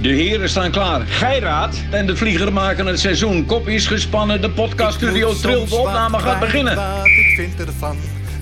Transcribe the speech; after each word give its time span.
De 0.00 0.08
heren 0.08 0.48
staan 0.48 0.70
klaar. 0.70 1.00
Geiraat 1.06 1.76
en 1.90 2.06
de 2.06 2.16
vlieger 2.16 2.52
maken 2.52 2.86
het 2.86 3.00
seizoen. 3.00 3.46
Kop 3.46 3.68
is 3.68 3.86
gespannen, 3.86 4.40
de 4.40 4.50
podcaststudio 4.50 5.34
trilt. 5.34 5.68
De 5.68 5.76
opname 5.76 6.18
gaat 6.18 6.40
beginnen. 6.40 6.76
Wat 6.76 7.06
ik 7.06 7.32
vind 7.36 7.60
ervan, 7.66 7.96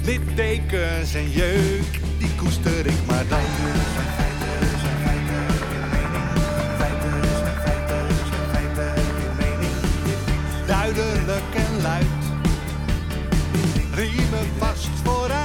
littekens 0.04 1.14
en 1.14 1.30
jeuk, 1.30 2.00
die 2.18 2.34
koester 2.36 2.86
ik 2.86 3.06
maar 3.06 3.24
dan. 3.28 3.38
Duidelijk 10.66 11.54
en 11.54 11.82
luid, 11.82 12.06
riemen 13.94 14.48
vast 14.58 14.88
vooruit 15.04 15.43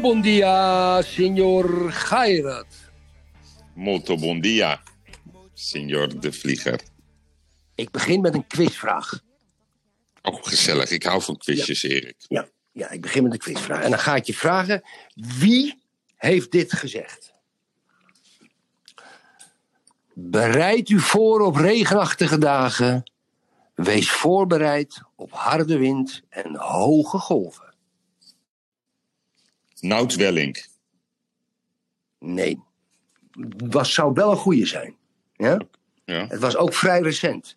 Muito 0.00 0.14
bom 0.14 0.22
dia, 0.22 1.02
senor 1.02 1.92
Gairat. 1.92 2.66
Molto 3.74 4.16
dia, 4.40 4.80
signor 5.52 6.08
de 6.08 6.32
Vlieger. 6.32 6.80
Ik 7.74 7.90
begin 7.90 8.20
met 8.20 8.34
een 8.34 8.46
quizvraag. 8.46 9.20
Oh, 10.22 10.42
gezellig. 10.42 10.90
Ik 10.90 11.02
hou 11.02 11.22
van 11.22 11.36
quizjes, 11.36 11.82
Erik. 11.82 12.16
Ja, 12.28 12.48
ja, 12.72 12.90
ik 12.90 13.00
begin 13.00 13.22
met 13.22 13.32
een 13.32 13.38
quizvraag. 13.38 13.82
En 13.82 13.90
dan 13.90 13.98
ga 13.98 14.16
ik 14.16 14.24
je 14.24 14.34
vragen, 14.34 14.82
wie 15.14 15.82
heeft 16.16 16.50
dit 16.50 16.72
gezegd? 16.72 17.32
Bereid 20.14 20.88
u 20.88 21.00
voor 21.00 21.40
op 21.40 21.56
regenachtige 21.56 22.38
dagen. 22.38 23.10
Wees 23.74 24.10
voorbereid 24.10 25.02
op 25.16 25.32
harde 25.32 25.78
wind 25.78 26.22
en 26.28 26.56
hoge 26.56 27.18
golven. 27.18 27.69
Nout 29.80 30.14
Welling. 30.14 30.66
Nee, 32.18 32.60
was, 33.56 33.94
zou 33.94 34.12
wel 34.12 34.30
een 34.30 34.36
goede 34.36 34.66
zijn. 34.66 34.94
Ja? 35.36 35.60
Ja. 36.04 36.26
Het 36.28 36.40
was 36.40 36.56
ook 36.56 36.74
vrij 36.74 37.00
recent. 37.00 37.56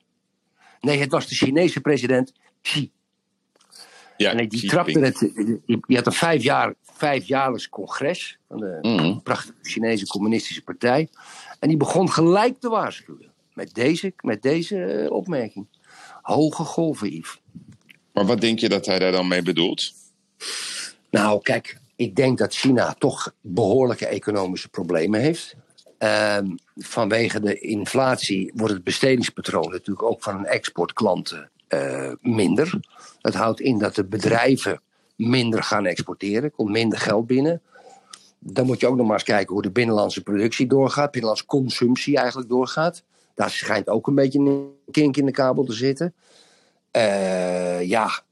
Nee, 0.81 0.99
het 0.99 1.11
was 1.11 1.27
de 1.27 1.35
Chinese 1.35 1.81
president 1.81 2.33
Xi. 2.61 2.91
Ja, 4.17 4.31
En 4.31 4.37
die 4.49 4.59
Xi 4.59 4.67
trapte 4.67 4.99
het. 4.99 5.19
Die, 5.19 5.61
die 5.65 5.95
had 5.97 6.05
een 6.05 6.11
vijf 6.11 6.43
jaar, 6.43 6.73
vijfjaarlijks 6.83 7.69
congres 7.69 8.37
van 8.47 8.57
de 8.57 8.77
Mhm. 8.81 9.19
prachtige 9.19 9.57
Chinese 9.61 10.07
communistische 10.07 10.63
partij. 10.63 11.09
En 11.59 11.67
die 11.67 11.77
begon 11.77 12.09
gelijk 12.11 12.59
te 12.59 12.69
waarschuwen. 12.69 13.31
Met 13.53 13.73
deze, 13.73 14.13
met 14.21 14.41
deze 14.41 14.83
eh, 14.85 15.11
opmerking. 15.11 15.67
Hoge 16.21 16.63
golven, 16.63 17.09
Yves. 17.13 17.41
Maar 18.13 18.25
wat 18.25 18.41
denk 18.41 18.59
je 18.59 18.69
dat 18.69 18.85
hij 18.85 18.99
daar 18.99 19.11
dan 19.11 19.27
mee 19.27 19.41
bedoelt? 19.41 19.93
Nou, 21.09 21.41
kijk, 21.41 21.77
ik 21.95 22.15
denk 22.15 22.37
dat 22.37 22.53
China 22.53 22.95
toch 22.97 23.33
behoorlijke 23.41 24.05
economische 24.07 24.69
problemen 24.69 25.19
heeft. 25.19 25.55
Ehm, 25.97 26.47
vanwege 26.75 27.39
de 27.39 27.59
inflatie 27.59 28.51
wordt 28.55 28.73
het 28.73 28.83
bestedingspatroon 28.83 29.71
natuurlijk 29.71 30.07
ook 30.07 30.23
van 30.23 30.35
hun 30.35 30.45
exportklanten 30.45 31.51
eh, 31.67 32.11
minder. 32.21 32.79
Dat 33.21 33.33
houdt 33.33 33.59
in 33.59 33.77
dat 33.77 33.95
de 33.95 34.05
bedrijven 34.05 34.81
minder 35.15 35.63
gaan 35.63 35.85
exporteren, 35.85 36.51
komt 36.51 36.69
minder 36.69 36.99
geld 36.99 37.27
binnen. 37.27 37.61
Dan 38.39 38.65
moet 38.65 38.79
je 38.79 38.87
ook 38.87 38.95
nog 38.95 39.05
maar 39.05 39.15
eens 39.15 39.23
kijken 39.23 39.53
hoe 39.53 39.61
de 39.61 39.71
binnenlandse 39.71 40.23
productie 40.23 40.67
doorgaat, 40.67 41.11
binnenlandse 41.11 41.45
consumptie 41.45 42.17
eigenlijk 42.17 42.49
doorgaat. 42.49 43.03
Daar 43.35 43.49
schijnt 43.49 43.89
ook 43.89 44.07
een 44.07 44.15
beetje 44.15 44.39
een 44.39 44.71
kink 44.91 45.17
in 45.17 45.25
de 45.25 45.31
kabel 45.31 45.63
te 45.63 45.73
zitten. 45.73 46.13
Eh, 46.91 47.81
ja, 47.81 48.23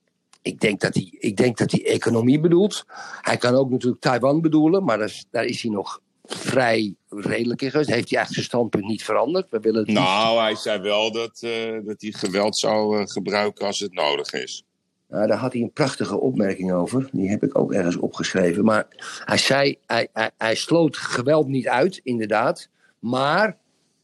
ik 0.42 0.59
denk, 0.59 0.80
dat 0.80 0.94
hij, 0.94 1.08
ik 1.20 1.38
denk 1.38 1.58
dat 1.58 1.72
hij 1.72 1.85
economie 1.85 2.40
bedoelt. 2.40 2.85
Hij 3.22 3.38
kan 3.38 3.56
ook 3.56 3.69
natuurlijk 3.69 4.02
Taiwan 4.02 4.41
bedoelen, 4.41 4.84
maar 4.84 4.97
daar 4.97 5.07
is, 5.07 5.25
daar 5.31 5.46
is 5.46 5.62
hij 5.62 5.72
nog 5.72 6.02
vrij 6.24 6.96
redelijk 7.09 7.62
in 7.62 7.72
geweest. 7.72 7.90
Heeft 7.90 8.09
hij 8.09 8.18
eigenlijk 8.18 8.34
zijn 8.34 8.46
standpunt 8.46 8.85
niet 8.85 9.03
veranderd? 9.03 9.47
We 9.50 9.59
willen 9.59 9.80
het 9.80 9.91
Nou, 9.94 10.40
hij 10.40 10.56
zei 10.56 10.81
wel 10.81 11.12
dat, 11.12 11.40
eh, 11.41 11.78
dat 11.85 12.01
hij 12.01 12.12
geweld 12.12 12.57
zou 12.57 13.00
eh, 13.00 13.07
gebruiken 13.07 13.66
als 13.66 13.80
het 13.80 13.94
nodig 13.94 14.34
is. 14.34 14.63
Nou, 15.09 15.28
daar 15.28 15.38
had 15.38 15.53
hij 15.53 15.62
een 15.62 15.72
prachtige 15.74 16.19
opmerking 16.19 16.72
over. 16.74 17.09
Die 17.12 17.30
heb 17.30 17.44
ik 17.44 17.57
ook 17.57 17.74
ergens 17.74 17.96
opgeschreven. 17.96 18.63
Maar 18.66 18.88
hij 19.25 19.38
zei, 19.38 19.78
hij, 19.85 20.07
hij, 20.13 20.31
hij 20.38 20.56
sloot 20.56 20.97
geweld 20.97 21.47
niet 21.47 21.68
uit, 21.68 22.00
inderdaad. 22.03 22.69
Maar 23.00 23.57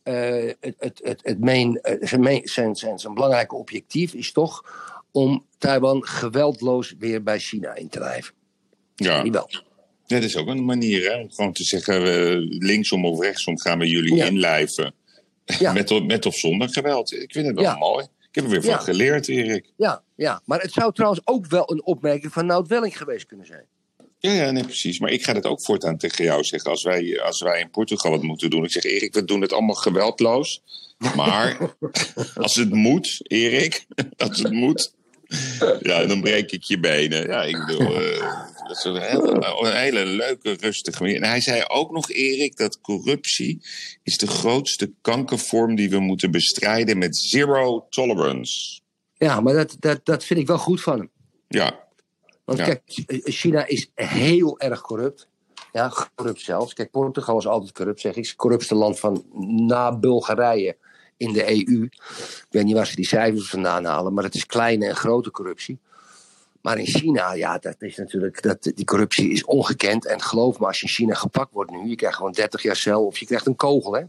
eh, 0.03 0.51
het, 0.59 0.75
het, 0.79 0.99
het, 1.03 1.19
het 1.23 1.39
main, 1.39 1.79
zijn, 1.99 2.21
main- 2.21 2.47
zijn, 2.47 2.75
zijn, 2.75 2.99
zijn 2.99 3.13
belangrijke 3.13 3.55
objectief 3.55 4.13
is 4.13 4.31
toch 4.31 4.63
om 5.17 5.45
Taiwan 5.57 6.05
geweldloos 6.07 6.93
weer 6.99 7.23
bij 7.23 7.39
China 7.39 7.75
in 7.75 7.89
te 7.89 7.99
lijven. 7.99 8.33
Ja, 8.95 9.29
wel. 9.29 9.49
dat 10.07 10.23
is 10.23 10.35
ook 10.37 10.47
een 10.47 10.65
manier, 10.65 11.11
hè? 11.11 11.17
Om 11.21 11.31
gewoon 11.31 11.53
te 11.53 11.63
zeggen, 11.63 11.95
eh, 11.95 12.35
linksom 12.59 13.05
of 13.05 13.19
rechtsom 13.21 13.59
gaan 13.59 13.79
we 13.79 13.87
jullie 13.87 14.15
Ja. 14.15 14.25
inlijven. 14.25 14.93
Ja. 15.59 15.73
met, 15.73 15.91
of- 15.91 16.03
met 16.03 16.25
of 16.25 16.35
zonder 16.35 16.69
geweld. 16.69 17.13
Ik 17.13 17.31
vind 17.31 17.45
het 17.47 17.55
wel 17.55 17.63
Ja. 17.63 17.77
mooi. 17.77 18.03
Ik 18.03 18.35
heb 18.35 18.43
er 18.43 18.49
weer 18.49 18.63
van 18.63 18.79
geleerd, 18.81 19.27
Erik. 19.27 19.71
Ja, 19.77 20.03
ja, 20.15 20.41
maar 20.45 20.61
het 20.61 20.71
zou 20.71 20.93
trouwens 20.93 21.21
ook 21.25 21.45
wel 21.47 21.71
een 21.71 21.83
opmerking 21.85 22.33
van 22.33 22.45
Nout 22.45 22.67
Welling 22.67 22.97
geweest 22.97 23.25
kunnen 23.25 23.45
zijn. 23.45 23.65
Ja, 24.19 24.31
ja, 24.31 24.51
nee, 24.51 24.63
precies. 24.63 24.99
Maar 24.99 25.11
ik 25.11 25.23
ga 25.23 25.33
dat 25.33 25.45
ook 25.45 25.61
voortaan 25.61 25.97
tegen 25.97 26.23
jou 26.25 26.43
zeggen. 26.43 26.71
Als 26.71 26.83
wij, 26.83 27.21
als 27.21 27.41
wij 27.41 27.59
in 27.59 27.69
Portugal 27.69 28.11
wat 28.11 28.21
moeten 28.21 28.49
doen. 28.49 28.63
Ik 28.63 28.71
zeg, 28.71 28.83
Erik, 28.83 29.13
we 29.13 29.25
doen 29.25 29.41
het 29.41 29.53
allemaal 29.53 29.75
geweldloos. 29.75 30.61
Maar 31.15 31.57
als 32.35 32.55
het 32.55 32.73
moet, 32.73 33.17
Erik, 33.23 33.85
als 34.17 34.41
het 34.41 34.51
moet. 34.51 34.93
Ja, 35.79 36.05
dan 36.05 36.21
breek 36.21 36.51
ik 36.51 36.63
je 36.63 36.79
benen. 36.79 37.27
Ja, 37.27 37.43
ik 37.43 37.65
bedoel, 37.65 38.01
eh, 38.01 38.19
dat 38.67 38.77
is 38.77 38.83
een 38.83 39.01
hele, 39.01 39.55
een 39.61 39.75
hele 39.75 40.05
leuke, 40.05 40.53
rustige 40.59 41.01
manier. 41.01 41.21
En 41.21 41.29
hij 41.29 41.41
zei 41.41 41.63
ook 41.67 41.91
nog, 41.91 42.11
Erik, 42.11 42.57
dat 42.57 42.81
corruptie 42.81 43.65
is 44.03 44.17
de 44.17 44.27
grootste 44.27 44.93
kankervorm 45.01 45.75
die 45.75 45.89
we 45.89 45.99
moeten 45.99 46.31
bestrijden 46.31 46.97
met 46.97 47.17
zero 47.17 47.85
tolerance. 47.89 48.79
Ja, 49.13 49.39
maar 49.41 49.53
dat, 49.53 49.75
dat, 49.79 49.99
dat 50.05 50.23
vind 50.23 50.39
ik 50.39 50.47
wel 50.47 50.57
goed 50.57 50.81
van 50.81 50.97
hem. 50.97 51.09
Ja, 51.47 51.85
Want 52.45 52.59
Ja. 52.59 52.65
kijk, 52.65 52.81
China 53.23 53.65
is 53.65 53.91
heel 53.95 54.59
erg 54.59 54.81
corrupt. 54.81 55.27
Ja, 55.71 55.93
corrupt 56.15 56.41
zelfs. 56.41 56.73
Kijk, 56.73 56.91
Portugal 56.91 57.37
is 57.37 57.47
altijd 57.47 57.71
corrupt, 57.71 58.01
zeg 58.01 58.15
ik. 58.15 58.25
Het 58.25 58.35
corruptste 58.35 58.75
land 58.75 58.99
van 58.99 59.25
na 59.67 59.97
Bulgarije 59.97 60.77
in 61.17 61.33
de 61.33 61.49
EU. 61.49 61.83
Ik 61.83 62.45
weet 62.49 62.63
niet 62.63 62.75
waar 62.75 62.87
ze 62.87 62.95
die 62.95 63.05
cijfers 63.07 63.49
vandaan 63.49 63.85
halen, 63.85 64.13
maar 64.13 64.23
het 64.23 64.35
is 64.35 64.45
kleine 64.45 64.87
en 64.87 64.95
grote 64.95 65.31
corruptie. 65.31 65.77
Maar 66.61 66.77
in 66.77 66.85
China, 66.85 67.33
ja, 67.33 67.57
dat 67.57 67.75
is 67.79 67.95
natuurlijk, 67.97 68.41
dat, 68.41 68.71
die 68.75 68.85
corruptie 68.85 69.29
is 69.29 69.45
ongekend. 69.45 70.05
En 70.05 70.21
geloof 70.21 70.59
me, 70.59 70.65
als 70.65 70.79
je 70.79 70.85
in 70.85 70.91
China 70.93 71.13
gepakt 71.13 71.53
wordt 71.53 71.71
nu, 71.71 71.89
je 71.89 71.95
krijgt 71.95 72.17
gewoon 72.17 72.31
30 72.31 72.61
jaar 72.61 72.75
cel 72.75 73.05
of 73.05 73.17
je 73.17 73.25
krijgt 73.25 73.45
een 73.45 73.55
kogel, 73.55 73.93
hè? 73.95 74.03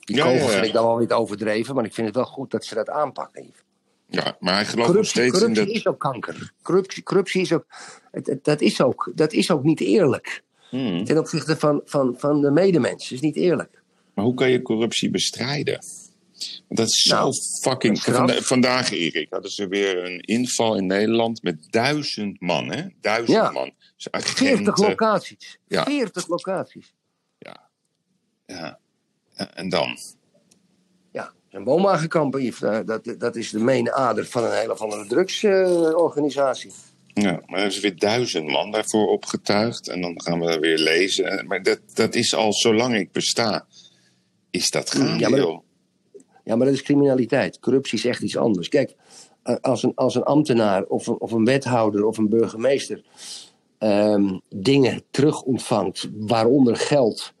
Die 0.00 0.16
Ja, 0.16 0.22
kogel 0.22 0.38
ja, 0.38 0.44
ja. 0.44 0.50
vind 0.50 0.66
ik 0.66 0.72
dan 0.72 0.84
wel 0.86 0.98
weer 0.98 1.12
overdreven, 1.12 1.74
maar 1.74 1.84
ik 1.84 1.94
vind 1.94 2.06
het 2.06 2.16
wel 2.16 2.24
goed 2.24 2.50
dat 2.50 2.64
ze 2.64 2.74
dat 2.74 2.88
aanpakken. 2.90 3.52
Ja, 4.06 4.36
maar 4.40 4.54
hij 4.54 4.64
gelooft 4.64 4.76
nog 4.76 4.86
Corruptie, 4.86 5.10
steeds 5.22 5.34
in 5.34 5.38
corruptie 5.40 5.66
dat... 5.66 5.74
is 5.76 5.86
ook 5.86 5.98
kanker. 5.98 6.52
Corruptie, 6.62 7.02
corruptie 7.02 7.40
is 7.40 7.52
ook, 7.52 7.64
het, 8.10 8.26
het- 8.26 8.44
dat, 8.44 8.60
is 8.60 8.80
ook, 8.82 9.12
dat 9.14 9.32
is 9.32 9.50
ook 9.50 9.62
niet 9.62 9.80
eerlijk. 9.80 10.42
Hmm. 10.68 11.04
Ten 11.04 11.18
opzichte 11.18 11.56
van, 11.56 11.80
van, 11.84 12.14
van 12.18 12.40
de 12.40 12.50
medemens. 12.50 13.12
is 13.12 13.20
niet 13.20 13.36
eerlijk. 13.36 13.82
Maar 14.14 14.24
hoe 14.24 14.34
kan 14.34 14.50
je 14.50 14.62
corruptie 14.62 15.10
bestrijden? 15.10 15.84
Dat 16.68 16.88
is 16.88 17.04
Nou, 17.10 17.32
zo 17.32 17.40
fucking... 17.70 17.98
straf. 17.98 18.16
Vanda- 18.16 18.40
vandaag, 18.40 18.90
Erik, 18.90 19.26
hadden 19.30 19.50
ze 19.50 19.68
weer 19.68 20.04
een 20.04 20.20
inval 20.20 20.76
in 20.76 20.86
Nederland 20.86 21.42
met 21.42 21.66
duizend 21.70 22.40
man, 22.40 22.70
hè? 22.72 22.82
Duizend 23.00 23.28
Ja. 23.36 23.50
man. 23.50 23.70
Dus 23.96 24.06
40 24.10 24.30
agenten, 24.30 24.74
locaties. 24.88 25.58
Ja. 25.68 25.84
40 25.84 26.26
locaties. 26.28 26.94
ja. 28.46 28.78
En 29.54 29.68
dan? 29.68 29.96
Ja, 31.12 31.32
een 31.50 31.64
woonwagenkamp, 31.64 32.40
Dat, 32.84 33.14
dat 33.18 33.36
is 33.36 33.50
de 33.50 33.58
main 33.58 33.92
ader 33.92 34.26
van 34.26 34.44
een 34.44 34.52
hele 34.52 34.74
andere 34.74 35.06
drugsorganisatie. 35.06 36.70
Ja, 37.14 37.40
maar 37.46 37.60
er 37.60 37.66
is 37.66 37.80
weer 37.80 37.98
duizend 37.98 38.46
man 38.46 38.70
daarvoor 38.70 39.06
opgetuigd. 39.08 39.88
En 39.88 40.00
dan 40.00 40.22
gaan 40.22 40.40
we 40.40 40.58
weer 40.58 40.78
lezen. 40.78 41.46
Maar 41.46 41.62
dat, 41.62 41.80
dat 41.94 42.14
is 42.14 42.34
al 42.34 42.52
zolang 42.52 42.94
ik 42.96 43.12
besta. 43.12 43.66
Is 44.50 44.70
dat 44.70 44.90
gaande, 44.90 45.18
Ja, 45.18 45.28
maar. 45.28 45.60
Ja, 46.50 46.56
maar 46.56 46.66
dat 46.66 46.74
is 46.74 46.82
criminaliteit. 46.82 47.58
Corruptie 47.58 47.98
is 47.98 48.04
echt 48.04 48.22
iets 48.22 48.36
anders. 48.36 48.68
Kijk, 48.68 48.96
eh, 49.42 49.56
als 49.60 49.82
een, 49.82 49.92
als 49.94 50.14
een 50.14 50.22
ambtenaar 50.22 50.84
of 50.84 51.06
een, 51.06 51.20
of 51.20 51.32
een 51.32 51.44
wethouder 51.44 52.04
of 52.04 52.18
een 52.18 52.28
burgemeester 52.28 53.04
ehm, 53.78 54.38
dingen 54.48 55.02
terug 55.10 55.42
ontvangt, 55.42 56.08
waaronder 56.16 56.76
geld, 56.76 57.32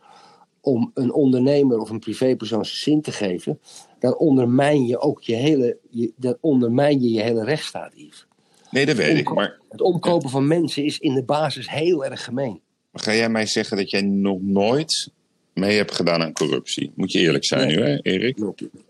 om 0.60 0.90
een 0.94 1.12
ondernemer 1.12 1.78
of 1.78 1.90
een 1.90 1.98
privépersoon 1.98 2.64
zijn 2.64 2.76
zin 2.76 3.02
te 3.02 3.12
geven, 3.12 3.60
dan 3.98 4.16
ondermijn 4.16 4.86
je 4.86 5.00
ook 5.00 5.22
je 5.22 5.34
hele, 5.34 5.78
je, 5.88 6.12
dan 6.16 6.36
ondermijn 6.40 7.02
je 7.02 7.10
je 7.10 7.22
hele 7.22 7.44
rechtsstaat, 7.44 7.92
Yves. 7.94 8.26
Nee, 8.70 8.86
dat 8.86 8.96
weet 8.96 9.18
ik. 9.18 9.34
Maar 9.34 9.60
Het 9.68 9.80
omkopen 9.80 10.30
van 10.30 10.46
mensen 10.46 10.84
is 10.84 10.98
in 10.98 11.14
de 11.14 11.24
basis 11.24 11.70
heel 11.70 12.04
erg 12.04 12.24
gemeen. 12.24 12.60
ga 12.92 13.14
jij 13.14 13.28
mij 13.28 13.46
zeggen 13.46 13.76
dat 13.76 13.90
jij 13.90 14.02
nog 14.02 14.38
nooit 14.40 15.12
mee 15.60 15.76
hebt 15.76 15.94
gedaan 15.94 16.22
aan 16.22 16.32
corruptie? 16.32 16.92
Moet 16.94 17.12
je 17.12 17.18
eerlijk 17.18 17.44
zijn 17.44 17.66
Nee. 17.66 17.76
nu, 17.76 17.82
hè, 17.82 17.98
Erik? 18.02 18.38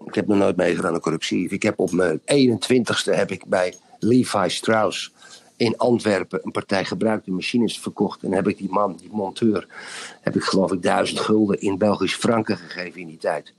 Ik 0.07 0.15
heb 0.15 0.27
nog 0.27 0.39
nooit 0.39 0.57
meegedaan 0.57 0.95
aan 0.95 1.01
corruptie. 1.01 1.49
Ik 1.49 1.63
heb 1.63 1.79
op 1.79 1.91
mijn 1.93 2.21
21ste 2.25 3.15
heb 3.15 3.31
ik 3.31 3.47
bij 3.47 3.75
Levi 3.99 4.49
Strauss 4.51 5.13
in 5.57 5.77
Antwerpen 5.77 6.41
een 6.43 6.51
partij 6.51 6.85
gebruikte 6.85 7.31
machines 7.31 7.79
verkocht. 7.79 8.23
En 8.23 8.33
heb 8.33 8.49
ik 8.49 8.59
die 8.59 8.71
man, 8.71 8.97
die 9.01 9.09
monteur, 9.13 9.67
heb 10.21 10.37
ik 10.37 10.43
geloof 10.43 10.73
ik 10.73 10.83
duizend 10.83 11.21
gulden 11.21 11.61
in 11.61 11.79
Belgisch 11.79 12.15
franken 12.15 12.57
gegeven 12.57 13.01
in 13.01 13.07
die 13.07 13.19
tijd. 13.19 13.53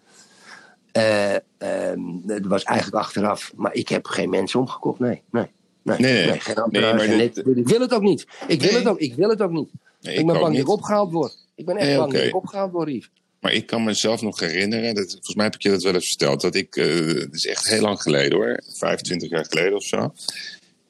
Ehm, 0.92 2.00
dat 2.24 2.46
was 2.46 2.64
eigenlijk 2.64 3.04
achteraf. 3.04 3.52
Maar 3.56 3.74
ik 3.74 3.90
heb 3.90 4.06
geen 4.06 4.30
mensen 4.30 4.60
omgekocht. 4.60 5.00
Nee, 5.00 5.22
nee. 5.32 5.46
Nee, 5.84 5.98
Nee, 6.00 6.14
nee. 6.14 6.26
nee, 6.26 6.40
geen 6.40 6.56
Nee, 6.70 6.82
maar 6.94 7.08
dit- 7.08 7.38
ik 7.58 7.68
wil 7.68 7.80
het 7.80 7.94
ook 7.94 8.02
niet. 8.02 8.28
Ik 8.48 8.62
wil, 8.62 8.70
Nee. 8.72 8.80
het, 8.80 8.88
ook, 8.88 9.00
ik 9.00 9.14
wil 9.16 9.30
het 9.30 9.42
ook 9.42 9.52
niet. 9.52 9.70
Ik 10.02 10.16
ben 10.26 10.26
bang 10.26 10.40
dat 10.56 10.62
ik 10.64 10.70
opgehaald 10.70 11.12
word. 11.12 11.38
Ik 11.62 11.68
ben 11.68 11.78
echt 11.78 12.12
Nee, 12.12 12.34
opgehaald 12.34 12.72
word, 12.72 12.90
Yves. 12.90 13.10
Maar 13.40 13.54
ik 13.54 13.66
kan 13.66 13.84
mezelf 13.84 14.22
nog 14.22 14.40
herinneren, 14.40 14.96
dat, 14.96 15.12
volgens 15.12 15.36
mij 15.36 15.46
heb 15.46 15.56
ik 15.56 15.62
je 15.62 15.70
dat 15.70 15.84
wel 15.84 15.94
eens 15.94 16.08
verteld, 16.08 16.42
dat 16.42 16.56
ik, 16.56 16.76
eh 16.76 17.06
het 17.06 17.34
is 17.34 17.46
echt 17.46 17.68
heel 17.68 17.82
lang 17.82 18.02
geleden 18.02 18.38
hoor, 18.38 18.64
25 18.78 19.30
jaar 19.30 19.46
geleden 19.46 19.76
of 19.76 19.84
zo. 19.84 20.14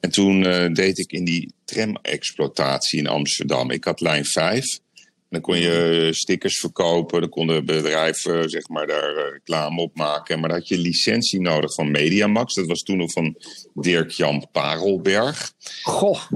En 0.00 0.10
toen 0.10 0.46
eh, 0.46 0.72
deed 0.72 0.98
ik 0.98 1.12
in 1.12 1.24
die 1.24 1.54
tram-exploitatie 1.64 2.98
in 2.98 3.06
Amsterdam. 3.06 3.70
Ik 3.70 3.84
had 3.84 4.00
lijn 4.00 4.24
5. 4.24 4.78
En 4.94 5.02
dan 5.28 5.40
kon 5.40 5.58
je 5.58 6.08
stickers 6.12 6.58
verkopen, 6.58 7.20
dan 7.20 7.30
konden 7.30 7.64
bedrijven 7.64 8.50
zeg 8.50 8.68
maar, 8.68 8.86
daar 8.86 9.16
eh, 9.16 9.32
reclame 9.32 9.80
op 9.80 9.96
maken. 9.96 10.40
Maar 10.40 10.48
dan 10.48 10.58
had 10.58 10.68
je 10.68 10.78
licentie 10.78 11.40
nodig 11.40 11.74
van 11.74 11.90
Mediamax. 11.90 12.54
Dat 12.54 12.66
was 12.66 12.82
toen 12.82 12.96
nog 12.96 13.12
van 13.12 13.36
Dirk-Jan 13.74 14.46
Parelberg. 14.52 15.52
Goh. 15.82 16.30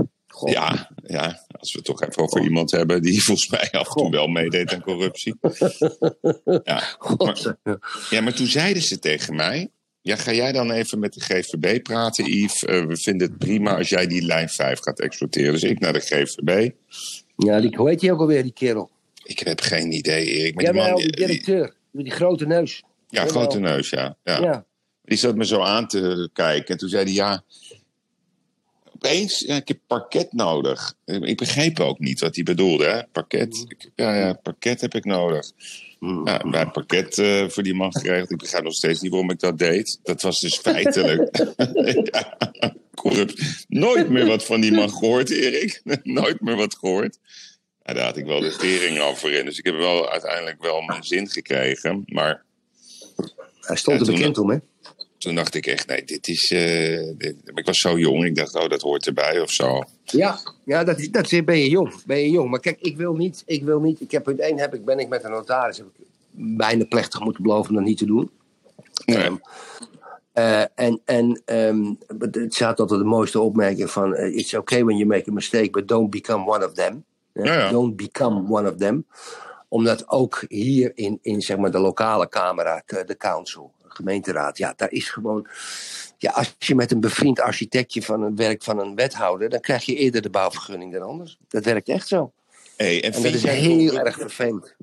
Ja, 0.44 0.90
ja, 1.06 1.44
als 1.58 1.72
we 1.72 1.78
het 1.78 1.86
toch 1.86 2.02
even 2.02 2.22
over 2.22 2.42
iemand 2.42 2.70
hebben 2.70 3.02
die 3.02 3.22
volgens 3.24 3.48
mij 3.48 3.68
af 3.70 3.86
en 3.86 3.92
toe 3.92 4.10
wel 4.10 4.26
meedeed 4.26 4.72
aan 4.74 4.80
corruptie. 4.82 5.34
Ja, 6.64 6.78
God. 6.98 7.54
ja, 8.10 8.20
maar 8.20 8.34
toen 8.34 8.46
zeiden 8.46 8.82
ze 8.82 8.98
tegen 8.98 9.34
mij... 9.36 9.68
Ja, 10.02 10.16
ga 10.16 10.32
jij 10.32 10.52
dan 10.52 10.70
even 10.70 10.98
met 10.98 11.12
de 11.14 11.20
GVB 11.20 11.82
praten, 11.82 12.24
Yves? 12.24 12.64
Eh, 12.64 12.84
we 12.84 12.96
vinden 12.96 13.28
het 13.28 13.38
prima 13.38 13.76
als 13.76 13.88
jij 13.88 14.06
die 14.06 14.22
lijn 14.22 14.48
5 14.48 14.78
gaat 14.80 15.00
exploiteren. 15.00 15.52
Dus 15.52 15.62
ik 15.62 15.78
naar 15.80 15.92
de 15.92 16.00
GVB. 16.00 16.70
Ja, 17.36 17.60
die, 17.60 17.76
hoe 17.76 17.88
heet 17.88 18.00
die 18.00 18.12
ook 18.12 18.20
alweer, 18.20 18.42
die 18.42 18.52
kerel? 18.52 18.90
Ik 19.22 19.38
heb 19.38 19.60
geen 19.60 19.92
idee, 19.92 20.26
Erik. 20.26 20.54
Maar 20.54 20.64
die 20.64 20.72
man, 20.82 20.94
die 20.94 21.04
die- 21.12 21.26
directeur. 21.26 21.74
Met 21.90 22.04
die 22.04 22.14
grote 22.14 22.46
neus. 22.46 22.82
ja, 23.08 23.26
grote 23.26 23.58
neus, 23.58 23.90
ja. 23.90 24.16
ja. 24.24 24.40
Ja. 24.40 24.64
Die 25.04 25.18
zat 25.18 25.34
me 25.36 25.44
zo 25.46 25.60
aan 25.60 25.88
te 25.88 26.30
kijken. 26.32 26.66
En 26.68 26.78
toen 26.78 26.88
zei 26.88 27.04
hij, 27.04 27.12
ja... 27.12 27.44
Opeens, 29.00 29.38
ja, 29.40 29.54
ik 29.56 29.68
heb 29.68 29.78
parket 29.86 30.32
nodig. 30.32 30.94
Ik 31.04 31.36
begreep 31.36 31.80
ook 31.80 31.98
niet 31.98 32.20
wat 32.20 32.34
hij 32.34 32.44
bedoelde, 32.44 32.84
hè? 32.84 33.02
Parket. 33.12 33.64
Ik- 33.68 33.90
ja, 33.94 34.14
ja, 34.16 34.32
parket 34.32 34.80
heb 34.80 34.94
ik 34.94 35.04
nodig. 35.04 35.50
Mm. 36.00 36.26
Ja, 36.52 36.64
pakket 36.64 37.18
eh, 37.18 37.48
voor 37.48 37.62
die 37.62 37.74
man 37.74 37.92
geregeld. 37.96 38.30
Ik 38.30 38.38
begrijp 38.38 38.64
nog 38.64 38.74
steeds 38.74 39.00
niet 39.00 39.10
waarom 39.10 39.30
ik 39.30 39.38
dat 39.40 39.58
deed. 39.58 39.98
Dat 40.02 40.22
was 40.22 40.40
dus 40.40 40.58
feitelijk. 40.58 41.36
ja, 42.12 42.36
corrupt. 42.94 43.64
Nooit 43.68 44.08
meer 44.08 44.26
wat 44.26 44.44
van 44.44 44.60
die 44.60 44.72
man 44.72 44.90
gehoord, 44.90 45.30
Erik. 45.30 45.80
Nooit 46.02 46.40
meer 46.40 46.56
wat 46.56 46.76
gehoord. 46.76 47.18
Ja, 47.84 47.92
daar 47.94 48.04
had 48.04 48.16
ik 48.16 48.24
wel 48.24 48.40
de 48.40 48.56
tering 48.56 48.98
over 49.00 49.32
in. 49.32 49.44
Dus 49.44 49.58
ik 49.58 49.64
heb 49.64 49.76
wel 49.76 50.10
uiteindelijk 50.10 50.62
wel 50.62 50.80
mijn 50.80 51.04
zin 51.04 51.28
gekregen. 51.28 52.02
Maar 52.06 52.44
Hij 53.60 53.76
stond 53.76 54.00
er 54.00 54.06
toen- 54.06 54.14
bekend 54.14 54.38
om, 54.38 54.50
hè? 54.50 54.56
Toen 55.26 55.34
dacht 55.34 55.54
ik 55.54 55.66
echt, 55.66 55.86
nee, 55.86 56.04
dit 56.04 56.28
is... 56.28 56.50
eh, 56.50 57.10
dit- 57.18 57.36
Ik 57.54 57.66
was 57.66 57.78
zo 57.78 57.98
jong. 57.98 58.24
Ik 58.24 58.34
dacht, 58.34 58.54
oh, 58.54 58.68
dat 58.68 58.80
hoort 58.82 59.06
erbij 59.06 59.40
of 59.40 59.50
zo. 59.50 59.82
Ja, 60.04 60.38
ja 60.64 60.84
dat, 60.84 61.08
dat 61.10 61.44
ben 61.44 61.58
je 61.58 61.68
jong. 61.68 62.04
Ben 62.04 62.18
je 62.18 62.30
jong. 62.30 62.50
Maar 62.50 62.60
kijk, 62.60 62.80
ik 62.80 62.96
wil 62.96 63.14
niet. 63.14 63.42
Ik 63.46 63.62
wil 63.62 63.80
niet. 63.80 64.00
Ik 64.00 64.10
heb 64.10 64.28
één 64.28 64.58
heb 64.58 64.74
ik, 64.74 64.84
ben 64.84 64.98
ik 64.98 65.08
met 65.08 65.24
een 65.24 65.30
notaris. 65.30 65.76
Heb 65.76 65.86
ik 65.86 66.04
bijna 66.30 66.84
plechtig 66.84 67.20
moeten 67.20 67.42
beloven 67.42 67.74
dat 67.74 67.82
niet 67.82 67.98
te 67.98 68.06
doen. 68.06 68.30
Nee. 69.04 69.16
Ehm, 69.16 69.34
eh, 70.32 70.60
en 70.74 71.00
en 71.04 71.42
ehm, 71.44 71.94
het 72.30 72.54
staat 72.54 72.80
altijd 72.80 73.00
de 73.00 73.06
mooiste 73.06 73.40
opmerking 73.40 73.90
van... 73.90 74.14
eh, 74.14 74.36
it's 74.36 74.54
okay 74.54 74.84
when 74.84 74.96
you 74.96 75.08
make 75.08 75.30
a 75.30 75.32
mistake, 75.32 75.70
but 75.70 75.88
don't 75.88 76.10
become 76.10 76.46
one 76.50 76.66
of 76.66 76.72
them. 76.72 77.04
Ja, 77.32 77.44
Ja, 77.44 77.58
ja. 77.58 77.70
Don't 77.70 77.96
become 77.96 78.50
one 78.50 78.70
of 78.70 78.76
them. 78.76 79.06
Omdat 79.68 80.08
ook 80.08 80.44
hier 80.48 80.92
in, 80.94 81.18
in 81.22 81.42
zeg 81.42 81.56
maar 81.56 81.70
de 81.70 81.78
lokale 81.78 82.28
camera, 82.28 82.82
de 82.86 83.16
council, 83.16 83.72
gemeenteraad... 83.96 84.58
ja, 84.58 84.72
daar 84.76 84.92
is 84.92 85.10
gewoon... 85.10 85.46
Ja, 86.18 86.30
als 86.30 86.54
je 86.58 86.74
met 86.74 86.92
een 86.92 87.00
bevriend 87.00 87.40
architectje 87.40 88.02
van 88.02 88.22
een 88.22 88.36
werk 88.36 88.62
van 88.62 88.78
een 88.78 88.94
wethouder... 88.94 89.48
dan 89.48 89.60
krijg 89.60 89.84
je 89.84 89.94
eerder 89.94 90.22
de 90.22 90.30
bouwvergunning 90.30 90.92
dan 90.92 91.02
anders. 91.02 91.38
Dat 91.48 91.64
werkt 91.64 91.88
echt 91.88 92.08
zo. 92.08 92.32
Hey, 92.76 93.04
en 93.04 93.12
En 93.12 93.22
dat 93.22 93.32
is 93.32 93.42
heel 93.42 93.98
erg 93.98 94.16
vervelend. 94.16 94.74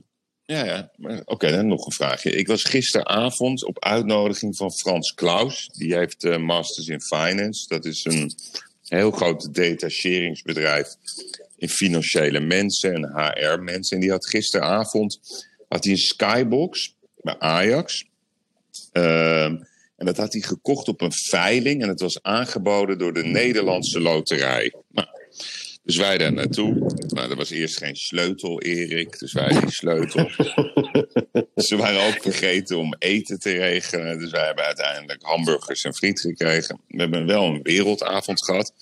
Ja, 0.46 0.66
ja. 0.66 0.92
Oké, 1.26 1.52
dan 1.52 1.68
nog 1.68 1.86
een 1.86 1.92
vraagje. 1.92 2.32
Ik 2.32 2.48
was 2.48 2.64
gisteravond 2.64 3.66
op 3.66 3.84
uitnodiging 3.84 4.56
van 4.56 4.72
Frans 4.72 5.14
Klaus. 5.14 5.70
Die 5.74 5.96
heeft 5.96 6.24
eh, 6.24 6.38
Masters 6.38 6.88
in 6.88 7.02
Finance. 7.02 7.68
Dat 7.68 7.86
is 7.86 8.06
een 8.06 8.32
heel 8.84 9.12
groot 9.12 9.54
detacheringsbedrijf 9.54 10.96
in 11.58 11.70
financiële 11.70 12.40
mensen 12.40 12.94
en 12.94 13.12
HR-mensen. 13.16 13.96
En 13.96 14.02
die 14.02 14.12
had 14.12 14.28
gisteravond 14.28 15.20
had 15.68 15.84
hij 15.84 15.94
een 15.94 16.00
skybox 16.00 16.96
bij 17.22 17.40
Ajax. 17.40 18.06
Ehm, 18.92 19.56
en 19.96 20.06
dat 20.06 20.18
had 20.18 20.34
hij 20.34 20.42
gekocht 20.42 20.88
op 20.88 21.02
een 21.02 21.14
veiling. 21.14 21.82
En 21.82 21.90
het 21.90 22.00
was 22.00 22.22
aangeboden 22.22 22.98
door 22.98 23.14
de 23.14 23.24
Nederlandse 23.24 24.00
Loterij. 24.00 24.74
Nou, 24.92 25.08
dus 25.84 25.98
wij 25.98 26.18
daar 26.18 26.34
naartoe. 26.34 26.94
Nou, 27.08 27.30
er 27.30 27.36
was 27.36 27.50
eerst 27.50 27.78
geen 27.78 27.96
sleutel, 27.96 28.62
Erik. 28.62 29.20
Dus 29.20 29.34
wij 29.34 29.60
die 29.60 29.72
sleutel. 29.72 30.30
Ze 31.56 31.76
waren 31.78 32.08
ook 32.08 32.22
vergeten 32.22 32.78
om 32.78 32.96
eten 33.00 33.40
te 33.40 33.52
regelen. 33.52 34.20
Dus 34.20 34.32
wij 34.32 34.46
hebben 34.46 34.66
uiteindelijk 34.66 35.24
hamburgers 35.24 35.84
en 35.84 35.96
friet 35.96 36.20
gekregen. 36.20 36.80
We 36.88 37.02
hebben 37.02 37.26
wel 37.26 37.44
een 37.44 37.62
wereldavond 37.62 38.46
gehad. 38.46 38.74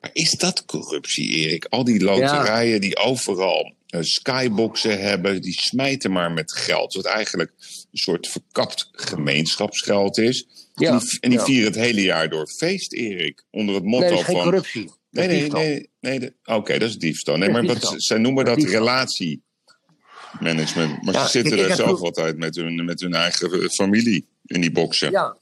Maar 0.00 0.10
is 0.12 0.30
dat 0.30 0.64
corruptie, 0.64 1.28
Erik? 1.28 1.64
Al 1.64 1.84
die 1.84 2.02
loterijen 2.02 2.80
die 2.80 2.96
overal 2.96 3.72
skyboxen 3.90 5.00
hebben, 5.00 5.42
die 5.42 5.60
smijten 5.60 6.12
maar 6.12 6.32
met 6.32 6.52
geld. 6.52 6.94
Wat 6.94 7.04
eigenlijk 7.04 7.52
een 7.58 7.98
soort 7.98 8.28
verkapt 8.28 8.88
gemeenschapsgeld 8.92 10.18
is. 10.18 10.46
Ja, 10.74 10.90
en 10.92 10.98
die, 10.98 11.18
en 11.20 11.30
die 11.30 11.38
ja. 11.38 11.44
vieren 11.44 11.66
het 11.72 11.80
hele 11.80 12.02
jaar 12.02 12.28
door 12.28 12.46
feest, 12.48 12.92
Erik. 12.92 13.44
Onder 13.50 13.74
het 13.74 13.84
Nee, 13.84 14.00
motto 14.00 14.14
is 14.14 14.22
geen 14.22 14.34
van. 14.34 14.44
corruptie. 14.44 14.90
Nee, 15.10 15.26
nee, 15.26 15.38
diefstal. 15.38 15.60
nee. 15.60 15.88
nee 16.00 16.34
Oké, 16.44 16.78
dat 16.78 16.88
is 16.88 16.98
diefstal. 16.98 17.36
Nee, 17.36 17.50
maar 17.50 17.66
wat, 17.66 17.94
zij 17.96 18.18
noemen 18.18 18.44
dat 18.44 18.62
relatiemanagement. 18.62 21.02
Maar 21.02 21.14
Ja, 21.14 21.24
ze 21.24 21.30
zitten 21.30 21.58
er 21.58 21.74
zelf 21.74 22.00
altijd 22.00 22.36
met 22.36 22.56
hun, 22.56 22.84
met 22.84 23.00
hun 23.00 23.14
eigen 23.14 23.62
eh, 23.62 23.68
familie 23.68 24.26
in 24.46 24.60
die 24.60 24.72
boxen. 24.72 25.10
Ja, 25.10 25.36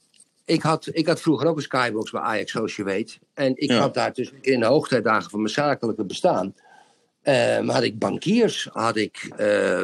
ik 0.45 0.61
had, 0.61 0.87
ik 0.91 1.07
had 1.07 1.21
vroeger 1.21 1.47
ook 1.47 1.55
een 1.55 1.61
skybox 1.61 2.11
bij 2.11 2.21
Ajax, 2.21 2.51
zoals 2.51 2.75
je 2.75 2.83
weet. 2.83 3.19
En 3.33 3.51
ik 3.55 3.71
had 3.71 3.93
daar 3.93 4.13
dus 4.13 4.31
in 4.41 4.59
de 4.59 4.65
hoogtijdagen 4.65 5.29
van 5.29 5.41
mijn 5.41 5.53
zakelijke 5.53 6.03
bestaan... 6.03 6.53
ehm, 7.21 7.67
had 7.67 7.83
ik 7.83 7.99
bankiers, 7.99 8.69
had 8.71 8.95
ik... 8.95 9.33
eh, 9.37 9.81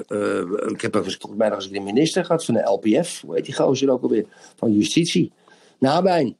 ik 0.69 0.81
heb 0.81 0.93
volgens 0.93 1.19
mij 1.37 1.49
nog 1.49 1.57
eens 1.57 1.69
de 1.69 1.79
minister 1.79 2.25
gehad 2.25 2.45
van 2.45 2.53
de 2.53 2.61
LPF. 2.69 3.21
Hoe 3.21 3.35
heet 3.35 3.45
die 3.45 3.55
gozer 3.55 3.91
ook 3.91 4.01
alweer? 4.03 4.25
Van 4.55 4.71
Justitie. 4.73 5.33
Nabijn. 5.79 6.37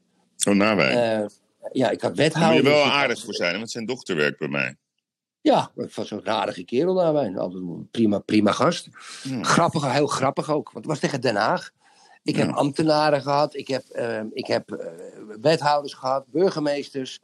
Oh, 0.48 0.54
nabij. 0.56 1.20
Eh, 1.22 1.26
ja, 1.72 1.90
ik 1.90 2.02
had 2.02 2.16
Daar 2.16 2.26
moet 2.26 2.34
wethouders. 2.34 2.64
je 2.68 2.70
wel 2.74 2.84
aardig 2.84 3.24
voor 3.24 3.34
zijn, 3.34 3.58
want 3.58 3.72
zijn 3.72 3.86
dochter 3.86 4.16
werkt 4.16 4.40
bij 4.40 4.48
mij. 4.48 4.76
Ja, 5.42 5.72
ik 5.76 5.94
was 5.94 6.08
zo'n 6.08 6.28
aardige 6.28 6.64
kerel 6.64 6.94
daarbij. 6.94 7.38
Altijd 7.38 7.64
een 7.64 7.88
prima, 7.92 8.20
prima 8.20 8.52
gast. 8.52 8.88
Grappig, 9.42 9.92
heel 9.92 10.08
grappig 10.08 10.50
ook. 10.52 10.72
Want 10.72 10.86
het 10.86 10.86
was 10.86 11.00
tegen 11.00 11.22
Den 11.22 11.36
Haag. 11.36 11.72
Ik 12.24 12.36
heb 12.36 12.52
ambtenaren 12.52 13.22
gehad. 13.22 13.56
Ik 13.56 13.68
heb, 13.68 13.84
eh, 13.90 14.22
ik 14.32 14.48
heb 14.48 14.86
wethouders 15.42 15.94
gehad. 15.94 16.26
Burgemeesters. 16.32 17.20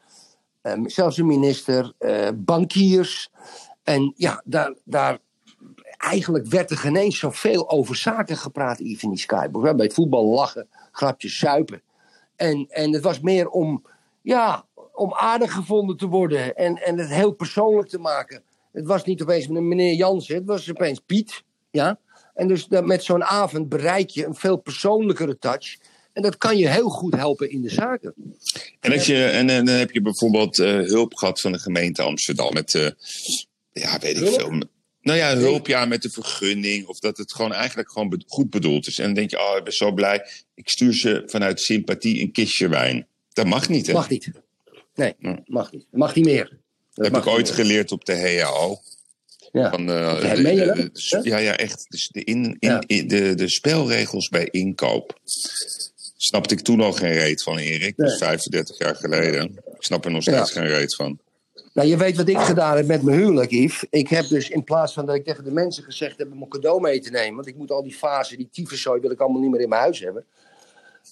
Eh, 0.61 0.73
zelfs 0.85 1.17
een 1.17 1.25
minister. 1.25 1.93
eh, 1.97 2.27
bankiers. 2.35 3.29
En 3.83 4.13
ja, 4.15 4.41
daar, 4.45 4.73
daar... 4.83 5.19
Eigenlijk 5.97 6.47
werd 6.47 6.71
er 6.71 6.77
geen 6.77 6.95
eens 6.95 7.19
zoveel 7.19 7.69
over 7.69 7.95
zaken 7.95 8.37
gepraat, 8.37 8.79
Yves, 8.79 9.03
in 9.03 9.09
die 9.09 9.19
Skybox. 9.19 9.75
Bij 9.75 9.85
het 9.85 9.93
voetbal 9.93 10.25
lachen, 10.25 10.67
grapjes, 10.91 11.37
zuipen. 11.37 11.81
En, 12.35 12.65
en 12.69 12.93
het 12.93 13.03
was 13.03 13.19
meer 13.19 13.49
om, 13.49 13.85
ja, 14.21 14.65
om 14.93 15.13
aardig 15.13 15.53
gevonden 15.53 15.97
te 15.97 16.07
worden 16.07 16.55
en, 16.55 16.75
en 16.75 16.97
het 16.97 17.09
heel 17.09 17.31
persoonlijk 17.31 17.89
te 17.89 17.99
maken. 17.99 18.43
Het 18.71 18.85
was 18.85 19.03
niet 19.03 19.21
opeens 19.21 19.47
een 19.47 19.67
meneer 19.67 19.93
Jansen, 19.93 20.35
het 20.35 20.45
was 20.45 20.69
opeens 20.69 20.99
Piet. 20.99 21.43
Ja? 21.71 21.99
En 22.33 22.47
dus 22.47 22.67
met 22.67 23.03
zo'n 23.03 23.23
avond 23.23 23.69
bereik 23.69 24.09
je 24.09 24.25
een 24.25 24.35
veel 24.35 24.57
persoonlijkere 24.57 25.37
touch. 25.37 25.77
En 26.13 26.21
dat 26.21 26.37
kan 26.37 26.57
je 26.57 26.67
heel 26.69 26.89
goed 26.89 27.15
helpen 27.15 27.49
in 27.51 27.61
de 27.61 27.69
zaken. 27.69 28.13
En, 28.79 28.91
als 28.93 29.05
je, 29.05 29.25
en, 29.25 29.49
en 29.49 29.65
dan 29.65 29.75
heb 29.75 29.91
je 29.91 30.01
bijvoorbeeld 30.01 30.59
eh, 30.59 30.73
hulp 30.79 31.13
gehad 31.15 31.41
van 31.41 31.51
de 31.51 31.59
gemeente 31.59 32.01
Amsterdam. 32.01 32.53
Met, 32.53 32.73
eh, 32.73 32.89
ja, 33.73 33.99
weet 33.99 34.21
ik 34.21 34.27
veel. 34.27 34.61
Nou 35.01 35.17
ja, 35.17 35.37
hulp 35.37 35.67
ja, 35.67 35.85
met 35.85 36.01
de 36.01 36.09
vergunning. 36.09 36.87
Of 36.87 36.99
dat 36.99 37.17
het 37.17 37.33
gewoon 37.33 37.53
eigenlijk 37.53 37.91
gewoon 37.91 38.09
be- 38.09 38.23
goed 38.27 38.49
bedoeld 38.49 38.87
is. 38.87 38.97
En 38.99 39.05
dan 39.05 39.13
denk 39.13 39.29
je, 39.29 39.39
oh, 39.39 39.57
ik 39.57 39.63
ben 39.63 39.73
zo 39.73 39.91
blij. 39.91 40.25
Ik 40.55 40.69
stuur 40.69 40.93
ze 40.93 41.23
vanuit 41.25 41.61
sympathie 41.61 42.21
een 42.21 42.31
kistje 42.31 42.67
wijn. 42.67 43.07
Dat 43.33 43.45
mag 43.45 43.69
niet, 43.69 43.87
hè? 43.87 43.93
Mag 43.93 44.09
niet. 44.09 44.31
Nee, 44.95 45.13
Ja. 45.19 45.39
mag 45.45 45.71
niet. 45.71 45.85
Mag 45.91 46.15
niet 46.15 46.25
meer. 46.25 46.57
Dat 46.93 47.05
heb 47.05 47.15
ik 47.17 47.27
ooit 47.27 47.45
meer. 47.45 47.53
geleerd 47.55 47.91
op 47.91 48.05
de 48.05 48.15
HAO. 48.39 48.79
Ja. 49.51 49.69
Van, 49.69 49.89
eh, 49.89 49.95
Ja, 50.21 50.35
de- 50.35 50.41
de- 50.43 50.89
de- 50.91 51.29
ja, 51.29 51.37
ja, 51.37 51.57
echt. 51.57 51.85
Dus 51.89 52.07
de, 52.07 52.23
in, 52.23 52.55
in, 52.59 52.83
in- 52.87 53.07
de, 53.07 53.35
de 53.35 53.49
spelregels 53.49 54.29
bij 54.29 54.47
inkoop. 54.51 55.19
Snapte 56.23 56.53
ik 56.53 56.61
toen 56.61 56.81
al 56.81 56.93
geen 56.93 57.13
reet 57.13 57.43
van, 57.43 57.57
Erik. 57.57 57.97
Dat 57.97 58.09
is 58.09 58.17
35 58.17 58.77
jaar 58.77 58.95
geleden. 58.95 59.43
Ik 59.65 59.83
snap 59.83 60.05
er 60.05 60.11
nog 60.11 60.21
steeds 60.21 60.51
geen 60.51 60.67
reet 60.67 60.95
van. 60.95 61.19
Nou, 61.73 61.87
je 61.87 61.97
weet 61.97 62.17
wat 62.17 62.27
ik 62.27 62.37
gedaan 62.37 62.75
heb 62.75 62.85
met 62.85 63.01
mijn 63.01 63.17
huwelijk, 63.17 63.51
Yves. 63.51 63.85
Ik 63.89 64.07
heb 64.07 64.27
dus 64.27 64.49
in 64.49 64.63
plaats 64.63 64.93
van 64.93 65.05
dat 65.05 65.15
ik 65.15 65.23
tegen 65.23 65.43
de 65.43 65.51
mensen 65.51 65.83
gezegd 65.83 66.17
heb 66.17 66.31
om 66.31 66.41
een 66.41 66.47
cadeau 66.47 66.81
mee 66.81 66.99
te 66.99 67.09
nemen. 67.09 67.35
Want 67.35 67.47
ik 67.47 67.55
moet 67.55 67.71
al 67.71 67.83
die 67.83 67.93
fasen, 67.93 68.37
die 68.37 68.49
tyfuszooi, 68.51 69.01
wil 69.01 69.11
ik 69.11 69.19
allemaal 69.19 69.41
niet 69.41 69.51
meer 69.51 69.61
in 69.61 69.69
mijn 69.69 69.81
huis 69.81 69.99
hebben. 69.99 70.25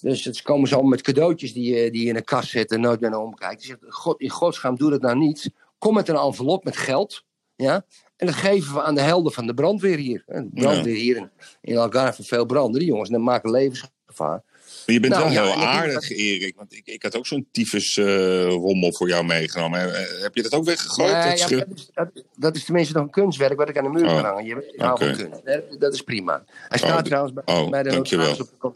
Dus 0.00 0.24
het 0.24 0.42
komen 0.42 0.68
ze 0.68 0.74
allemaal 0.74 0.92
met 0.92 1.02
cadeautjes 1.02 1.52
die, 1.52 1.90
die 1.90 2.02
je 2.02 2.08
in 2.08 2.16
een 2.16 2.24
kast 2.24 2.50
zet 2.50 2.70
en 2.70 2.80
nooit 2.80 3.00
meer 3.00 3.10
naar 3.10 3.20
omkijkt. 3.20 3.62
Ik 3.62 3.66
zeg, 3.66 3.76
God, 3.88 4.20
in 4.20 4.30
godsnaam, 4.30 4.76
doe 4.76 4.90
dat 4.90 5.00
nou 5.00 5.16
niet. 5.16 5.50
Kom 5.78 5.94
met 5.94 6.08
een 6.08 6.16
envelop 6.16 6.64
met 6.64 6.76
geld. 6.76 7.24
Ja? 7.56 7.84
En 8.16 8.26
dat 8.26 8.34
geven 8.34 8.74
we 8.74 8.82
aan 8.82 8.94
de 8.94 9.00
helden 9.00 9.32
van 9.32 9.46
de 9.46 9.54
brandweer 9.54 9.98
hier. 9.98 10.22
De 10.26 10.48
brandweer 10.52 10.96
hier 10.96 11.16
in, 11.16 11.30
in 11.60 11.76
Algarve 11.76 12.22
veel 12.22 12.46
branden. 12.46 12.80
Die 12.80 12.88
jongens 12.88 13.08
die 13.08 13.18
maken 13.18 13.50
levensgevaar. 13.50 14.42
Maar 14.90 15.00
je 15.00 15.08
bent 15.08 15.20
Nou, 15.22 15.34
wel 15.34 15.44
ja, 15.44 15.52
heel 15.54 15.66
aardig, 15.66 16.10
Erik. 16.10 16.56
Want 16.56 16.72
ik, 16.76 16.86
ik 16.86 17.02
had 17.02 17.16
ook 17.16 17.26
zo'n 17.26 17.46
tyfus 17.52 17.96
eh, 17.96 18.46
rommel 18.46 18.92
voor 18.92 19.08
jou 19.08 19.24
meegenomen. 19.24 19.94
Eh, 19.94 20.22
Heb 20.22 20.34
je 20.34 20.42
dat 20.42 20.52
ook 20.54 20.64
weggegooid? 20.64 21.12
Dat 21.12 21.38
ja, 21.38 21.46
schil- 21.46 21.58
dat, 21.58 21.68
is, 21.74 21.90
dat, 21.94 22.24
dat 22.36 22.56
is 22.56 22.64
tenminste 22.64 22.94
nog 22.94 23.02
een 23.02 23.10
kunstwerk 23.10 23.58
wat 23.58 23.68
ik 23.68 23.78
aan 23.78 23.84
de 23.84 23.90
muur 23.90 24.04
Oh, 24.06 24.14
kan 24.14 24.24
hangen. 24.24 24.44
Je, 24.44 24.54
je 24.54 24.72
van 24.76 24.98
kunst. 24.98 25.80
Dat 25.80 25.94
is 25.94 26.02
prima. 26.02 26.44
Hij 26.68 26.78
staat 26.78 26.98
Oh, 26.98 27.04
trouwens 27.04 27.32
bij, 27.34 27.54
oh, 27.56 27.70
bij 27.70 27.82
de 27.82 27.90
notaris 27.90 28.40
op 28.40 28.50
de. 28.60 28.70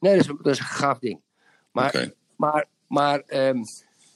Nee, 0.00 0.16
dat 0.16 0.20
is, 0.26 0.32
dat 0.42 0.52
is 0.52 0.58
een 0.58 0.64
gaaf 0.64 0.98
ding. 0.98 1.20
Maar, 1.72 2.10
maar, 2.36 2.66
maar 2.86 3.22
ehm, 3.26 3.58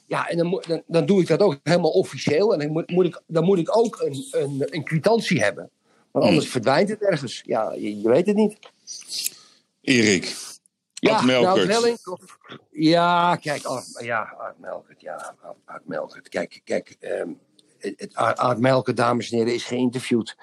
ja, 0.06 0.28
en 0.28 0.36
dan, 0.36 0.62
dan 0.86 1.06
doe 1.06 1.20
ik 1.20 1.26
dat 1.26 1.40
ook 1.40 1.58
helemaal 1.62 1.90
officieel. 1.90 2.52
En 2.52 2.58
dan 2.58 2.70
moet, 2.70 2.90
moet 2.90 3.06
ik, 3.06 3.22
dan 3.26 3.44
moet 3.44 3.58
ik 3.58 3.76
ook 3.76 4.00
een, 4.00 4.24
een, 4.30 4.66
een 4.70 4.84
kwitantie 4.84 5.40
hebben. 5.42 5.70
Want 6.10 6.24
Hmm. 6.24 6.34
anders 6.34 6.48
verdwijnt 6.50 6.88
het 6.88 7.02
ergens. 7.02 7.42
Ja, 7.44 7.72
je, 7.72 8.00
je 8.00 8.08
weet 8.08 8.26
het 8.26 8.36
niet. 8.36 8.56
Erik, 9.80 10.34
Ja, 11.06 11.16
Ad 11.16 11.24
Melkert. 11.24 11.68
nou, 11.68 11.96
of- 12.04 12.38
ja, 12.70 13.36
kijk, 13.36 13.64
Art, 13.64 13.86
ja, 14.00 14.34
Art 14.38 14.58
Melkert, 14.58 15.00
ja, 15.00 15.34
Art, 15.64 15.86
Melkert. 15.88 16.28
Kijk, 16.28 16.60
kijk, 16.64 16.96
ehm, 17.00 17.28
het, 17.78 18.10
Art, 18.14 18.38
Art 18.38 18.58
Melkert, 18.58 18.96
dames 18.96 19.30
en 19.30 19.38
heren, 19.38 19.54
is 19.54 19.64
geïnterviewd. 19.64 20.36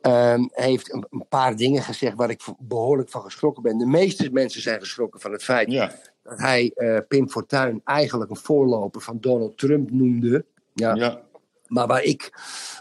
Ehm, 0.00 0.44
hij 0.52 0.68
heeft 0.68 0.92
een, 0.92 1.06
een 1.10 1.26
paar 1.28 1.56
dingen 1.56 1.82
gezegd 1.82 2.16
waar 2.16 2.30
ik 2.30 2.42
behoorlijk 2.58 3.08
van 3.08 3.22
geschrokken 3.22 3.62
ben. 3.62 3.78
De 3.78 3.86
meeste 3.86 4.30
mensen 4.32 4.62
zijn 4.62 4.80
geschrokken 4.80 5.20
van 5.20 5.32
het 5.32 5.44
feit 5.44 5.70
Ja, 5.70 5.92
dat 6.22 6.38
hij 6.38 6.70
eh, 6.74 6.98
Pim 7.08 7.28
Fortuyn 7.30 7.80
eigenlijk 7.84 8.30
een 8.30 8.36
voorloper 8.36 9.00
van 9.00 9.18
Donald 9.20 9.58
Trump 9.58 9.90
noemde. 9.90 10.44
Ja, 10.74 10.94
ja. 10.94 11.20
maar 11.66 11.86
waar 11.86 12.02
ik, 12.02 12.32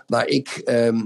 waar 0.07 0.27
ik 0.27 0.47
ehm, 0.49 1.05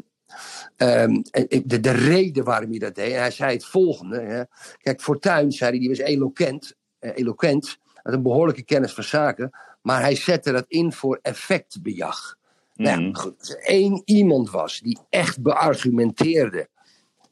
ehm, 0.75 1.21
de, 1.65 1.79
de 1.79 1.91
reden 1.91 2.43
waarom 2.43 2.69
hij 2.69 2.79
dat 2.79 2.95
deed, 2.95 3.11
en 3.13 3.19
hij 3.19 3.31
zei 3.31 3.53
het 3.53 3.65
volgende. 3.65 4.19
Hè. 4.19 4.41
Kijk, 4.81 5.01
Fortuyn 5.01 5.51
zei 5.51 5.69
hij, 5.69 5.79
die 5.79 5.89
was 5.89 5.97
eloquent, 5.97 6.75
eh, 6.99 7.11
eloquent, 7.15 7.77
had 8.03 8.13
een 8.13 8.21
behoorlijke 8.23 8.63
kennis 8.63 8.93
van 8.93 9.03
zaken, 9.03 9.51
maar 9.81 10.01
hij 10.01 10.15
zette 10.15 10.51
dat 10.51 10.65
in 10.67 10.93
voor 10.93 11.19
effectbejag. 11.21 12.35
Nou 12.75 13.01
ja, 13.01 13.07
Mhm. 13.07 13.15
goed, 13.15 13.39
als 13.39 13.49
er 13.49 13.59
één 13.61 14.01
iemand 14.05 14.49
was 14.49 14.79
die 14.79 14.99
echt 15.09 15.41
beargumenteerde 15.41 16.67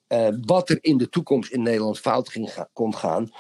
eh, 0.08 0.28
wat 0.46 0.70
er 0.70 0.78
in 0.82 0.98
de 0.98 1.10
toekomst 1.10 1.52
in 1.52 1.62
Nederland 1.62 2.00
fout 2.00 2.30
ging 2.30 2.54
kon 2.74 2.96
gaan. 2.96 3.32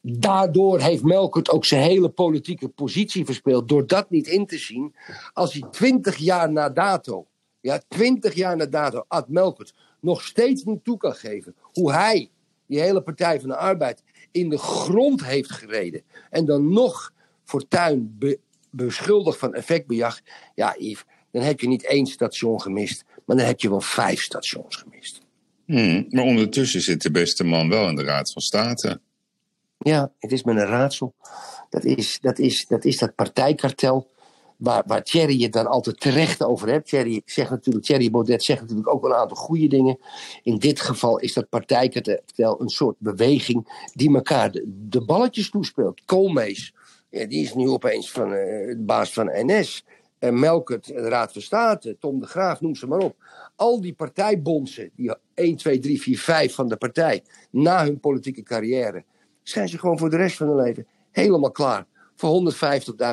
Daardoor 0.00 0.80
heeft 0.80 1.02
Melkert 1.02 1.50
ook 1.50 1.64
zijn 1.64 1.82
hele 1.82 2.08
politieke 2.08 2.68
positie 2.68 3.24
verspeeld. 3.24 3.68
Door 3.68 3.86
dat 3.86 4.10
niet 4.10 4.26
in 4.26 4.46
te 4.46 4.58
zien. 4.58 4.94
Als 5.32 5.52
hij 5.52 5.62
twintig 5.70 6.16
jaar 6.16 6.52
na 6.52 6.68
dato, 6.70 7.26
ja, 7.68 7.82
twintig 7.88 8.34
jaar 8.34 8.56
na 8.56 8.66
dato, 8.66 9.04
Ad 9.08 9.28
Melkert 9.28 9.74
nog 10.00 10.22
steeds 10.22 10.64
niet 10.64 10.84
toe 10.84 10.96
kan 10.96 11.14
geven 11.14 11.54
hoe 11.60 11.92
hij 11.92 12.30
die 12.66 12.80
hele 12.80 13.02
Partij 13.02 13.40
van 13.40 13.48
de 13.48 13.56
Arbeid 13.56 14.02
in 14.30 14.48
de 14.48 14.58
grond 14.58 15.24
heeft 15.24 15.50
gereden. 15.50 16.02
En 16.30 16.44
dan 16.44 16.72
nog 16.72 17.12
Fortuyn 17.44 18.16
be, 18.18 18.38
beschuldigd 18.70 19.38
van 19.38 19.54
effectbejag. 19.54 20.20
Ja, 20.54 20.74
Yves, 20.78 21.04
dan 21.30 21.42
heb 21.42 21.60
je 21.60 21.68
niet 21.68 21.84
één 21.84 22.06
station 22.06 22.60
gemist, 22.60 23.04
maar 23.24 23.36
dan 23.36 23.46
heb 23.46 23.60
je 23.60 23.68
wel 23.68 23.80
vijf 23.80 24.20
stations 24.20 24.76
gemist. 24.76 25.20
Hmm, 25.64 26.06
Maar 26.08 26.24
ondertussen 26.24 26.80
zit 26.80 27.02
de 27.02 27.10
beste 27.10 27.44
man 27.44 27.68
wel 27.68 27.88
in 27.88 27.94
de 27.94 28.04
Raad 28.04 28.32
van 28.32 28.42
State. 28.42 29.00
Ja, 29.78 30.12
het 30.18 30.32
is 30.32 30.42
me 30.42 30.52
een 30.52 30.66
raadsel. 30.66 31.14
Dat 31.70 31.84
is 31.84 32.18
dat, 32.20 32.38
is, 32.38 32.66
dat, 32.66 32.84
is 32.84 32.98
dat 32.98 33.14
partijkartel 33.14 34.10
waar, 34.58 34.82
waar 34.86 35.02
Thierry 35.02 35.42
het 35.42 35.52
dan 35.52 35.66
altijd 35.66 36.00
terecht 36.00 36.42
over 36.42 36.68
hebt. 36.68 36.88
Thierry, 36.88 37.22
zegt 37.24 37.50
natuurlijk, 37.50 37.84
Thierry 37.84 38.10
Baudet 38.10 38.42
zegt 38.42 38.60
natuurlijk 38.60 38.88
ook 38.88 39.02
wel 39.02 39.10
een 39.10 39.16
aantal 39.16 39.36
goede 39.36 39.66
dingen. 39.66 39.98
In 40.42 40.58
dit 40.58 40.80
geval 40.80 41.18
is 41.18 41.32
dat 41.32 41.48
partijkartel 41.48 42.60
een 42.60 42.68
soort 42.68 42.96
beweging 42.98 43.86
die 43.94 44.14
elkaar 44.14 44.52
de, 44.66 45.04
balletjes 45.04 45.50
toespeelt. 45.50 46.04
Koolmees, 46.04 46.74
die 47.10 47.42
is 47.42 47.54
nu 47.54 47.68
opeens 47.68 48.10
van, 48.10 48.32
eh, 48.32 48.68
de 48.68 48.82
baas 48.82 49.12
van 49.12 49.30
NS. 49.32 49.84
En 50.18 50.38
Melkert, 50.38 50.86
de 50.86 51.08
Raad 51.08 51.32
van 51.32 51.42
State, 51.42 51.96
Tom 52.00 52.20
de 52.20 52.26
Graaf, 52.26 52.60
noem 52.60 52.74
ze 52.74 52.86
maar 52.86 52.98
op. 52.98 53.16
Al 53.56 53.80
die 53.80 53.94
partijbondsen, 53.94 54.90
die 54.94 55.14
1, 55.34 55.56
2, 55.56 55.78
3, 55.78 56.00
4, 56.00 56.18
5 56.18 56.54
van 56.54 56.68
de 56.68 56.76
partij, 56.76 57.22
na 57.50 57.84
hun 57.84 58.00
politieke 58.00 58.42
carrière, 58.42 59.04
zijn 59.42 59.68
ze 59.68 59.78
gewoon 59.78 59.98
voor 59.98 60.10
de 60.10 60.16
rest 60.16 60.36
van 60.36 60.46
hun 60.46 60.56
leven 60.56 60.86
helemaal 61.10 61.50
klaar. 61.50 61.86
Voor 62.18 62.54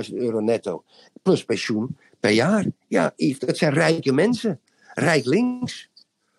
150.000 0.09 0.13
euro 0.13 0.39
netto. 0.39 0.83
Plus 1.21 1.43
pensioen 1.43 1.97
per 2.19 2.31
jaar. 2.31 2.65
Ja, 2.87 3.13
Yves, 3.15 3.39
dat 3.39 3.57
zijn 3.57 3.73
rijke 3.73 4.13
mensen. 4.13 4.59
Rijk 4.93 5.25
links. 5.25 5.89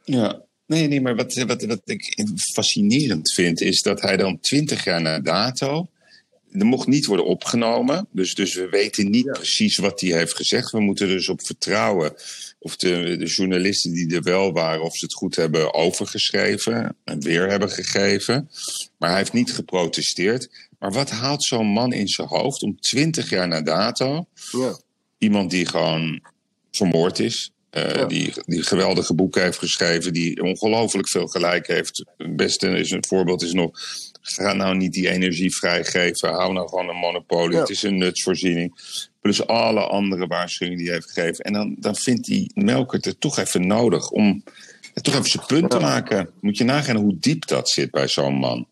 Ja. 0.04 0.42
Nee, 0.66 0.88
nee, 0.88 1.00
maar 1.00 1.16
wat, 1.16 1.34
wat, 1.34 1.64
wat 1.64 1.80
ik 1.84 2.24
fascinerend 2.52 3.32
vind, 3.32 3.60
is 3.60 3.82
dat 3.82 4.00
hij 4.00 4.16
dan 4.16 4.40
twintig 4.40 4.84
jaar 4.84 5.02
na 5.02 5.20
dato. 5.20 5.88
Er 6.52 6.66
mocht 6.66 6.86
niet 6.86 7.06
worden 7.06 7.26
opgenomen. 7.26 8.08
Dus, 8.10 8.34
dus 8.34 8.54
we 8.54 8.68
weten 8.68 9.10
niet 9.10 9.24
Ja. 9.24 9.32
precies 9.32 9.76
wat 9.76 10.00
hij 10.00 10.10
heeft 10.10 10.36
gezegd. 10.36 10.70
We 10.70 10.80
moeten 10.80 11.08
dus 11.08 11.28
op 11.28 11.46
vertrouwen 11.46 12.14
of 12.58 12.76
de, 12.76 13.16
de 13.18 13.24
journalisten 13.26 13.92
die 13.92 14.14
er 14.14 14.22
wel 14.22 14.52
waren, 14.52 14.82
of 14.82 14.96
ze 14.96 15.04
het 15.04 15.14
goed 15.14 15.36
hebben 15.36 15.74
overgeschreven 15.74 16.96
en 17.04 17.20
weer 17.20 17.48
hebben 17.48 17.70
gegeven. 17.70 18.50
Maar 18.98 19.08
hij 19.08 19.18
heeft 19.18 19.32
niet 19.32 19.52
geprotesteerd. 19.52 20.65
Maar 20.78 20.92
wat 20.92 21.10
haalt 21.10 21.44
zo'n 21.44 21.66
man 21.66 21.92
in 21.92 22.08
zijn 22.08 22.28
hoofd 22.28 22.62
om 22.62 22.80
twintig 22.80 23.30
jaar 23.30 23.48
na 23.48 23.62
dato 23.62 24.26
Ja. 24.52 24.76
iemand 25.18 25.50
die 25.50 25.66
gewoon 25.66 26.20
vermoord 26.70 27.18
is. 27.18 27.50
eh, 27.70 27.94
Ja. 27.94 28.04
die, 28.04 28.32
die 28.46 28.62
geweldige 28.62 29.14
boeken 29.14 29.42
heeft 29.42 29.58
geschreven. 29.58 30.12
Die 30.12 30.42
ongelooflijk 30.42 31.08
veel 31.08 31.26
gelijk 31.26 31.66
heeft. 31.66 32.04
Het 32.16 32.36
beste 32.36 32.68
is 32.68 32.90
een 32.90 33.04
voorbeeld 33.08 33.42
is 33.42 33.52
nog. 33.52 33.70
Ga 34.20 34.52
nou 34.52 34.76
niet 34.76 34.92
die 34.92 35.08
energie 35.08 35.56
vrijgeven. 35.56 36.28
Hou 36.28 36.52
nou 36.52 36.68
gewoon 36.68 36.88
een 36.88 36.96
monopolie. 36.96 37.54
Ja. 37.54 37.60
Het 37.60 37.68
is 37.70 37.82
een 37.82 37.96
nutsvoorziening. 37.98 38.74
Plus 39.20 39.46
alle 39.46 39.80
andere 39.80 40.26
waarschuwingen 40.26 40.78
die 40.78 40.86
hij 40.88 40.96
heeft 40.96 41.10
gegeven. 41.12 41.44
En 41.44 41.52
dan, 41.52 41.76
dan 41.78 41.96
vindt 41.96 42.24
die 42.26 42.50
Melkert 42.54 43.04
het 43.04 43.20
toch 43.20 43.38
even 43.38 43.66
nodig 43.66 44.10
om 44.10 44.42
toch 45.02 45.14
even 45.14 45.30
zijn 45.30 45.46
punt 45.46 45.70
te 45.70 45.78
maken. 45.78 46.30
Moet 46.40 46.56
je 46.58 46.64
nagaan 46.64 46.96
hoe 46.96 47.16
diep 47.20 47.46
dat 47.46 47.68
zit 47.68 47.90
bij 47.90 48.08
zo'n 48.08 48.34
man. 48.34 48.66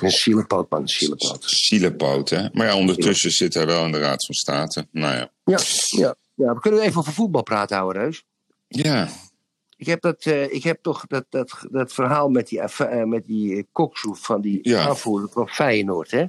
Een 0.00 0.10
zielepoot, 0.10 0.70
man. 0.70 0.88
Zielepoot. 0.88 1.44
Zielepoot, 1.44 2.30
hè? 2.30 2.48
Maar 2.52 2.66
ja, 2.66 2.76
ondertussen 2.76 3.30
zit 3.30 3.54
hij 3.54 3.66
wel 3.66 3.84
in 3.84 3.92
de 3.92 3.98
Raad 3.98 4.26
van 4.26 4.34
State. 4.34 4.86
Nou 4.90 5.14
ja. 5.14 5.30
Ja, 5.44 5.58
ja. 5.86 6.14
ja, 6.34 6.54
we 6.54 6.60
kunnen 6.60 6.80
even 6.80 7.00
over 7.00 7.12
voetbal 7.12 7.42
praten, 7.42 7.76
ouwe 7.78 7.92
Reus. 7.92 8.24
Ja, 8.68 9.08
Ik 9.76 9.86
heb, 9.86 10.00
dat, 10.00 10.24
eh, 10.24 10.52
ik 10.52 10.62
heb 10.62 10.78
toch 10.82 11.06
dat, 11.06 11.24
dat, 11.28 11.58
dat 11.70 11.92
verhaal 11.92 12.28
met 12.28 12.48
die, 12.48 12.62
affa- 12.62 12.88
eh, 12.88 13.04
met 13.04 13.26
die 13.26 13.56
eh, 13.56 13.62
koksoef 13.72 14.18
van 14.24 14.40
die 14.40 14.58
Ja. 14.62 14.86
aanvoerder 14.88 15.28
van 15.30 15.48
Feyenoord. 15.48 16.10
Hè? 16.10 16.24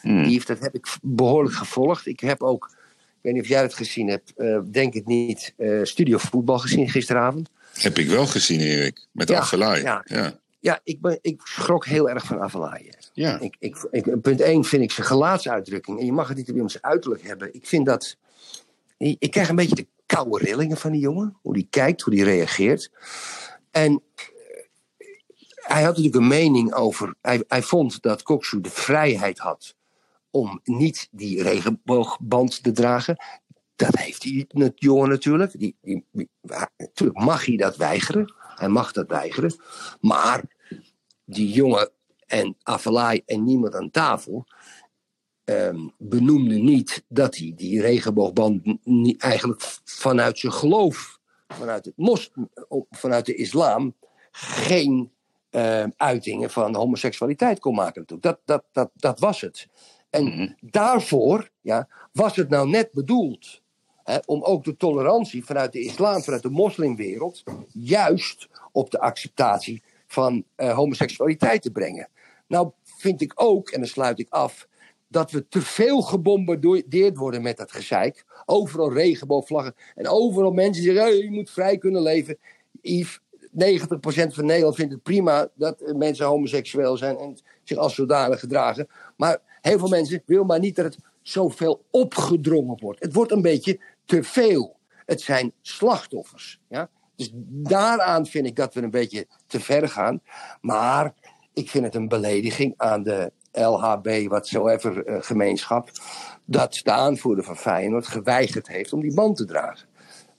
Hmm. 0.00 0.22
Die 0.22 0.32
heeft, 0.32 0.46
dat 0.46 0.58
heb 0.58 0.74
ik 0.74 0.86
behoorlijk 1.02 1.54
gevolgd. 1.54 2.06
Ik 2.06 2.20
heb 2.20 2.42
ook, 2.42 2.70
ik 2.98 3.18
weet 3.20 3.32
niet 3.32 3.42
of 3.42 3.48
jij 3.48 3.62
het 3.62 3.74
gezien 3.74 4.08
hebt, 4.08 4.32
eh, 4.36 4.58
denk 4.70 4.94
het 4.94 5.06
niet, 5.06 5.54
eh, 5.56 5.80
Studio 5.82 6.18
Voetbal 6.18 6.58
gezien 6.58 6.88
gisteravond. 6.90 7.50
Heb 7.74 7.98
ik 7.98 8.08
wel 8.08 8.26
gezien, 8.26 8.60
Erik. 8.60 9.06
Met 9.12 9.28
Ja, 9.28 9.38
Affelay. 9.38 9.80
ja. 9.82 10.04
Ja. 10.06 10.38
Ja. 10.60 10.80
Ik, 10.84 11.00
ben, 11.00 11.18
ik 11.22 11.40
schrok 11.44 11.86
heel 11.86 12.08
erg 12.10 12.24
van 12.24 12.40
Avalaaie. 12.40 12.92
Ja. 13.12 13.38
Ik, 13.40 13.56
ik, 13.58 14.20
punt 14.20 14.40
1 14.40 14.64
vind 14.64 14.82
ik 14.82 14.90
zijn 14.90 15.06
gelaatsuitdrukking. 15.06 15.98
En 15.98 16.04
je 16.04 16.12
mag 16.12 16.28
het 16.28 16.36
niet 16.36 16.60
op 16.60 16.70
zijn 16.70 16.84
uiterlijk 16.84 17.22
hebben. 17.22 17.54
Ik 17.54 17.66
vind 17.66 17.86
dat. 17.86 18.16
Ik, 18.96 19.30
krijg 19.30 19.48
een 19.48 19.56
beetje 19.56 19.74
de 19.74 19.86
koude 20.06 20.38
rillingen 20.44 20.76
van 20.76 20.92
die 20.92 21.00
jongen. 21.00 21.36
Hoe 21.42 21.54
die 21.54 21.66
kijkt, 21.70 22.00
hoe 22.00 22.14
die 22.14 22.24
reageert. 22.24 22.90
En 23.70 24.02
eh, 24.16 25.06
hij 25.54 25.82
had 25.82 25.88
natuurlijk 25.96 26.16
een 26.16 26.28
mening 26.28 26.74
over. 26.74 27.14
Hij, 27.20 27.44
hij 27.48 27.62
vond 27.62 28.02
dat 28.02 28.22
Koksu 28.22 28.60
de 28.60 28.70
vrijheid 28.70 29.38
had 29.38 29.74
om 30.30 30.60
niet 30.64 31.08
die 31.10 31.42
regenboogband 31.42 32.62
te 32.62 32.72
dragen. 32.72 33.16
Dat 33.76 33.96
heeft 33.96 34.22
die 34.22 34.46
jongen 34.74 35.08
natuurlijk. 35.08 35.58
Die, 35.58 35.76
die- 35.82 36.04
natuurlijk 36.76 37.18
mag 37.18 37.46
hij 37.46 37.56
dat 37.56 37.76
weigeren. 37.76 38.34
Hij 38.38 38.68
mag 38.68 38.92
dat 38.92 39.08
weigeren. 39.08 39.54
Maar 40.00 40.42
die 41.24 41.52
jongen 41.52 41.90
en 42.30 42.56
Avalai 42.62 43.22
en 43.26 43.44
niemand 43.44 43.74
aan 43.74 43.90
tafel 43.90 44.46
ehm, 45.44 45.88
benoemde 45.98 46.54
niet 46.54 47.04
dat 47.08 47.36
hij 47.36 47.52
die 47.56 47.80
regenboogband 47.80 48.78
niet 48.84 49.22
eigenlijk 49.22 49.62
vanuit 49.84 50.38
zijn 50.38 50.52
geloof, 50.52 51.18
vanuit, 51.48 51.84
het 51.84 51.96
mos, 51.96 52.30
vanuit 52.90 53.26
de 53.26 53.34
islam, 53.34 53.94
geen 54.30 55.10
eh, 55.50 55.84
uitingen 55.96 56.50
van 56.50 56.74
homoseksualiteit 56.74 57.58
kon 57.58 57.74
maken. 57.74 58.04
Dat, 58.20 58.40
dat, 58.44 58.64
dat, 58.72 58.90
dat 58.94 59.20
was 59.20 59.40
het. 59.40 59.66
En 60.10 60.24
Mhm. 60.24 60.52
daarvoor 60.60 61.50
ja, 61.60 61.88
was 62.12 62.36
het 62.36 62.48
nou 62.48 62.68
net 62.68 62.92
bedoeld 62.92 63.62
hè, 64.04 64.18
om 64.26 64.42
ook 64.42 64.64
de 64.64 64.76
tolerantie 64.76 65.44
vanuit 65.44 65.72
de 65.72 65.80
islam, 65.80 66.22
vanuit 66.22 66.42
de 66.42 66.50
moslimwereld, 66.50 67.42
juist 67.72 68.48
op 68.72 68.90
de 68.90 69.00
acceptatie 69.00 69.82
van 70.06 70.44
eh, 70.54 70.74
homoseksualiteit 70.74 71.62
te 71.62 71.70
brengen. 71.70 72.08
Nou 72.50 72.70
vind 72.84 73.20
ik 73.20 73.32
ook, 73.34 73.70
en 73.70 73.80
dan 73.80 73.88
sluit 73.88 74.18
ik 74.18 74.26
af, 74.30 74.68
dat 75.08 75.30
we 75.30 75.48
te 75.48 75.60
veel 75.60 76.02
gebombardeerd 76.02 77.16
worden 77.16 77.42
met 77.42 77.56
dat 77.56 77.72
gezeik. 77.72 78.24
Overal 78.46 78.92
regenboogvlaggen 78.92 79.74
en 79.94 80.08
overal 80.08 80.50
mensen 80.50 80.82
die 80.82 80.92
zeggen, 80.92 81.12
"Hey, 81.12 81.22
je 81.22 81.30
moet 81.30 81.50
vrij 81.50 81.78
kunnen 81.78 82.02
leven. 82.02 82.38
Yves, 82.80 83.20
90% 83.50 84.34
van 84.34 84.46
Nederland 84.46 84.74
vindt 84.74 84.92
het 84.92 85.02
prima 85.02 85.48
dat 85.54 85.92
mensen 85.96 86.26
homoseksueel 86.26 86.96
zijn 86.96 87.18
en 87.18 87.38
zich 87.62 87.78
als 87.78 87.94
zodanig 87.94 88.40
gedragen. 88.40 88.88
Maar 89.16 89.38
heel 89.60 89.78
veel 89.78 89.88
mensen 89.88 90.22
willen 90.26 90.46
maar 90.46 90.58
niet 90.58 90.76
dat 90.76 90.84
het 90.84 90.98
zoveel 91.22 91.84
opgedrongen 91.90 92.80
wordt. 92.80 93.00
Het 93.00 93.14
wordt 93.14 93.32
een 93.32 93.42
beetje 93.42 93.80
te 94.04 94.22
veel. 94.22 94.76
Het 95.06 95.20
zijn 95.20 95.52
slachtoffers. 95.60 96.60
Ja? 96.68 96.90
Dus 97.16 97.30
daaraan 97.46 98.26
vind 98.26 98.46
ik 98.46 98.56
dat 98.56 98.74
we 98.74 98.82
een 98.82 98.90
beetje 98.90 99.26
te 99.46 99.60
ver 99.60 99.88
gaan. 99.88 100.22
Maar 100.60 101.14
ik 101.60 101.70
vind 101.70 101.84
het 101.84 101.94
een 101.94 102.08
belediging 102.08 102.74
aan 102.76 103.02
de 103.02 103.32
LHB, 103.52 104.28
whatsoever 104.28 105.06
eh, 105.06 105.22
gemeenschap, 105.22 105.90
dat 106.44 106.80
de 106.82 106.90
aanvoerder 106.90 107.44
van 107.44 107.56
Feyenoord 107.56 108.06
geweigerd 108.06 108.68
heeft 108.68 108.92
om 108.92 109.00
die 109.00 109.14
band 109.14 109.36
te 109.36 109.44
dragen. 109.44 109.88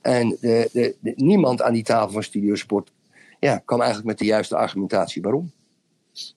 En 0.01 0.30
de, 0.30 0.70
de, 0.72 0.96
de- 1.00 1.13
niemand 1.16 1.62
aan 1.62 1.74
die 1.74 1.84
tafel 1.84 2.12
van 2.12 2.24
Studiosport 2.24 2.92
ja, 3.40 3.58
kan 3.58 3.78
eigenlijk 3.80 4.10
met 4.10 4.20
de 4.20 4.25
juiste 4.25 4.56
argumentatie 4.56 5.22
waarom. 5.22 5.51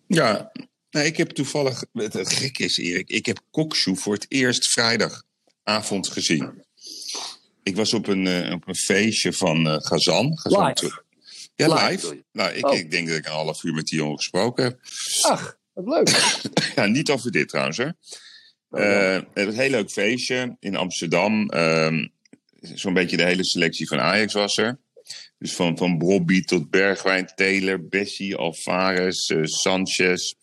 Ja, 0.07 0.51
nou, 0.91 1.07
ik 1.07 1.17
heb 1.17 1.29
toevallig. 1.31 1.85
Het, 1.93 2.33
gek 2.33 2.59
is, 2.59 2.79
Erik. 2.79 3.09
Ik 3.09 3.27
heb 3.27 3.41
Kokshoe 3.51 3.97
voor 3.97 4.15
het 4.15 4.27
eerst 4.29 4.71
vrijdagavond 4.71 6.09
gezien. 6.09 6.65
Ik 7.63 7.77
was 7.77 7.95
op 7.95 8.07
een, 8.07 8.27
eh, 8.27 8.53
op 8.53 8.69
een 8.69 8.75
feestje 8.75 9.33
van 9.33 9.67
eh 9.69 9.77
Gazan. 9.79 10.39
Gazan 10.39 10.67
Live? 10.67 11.04
Ja, 11.57 11.87
Live? 11.89 12.25
Nou, 12.33 12.53
ik, 12.53 12.67
Oh. 12.67 12.75
ik 12.77 12.91
denk 12.91 13.09
dat 13.09 13.17
ik 13.17 13.25
een 13.27 13.33
half 13.33 13.63
uur 13.63 13.75
met 13.75 13.87
die 13.87 13.99
jongen 13.99 14.17
gesproken 14.17 14.65
heb. 14.65 14.79
Ach, 15.23 15.59
wat 15.73 15.87
leuk. 15.87 16.43
Ja, 16.77 16.87
niet 16.87 17.11
over 17.11 17.31
dit 17.31 17.49
trouwens, 17.49 17.77
hè. 17.77 17.85
Oh, 17.87 18.81
ja. 18.81 19.15
Eh, 19.17 19.23
een 19.35 19.53
heel 19.53 19.71
leuk 19.71 19.91
feestje 19.91 20.57
in 20.61 20.77
Amsterdam. 20.77 21.49
Ehm, 21.51 22.07
Zo'n 22.61 22.95
beetje 22.95 23.17
de 23.17 23.25
hele 23.25 23.45
selectie 23.45 23.89
van 23.89 24.01
Ajax 24.01 24.33
was 24.33 24.57
er. 24.57 24.79
Dus 25.39 25.53
van, 25.55 25.77
van 25.79 25.99
Bobby 25.99 26.43
tot 26.45 26.71
Bergwijn, 26.71 27.27
Taylor, 27.35 27.87
Bessie, 27.89 28.37
Alvarez, 28.37 29.31
eh, 29.31 29.45
Sanchez. 29.45 30.35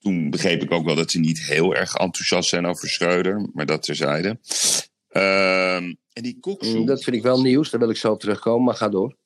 Toen 0.00 0.30
begreep 0.30 0.62
ik 0.62 0.70
ook 0.72 0.84
wel 0.84 0.94
dat 0.94 1.10
ze 1.10 1.18
niet 1.18 1.40
heel 1.42 1.74
erg 1.74 1.94
enthousiast 1.94 2.48
zijn 2.48 2.66
over 2.66 2.88
Schreuder. 2.88 3.48
Maar 3.52 3.66
dat 3.66 3.82
terzijde. 3.82 4.38
Ehm 5.08 5.94
en 6.12 6.22
die 6.22 6.38
Mm, 6.42 6.86
Dat 6.86 7.04
vind 7.04 7.16
ik 7.16 7.22
wel 7.22 7.40
nieuws, 7.42 7.70
daar 7.70 7.80
wil 7.80 7.90
ik 7.90 7.96
zo 7.96 8.12
op 8.12 8.20
terugkomen, 8.20 8.64
maar 8.64 8.74
ga 8.74 8.88
door. 8.88 9.16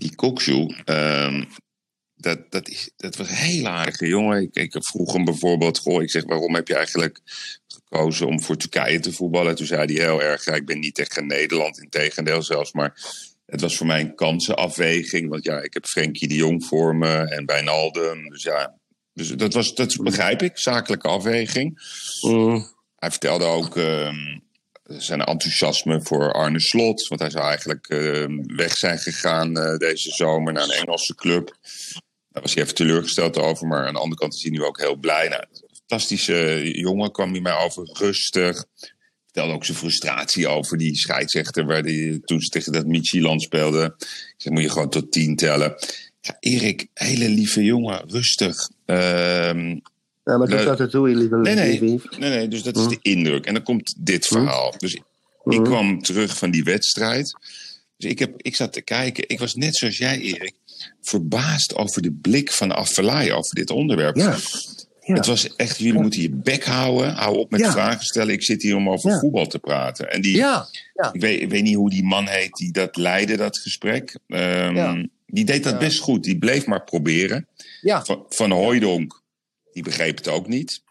Die 0.00 0.14
Koksu, 0.14 0.74
ehm, 0.84 1.44
dat, 2.14 2.50
dat, 2.50 2.68
is, 2.68 2.90
dat 2.96 3.16
was 3.16 3.28
een 3.28 3.34
heel 3.34 3.66
aardige 3.66 4.06
jongen. 4.06 4.42
Ik, 4.42 4.54
ik 4.54 4.76
vroeg 4.78 5.12
hem 5.12 5.24
bijvoorbeeld, 5.24 5.78
goh, 5.78 6.02
ik 6.02 6.10
zeg, 6.10 6.24
waarom 6.24 6.54
heb 6.54 6.68
je 6.68 6.74
eigenlijk 6.74 7.20
gekozen 7.66 8.26
om 8.26 8.42
voor 8.42 8.56
Turkije 8.56 9.00
te 9.00 9.12
voetballen? 9.12 9.54
Toen 9.54 9.66
zei 9.66 9.94
hij 9.94 10.04
heel 10.04 10.22
erg, 10.22 10.44
ja, 10.44 10.54
ik 10.54 10.66
ben 10.66 10.78
niet 10.78 10.94
tegen 10.94 11.26
Nederland, 11.26 11.80
in 11.80 11.88
tegendeel 11.88 12.42
zelfs, 12.42 12.72
maar 12.72 12.94
het 13.46 13.60
was 13.60 13.76
voor 13.76 13.86
mij 13.86 14.00
een 14.00 14.14
kansenafweging. 14.14 15.28
Want 15.28 15.44
ja, 15.44 15.60
ik 15.60 15.74
heb 15.74 15.86
Frenkie 15.86 16.28
de 16.28 16.34
Jong 16.34 16.64
voor 16.64 16.96
me 16.96 17.14
en 17.14 17.46
Wijnaldum. 17.46 18.28
Dus 18.28 18.42
ja, 18.42 18.78
dus 19.12 19.28
dat, 19.28 19.54
was, 19.54 19.74
dat 19.74 19.96
begrijp 20.02 20.42
ik, 20.42 20.58
zakelijke 20.58 21.08
afweging. 21.08 21.78
Mm, 22.20 22.66
Hij 22.96 23.10
vertelde 23.10 23.44
ook 23.44 23.76
ehm, 23.76 24.38
zijn 24.98 25.24
enthousiasme 25.24 26.02
voor 26.02 26.32
Arne 26.32 26.60
Slot. 26.60 27.08
Want 27.08 27.20
hij 27.20 27.30
zou 27.30 27.44
eigenlijk 27.44 27.86
ehm, 27.88 28.56
weg 28.56 28.76
zijn 28.76 28.98
gegaan 28.98 29.56
eh, 29.56 29.76
deze 29.76 30.10
zomer 30.10 30.52
naar 30.52 30.62
een 30.62 30.70
Engelse 30.70 31.14
club. 31.14 31.56
Daar 32.30 32.42
was 32.42 32.54
hij 32.54 32.62
even 32.62 32.74
teleurgesteld 32.74 33.38
over. 33.38 33.66
Maar 33.66 33.86
aan 33.86 33.92
de 33.92 34.00
andere 34.00 34.20
kant 34.20 34.34
is 34.34 34.42
hij 34.42 34.50
nu 34.50 34.64
ook 34.64 34.80
heel 34.80 34.96
blij. 34.96 35.28
Nou, 35.28 35.44
fantastische 35.72 36.70
jongen 36.72 37.12
kwam 37.12 37.30
hij 37.30 37.40
mij 37.40 37.56
over. 37.56 37.90
Rustig. 37.92 38.64
Vertelde 39.24 39.52
ook 39.52 39.64
zijn 39.64 39.78
frustratie 39.78 40.48
over 40.48 40.78
die 40.78 40.96
scheidsrechter. 40.96 41.66
Waar 41.66 41.82
die, 41.82 42.20
toen 42.20 42.40
ze 42.40 42.48
tegen 42.48 42.72
dat 42.72 42.86
Michieland 42.86 43.42
speelden. 43.42 43.94
Ik 43.98 44.34
zeg, 44.36 44.52
moet 44.52 44.62
je 44.62 44.70
gewoon 44.70 44.90
tot 44.90 45.12
tien 45.12 45.36
tellen. 45.36 45.74
Ja, 46.20 46.36
Erik, 46.40 46.86
hele 46.94 47.28
lieve 47.28 47.64
jongen. 47.64 48.10
Rustig. 48.10 48.70
Ehm, 48.84 49.78
ja, 50.30 50.38
maar 50.38 50.64
dat 50.64 50.80
ertoe, 50.80 51.08
lieve 51.08 51.36
Nee, 51.36 51.54
nee. 51.54 51.80
Nee, 52.18 52.30
nee, 52.30 52.48
dus 52.48 52.62
dat 52.62 52.76
is 52.76 52.86
de 52.88 52.98
indruk. 53.02 53.46
En 53.46 53.54
dan 53.54 53.62
komt 53.62 53.94
dit 53.98 54.26
verhaal. 54.26 54.74
Dus 54.78 54.94
ik 54.94 55.02
Mhm. 55.44 55.62
kwam 55.62 56.02
terug 56.02 56.36
van 56.38 56.50
die 56.50 56.64
wedstrijd. 56.64 57.34
Dus 57.96 58.10
ik, 58.10 58.18
heb, 58.18 58.32
ik 58.36 58.56
zat 58.56 58.72
te 58.72 58.80
kijken. 58.80 59.24
Ik 59.26 59.38
was 59.38 59.54
net 59.54 59.76
zoals 59.76 59.98
jij, 59.98 60.18
Erik, 60.20 60.54
verbaasd 61.02 61.74
over 61.74 62.02
de 62.02 62.12
blik 62.12 62.52
van 62.52 62.72
Affelay 62.72 63.30
over 63.32 63.54
dit 63.54 63.70
onderwerp. 63.70 64.16
Ja. 64.16 64.36
Ja. 65.00 65.14
Het 65.14 65.26
was 65.26 65.56
echt, 65.56 65.78
jullie 65.78 66.00
moeten 66.00 66.20
je 66.22 66.30
bek 66.30 66.64
houden. 66.64 67.12
Hou 67.14 67.36
op 67.36 67.50
met 67.50 67.66
vragen 67.66 68.04
stellen. 68.04 68.34
Ik 68.34 68.42
zit 68.42 68.62
hier 68.62 68.76
om 68.76 68.90
over 68.90 69.18
voetbal 69.18 69.46
te 69.46 69.58
praten. 69.58 70.10
En 70.10 70.20
die, 70.20 70.36
ik, 71.12 71.20
weet, 71.20 71.40
ik 71.40 71.50
weet 71.50 71.62
niet 71.62 71.74
hoe 71.74 71.90
die 71.90 72.04
man 72.04 72.26
heet 72.26 72.52
die 72.52 72.72
dat 72.72 72.96
leidde, 72.96 73.36
dat 73.36 73.58
gesprek. 73.58 74.18
Ehm. 74.28 75.04
Die 75.26 75.44
deed 75.44 75.64
dat 75.64 75.78
best 75.78 75.98
goed. 75.98 76.24
Die 76.24 76.38
bleef 76.38 76.66
maar 76.66 76.84
proberen. 76.84 77.46
ja. 77.80 78.04
Van, 78.04 78.24
van 78.28 78.52
die 79.72 79.82
begreep 79.82 80.16
het 80.16 80.28
ook 80.28 80.46
niet. 80.46 80.82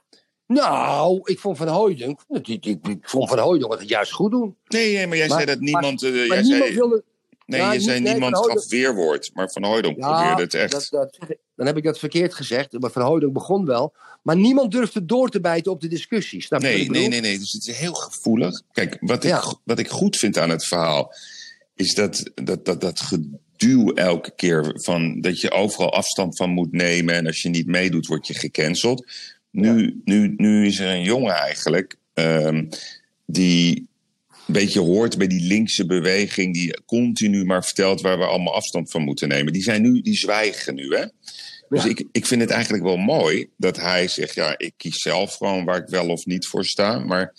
Nou, 0.48 1.20
ik 1.24 1.40
vond 1.40 1.58
Van 1.58 1.68
Hooydonk, 1.68 2.22
ik, 2.30 2.48
ik, 2.48 2.66
ik 2.66 3.10
vond 3.10 3.30
Van 3.30 3.40
Hooydonk 3.40 3.80
het 3.80 3.90
juist 3.90 4.12
goed 4.12 4.32
doen. 4.32 4.56
Nee, 4.68 4.96
nee, 4.96 5.08
maar 5.08 5.18
jij 5.18 5.28
Maar- 5.28 5.38
zei 5.42 5.52
dat 5.52 5.60
niemand. 5.60 6.04
eh, 6.04 6.10
Maar 6.12 6.18
jij 6.20 6.42
niemand 6.42 6.64
zei, 6.64 6.74
wilde... 6.76 7.04
nee, 7.46 7.62
je 7.62 7.80
zei 7.80 8.00
nee, 8.00 8.12
niemand 8.12 8.38
Van 8.38 8.46
gaf 8.52 8.68
weerwoord. 8.70 9.30
Maar 9.34 9.50
Van 9.52 9.64
Hooydonk 9.64 9.98
probeerde 10.00 10.42
het 10.42 10.54
echt. 10.54 10.72
dat, 10.72 10.88
dat, 10.90 11.18
dan 11.56 11.66
heb 11.66 11.78
ik 11.78 11.84
dat 11.84 12.00
verkeerd 12.00 12.34
gezegd. 12.34 12.80
Maar 12.80 12.92
Van 12.92 13.02
Hooydonk 13.02 13.34
begon 13.34 13.66
wel. 13.66 13.94
Maar 14.24 14.38
niemand 14.38 14.72
durfde 14.72 15.06
door 15.06 15.30
te 15.30 15.40
bijten 15.42 15.72
op 15.72 15.82
de 15.82 15.88
discussie. 15.88 16.42
Snap 16.42 16.62
je 16.62 16.68
wat 16.68 16.76
nee, 16.78 16.90
nee, 16.90 17.08
nee, 17.08 17.22
nee. 17.22 17.40
Dus 17.40 17.52
het 17.52 17.68
is 17.68 17.78
heel 17.78 17.94
gevoelig. 17.94 18.62
Kijk, 18.72 18.98
wat 19.02 19.24
ik, 19.24 19.56
wat 19.64 19.80
ik 19.80 19.90
goed 19.90 20.18
vind 20.18 20.38
aan 20.38 20.50
het 20.50 20.66
verhaal. 20.66 21.14
is 21.76 21.94
dat, 21.96 22.32
dat, 22.36 22.66
dat, 22.66 22.82
dat 22.82 23.00
geduw 23.60 23.94
elke 23.94 24.32
keer. 24.36 24.72
van 24.82 25.22
dat 25.22 25.42
je 25.42 25.52
overal 25.52 25.94
afstand 25.94 26.38
van 26.38 26.50
moet 26.50 26.72
nemen. 26.72 27.16
en 27.16 27.26
als 27.28 27.42
je 27.42 27.50
niet 27.50 27.68
meedoet, 27.68 28.08
word 28.08 28.28
je 28.28 28.34
gecanceld. 28.34 29.06
Nu, 29.52 30.02
nu, 30.04 30.34
nu 30.38 30.66
is 30.66 30.80
er 30.80 30.88
een 30.90 31.04
jongen 31.04 31.34
eigenlijk. 31.34 31.96
ehm, 32.14 32.66
die 33.26 33.88
een 34.48 34.54
beetje 34.54 34.80
hoort 34.80 35.18
bij 35.18 35.28
die 35.28 35.42
linkse 35.48 35.86
beweging. 35.86 36.54
die 36.54 36.82
continu 36.86 37.46
maar 37.46 37.64
vertelt 37.64 38.02
waar 38.02 38.18
we 38.18 38.26
allemaal 38.26 38.54
afstand 38.56 38.92
van 38.92 39.02
moeten 39.02 39.28
nemen. 39.28 39.54
Die, 39.54 39.62
zijn 39.64 39.82
nu, 39.82 40.02
die 40.02 40.18
zwijgen 40.18 40.76
nu, 40.76 40.96
hè? 40.96 41.06
Dus 41.70 41.84
Ja. 41.84 41.90
ik, 41.90 42.04
ik 42.12 42.26
vind 42.26 42.42
het 42.42 42.50
eigenlijk 42.50 42.84
wel 42.84 42.98
mooi 42.98 43.50
dat 43.58 43.78
hij 43.78 44.08
zegt: 44.08 44.34
ja, 44.34 44.54
ik 44.58 44.74
kies 44.78 44.98
zelf 45.02 45.36
gewoon 45.36 45.66
waar 45.66 45.78
ik 45.78 45.88
wel 45.88 46.08
of 46.10 46.26
niet 46.26 46.48
voor 46.48 46.66
sta. 46.66 47.00
Maar 47.00 47.34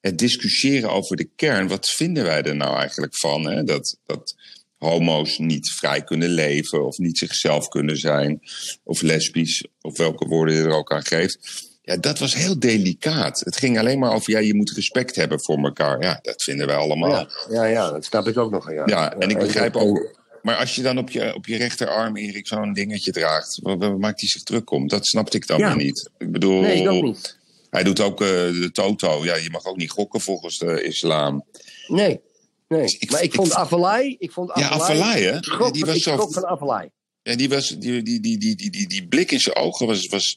het 0.00 0.18
discussiëren 0.18 0.90
over 0.90 1.16
de 1.16 1.28
kern, 1.36 1.68
wat 1.68 1.90
vinden 1.90 2.24
wij 2.24 2.42
er 2.42 2.56
nou 2.56 2.76
eigenlijk 2.78 3.16
van? 3.16 3.46
Hè? 3.50 3.62
Dat, 3.64 3.98
dat 4.06 4.34
homo's 4.78 5.38
niet 5.38 5.70
vrij 5.70 6.02
kunnen 6.02 6.28
leven 6.28 6.86
of 6.86 6.98
niet 6.98 7.18
zichzelf 7.18 7.68
kunnen 7.68 7.96
zijn, 7.98 8.40
of 8.84 9.02
lesbisch, 9.02 9.64
of 9.80 9.96
welke 9.96 10.26
woorden 10.26 10.54
je 10.54 10.62
er 10.62 10.74
ook 10.76 10.92
aan 10.92 11.04
geeft. 11.04 11.64
Ja, 11.82 11.96
dat 11.96 12.18
was 12.18 12.34
heel 12.34 12.58
delicaat. 12.58 13.40
Het 13.40 13.56
ging 13.56 13.78
alleen 13.78 13.98
maar 13.98 14.12
over, 14.12 14.32
ja, 14.32 14.38
je 14.38 14.54
moet 14.54 14.70
respect 14.70 15.16
hebben 15.16 15.40
voor 15.40 15.58
elkaar. 15.58 16.02
Ja, 16.02 16.18
dat 16.22 16.42
vinden 16.42 16.66
wij 16.66 16.76
allemaal. 16.76 17.10
Ja, 17.10 17.28
ja, 17.50 17.64
ja, 17.64 17.90
dat 17.90 18.04
snap 18.04 18.26
ik 18.26 18.36
ook 18.38 18.50
nog. 18.50 18.72
Ja, 18.72 18.82
Ja, 18.86 19.12
en 19.18 19.30
ik 19.30 19.38
begrijp 19.38 19.76
ook. 19.76 20.14
Maar 20.42 20.56
als 20.56 20.74
je 20.74 20.82
dan 20.82 20.98
op 20.98 21.10
je, 21.10 21.34
op 21.34 21.46
je 21.46 21.56
rechterarm, 21.56 22.16
Erik, 22.16 22.46
zo'n 22.46 22.72
dingetje 22.72 23.12
draagt, 23.12 23.58
waar, 23.62 23.78
waar 23.78 23.98
maakt 23.98 24.20
hij 24.20 24.28
zich 24.28 24.42
druk 24.42 24.70
om? 24.70 24.88
Dat 24.88 25.06
snapte 25.06 25.36
ik 25.36 25.46
dan 25.46 25.58
Ja. 25.58 25.74
niet. 25.74 26.10
Ik 26.18 26.32
bedoel, 26.32 26.60
Nee, 26.60 26.82
ik 26.82 26.88
ook 26.88 27.02
niet. 27.02 27.38
hij 27.70 27.82
doet 27.82 28.00
ook 28.00 28.20
eh, 28.20 28.28
de 28.28 28.70
toto. 28.72 29.24
Ja, 29.24 29.36
je 29.36 29.50
mag 29.50 29.64
ook 29.64 29.76
niet 29.76 29.90
gokken 29.90 30.20
volgens 30.20 30.58
de 30.58 30.82
islam. 30.82 31.44
Nee, 31.86 32.20
nee. 32.68 32.82
Dus 32.82 32.96
ik- 32.98 33.10
maar 33.10 33.22
ik 33.22 33.26
ik- 33.26 33.34
vond 33.34 33.54
Avalai... 33.54 34.16
Ik 34.18 34.32
vond 34.32 34.50
Ja, 34.54 34.68
Avalai, 34.70 35.22
hè? 35.24 35.36
Schrok, 35.40 35.66
Ja, 35.66 35.70
die 35.72 35.84
was 35.84 35.98
zo- 35.98 36.28
van 36.30 36.46
Avalai. 36.46 36.90
En 37.22 37.36
die, 37.38 37.48
was, 37.48 37.68
die, 37.68 38.02
die, 38.02 38.20
die, 38.20 38.38
die, 38.38 38.54
die, 38.56 38.70
die, 38.70 38.86
die 38.88 39.08
blik 39.08 39.30
in 39.30 39.40
zijn 39.40 39.56
ogen 39.56 39.86
was, 39.86 40.06
was 40.06 40.34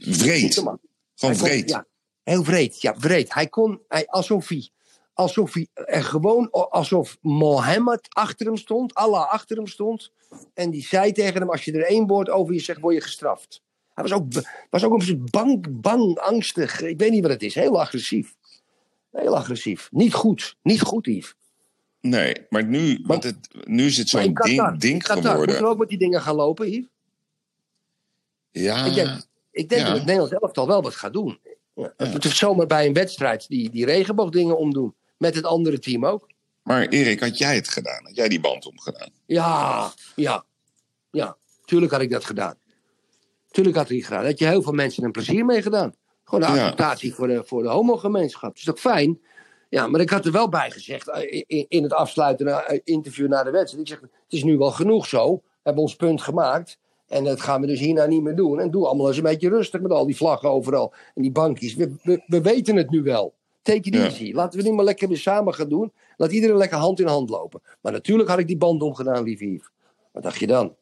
vreed. 0.00 0.54
Gewoon 0.54 0.80
Hij 1.14 1.28
kon- 1.30 1.38
vreed. 1.38 1.68
Ja, 1.70 1.86
heel 2.22 2.44
vreed. 2.44 2.80
Ja, 2.80 2.94
vreed. 2.98 3.34
Hij 3.34 3.46
kon, 3.48 3.80
hij, 3.88 4.06
alsof 4.06 4.48
hij, 4.48 4.70
alsof 5.14 5.54
hij 5.54 5.68
er 5.74 6.04
gewoon, 6.04 6.50
alsof 6.50 7.16
Mohammed 7.20 8.06
achter 8.08 8.46
hem 8.46 8.56
stond, 8.56 8.94
Allah 8.94 9.32
achter 9.32 9.56
hem 9.56 9.66
stond. 9.66 10.10
En 10.54 10.70
die 10.70 10.82
zei 10.86 11.12
tegen 11.12 11.40
hem, 11.40 11.50
als 11.50 11.64
je 11.64 11.72
er 11.72 11.84
één 11.86 12.06
woord 12.06 12.28
over 12.30 12.54
je 12.54 12.60
zegt, 12.60 12.80
word 12.80 12.94
je 12.94 13.00
gestraft. 13.00 13.62
Hij 13.94 14.04
was 14.04 14.12
ook, 14.12 14.32
was 14.70 14.84
ook 14.84 15.02
een 15.02 15.28
bang, 15.30 15.80
bang, 15.80 16.18
angstig. 16.18 16.80
Ik 16.80 16.98
weet 16.98 17.10
niet 17.10 17.22
wat 17.22 17.30
het 17.30 17.42
is. 17.42 17.54
Heel 17.54 17.80
agressief. 17.80 18.34
Heel 19.12 19.36
agressief. 19.36 19.88
Niet 19.92 20.14
goed. 20.14 20.56
Niet 20.62 20.80
goed, 20.80 21.06
Yves. 21.06 21.34
Nee, 22.00 22.34
maar 22.48 22.64
nu, 22.64 23.00
want 23.06 23.22
het, 23.24 23.48
nu 23.64 23.84
is 23.86 23.96
het 23.96 24.08
zo'n 24.08 24.20
ding, 24.34 24.78
ding 24.78 24.92
in 24.92 24.98
Qatar, 24.98 25.14
moeten 25.16 25.30
geworden. 25.30 25.58
we 25.62 25.66
ook 25.66 25.78
met 25.78 25.88
die 25.88 25.98
dingen 25.98 26.20
gaan 26.22 26.34
lopen, 26.34 26.70
Yves? 26.70 26.86
Ja, 28.50 28.84
Ik 28.84 28.94
denk, 28.94 29.08
ik 29.50 29.68
denk 29.68 29.80
Ja. 29.80 29.86
dat 29.86 29.96
het 29.96 30.04
Nederlands 30.06 30.34
elftal 30.34 30.66
wel 30.66 30.82
wat 30.82 30.94
gaat 30.94 31.12
doen. 31.12 31.38
Ja, 31.74 31.92
Het 31.96 32.24
is 32.24 32.36
zomaar 32.38 32.66
bij 32.66 32.86
een 32.86 32.92
wedstrijd 32.92 33.48
die, 33.48 33.70
die 33.70 33.84
regenboogdingen 33.84 34.58
omdoen. 34.58 34.94
Met 35.16 35.34
het 35.34 35.44
andere 35.44 35.78
team 35.78 36.06
ook. 36.06 36.28
maar 36.62 36.86
Erik, 36.86 37.20
had 37.20 37.38
jij 37.38 37.54
het 37.54 37.68
gedaan? 37.68 38.04
Had 38.04 38.16
jij 38.16 38.28
die 38.28 38.40
band 38.40 38.66
omgedaan? 38.66 39.10
Ja, 39.26 39.92
ja, 40.16 40.44
ja. 41.10 41.36
Tuurlijk 41.64 41.92
had 41.92 42.00
ik 42.00 42.10
dat 42.10 42.24
gedaan. 42.24 42.54
Tuurlijk 43.50 43.76
had 43.76 43.90
ik 43.90 43.96
het 43.96 44.04
gedaan. 44.04 44.20
Daar 44.20 44.30
had 44.30 44.38
je 44.38 44.46
heel 44.46 44.62
veel 44.62 44.72
mensen 44.72 45.04
een 45.04 45.12
plezier 45.12 45.44
mee 45.44 45.62
gedaan. 45.62 45.94
Gewoon 46.24 46.54
Ja. 46.54 46.62
acceptatie 46.62 47.14
voor 47.14 47.26
de, 47.28 47.42
voor 47.44 47.62
de 47.62 47.68
homogemeenschap. 47.68 48.48
Dat 48.48 48.56
is 48.58 48.64
toch 48.64 48.80
fijn? 48.80 49.20
Ja, 49.68 49.86
maar 49.86 50.00
ik 50.00 50.10
had 50.10 50.26
er 50.26 50.32
wel 50.32 50.48
bij 50.48 50.70
gezegd 50.70 51.08
eh, 51.08 51.42
in, 51.46 51.66
in 51.68 51.82
het 51.82 51.92
afsluitende 51.92 52.50
eh, 52.52 52.78
interview 52.84 53.28
na 53.28 53.42
de 53.42 53.50
wedstrijd. 53.50 53.82
Ik 53.88 53.92
zeg, 53.92 54.00
het 54.00 54.32
is 54.32 54.44
nu 54.44 54.58
wel 54.58 54.70
genoeg 54.70 55.06
zo. 55.06 55.34
We 55.34 55.40
hebben 55.62 55.82
ons 55.82 55.96
punt 55.96 56.22
gemaakt. 56.22 56.78
En 57.06 57.24
dat 57.24 57.40
gaan 57.40 57.60
we 57.60 57.66
dus 57.66 57.80
hierna 57.80 58.06
niet 58.06 58.22
meer 58.22 58.36
doen. 58.36 58.60
En 58.60 58.70
doe 58.70 58.86
allemaal 58.86 59.06
eens 59.08 59.16
een 59.16 59.22
beetje 59.22 59.48
rustig 59.48 59.80
met 59.80 59.90
al 59.90 60.06
die 60.06 60.16
vlaggen 60.16 60.50
overal. 60.50 60.92
En 61.14 61.22
die 61.22 61.30
bankjes. 61.32 61.74
We, 61.74 61.94
we, 62.02 62.22
we 62.26 62.40
weten 62.40 62.76
het 62.76 62.90
nu 62.90 63.02
wel. 63.02 63.34
Take 63.62 63.78
it 63.88 63.94
Ja. 63.94 64.04
easy. 64.04 64.32
Laten 64.32 64.60
we 64.62 64.68
nu 64.68 64.74
maar 64.74 64.84
lekker 64.84 65.08
weer 65.08 65.16
samen 65.18 65.54
gaan 65.54 65.68
doen. 65.68 65.92
Laat 66.16 66.32
iedereen 66.32 66.56
lekker 66.56 66.78
hand 66.78 67.00
in 67.00 67.06
hand 67.06 67.30
lopen. 67.30 67.60
Maar 67.80 67.92
natuurlijk 67.92 68.28
had 68.28 68.38
ik 68.38 68.46
die 68.46 68.56
band 68.56 68.82
omgedaan, 68.82 69.22
lieve 69.22 69.52
Yves. 69.52 69.70
Wat 70.12 70.22
dacht 70.22 70.38
je 70.38 70.46
dan? 70.46 70.74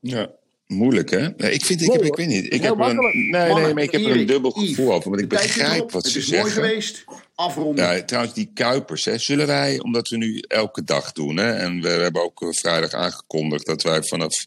Ja. 0.00 0.30
Moeilijk, 0.66 1.10
hè? 1.10 1.28
Nee, 1.36 1.52
ik, 1.52 1.64
vind, 1.64 1.82
ik, 1.82 1.92
heb, 1.92 2.02
ik 2.02 2.16
weet 2.16 2.26
niet. 2.26 2.44
Ik 2.44 2.60
Heel 2.60 2.60
heb 2.60 2.70
er 2.80 2.90
een, 2.90 2.96
makkelijk. 2.96 3.14
nee, 3.14 3.64
nee, 3.64 3.74
maar 3.74 3.82
ik 3.82 3.92
heb 3.92 4.00
er 4.04 4.10
een 4.20 4.26
dubbel 4.26 4.50
gevoel 4.50 4.92
over. 4.92 5.10
Want 5.10 5.22
ik 5.22 5.28
begrijp 5.28 5.90
wat 5.90 6.02
Het 6.02 6.12
ze 6.12 6.18
is 6.18 6.30
mooi 6.30 6.42
zeggen. 6.42 6.62
geweest. 6.62 7.04
Afronden. 7.34 7.84
Ja, 7.84 8.02
trouwens, 8.02 8.34
die 8.34 8.50
Kuipers, 8.54 9.04
hè, 9.04 9.18
zullen 9.18 9.46
wij, 9.46 9.80
omdat 9.80 10.08
we 10.08 10.16
nu 10.16 10.38
elke 10.38 10.84
dag 10.84 11.12
doen, 11.12 11.36
hè, 11.36 11.52
en 11.52 11.80
we 11.80 11.88
hebben 11.88 12.22
ook 12.22 12.42
eh, 12.42 12.48
vrijdag 12.50 12.92
aangekondigd 12.92 13.66
dat 13.66 13.82
wij 13.82 14.02
vanaf, 14.02 14.46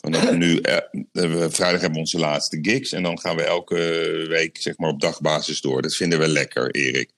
vanaf 0.00 0.32
nu, 0.32 0.58
eh, 0.58 0.76
we, 1.12 1.50
vrijdag 1.50 1.80
hebben 1.80 1.92
we 1.92 1.98
onze 1.98 2.18
laatste 2.18 2.58
gigs, 2.62 2.92
en 2.92 3.02
dan 3.02 3.20
gaan 3.20 3.36
we 3.36 3.42
elke 3.42 3.74
week 4.28 4.56
zeg 4.60 4.78
maar, 4.78 4.90
op 4.90 5.00
dagbasis 5.00 5.60
door. 5.60 5.82
Dat 5.82 5.94
vinden 5.94 6.18
we 6.18 6.28
lekker, 6.28 6.70
Erik. 6.70 7.10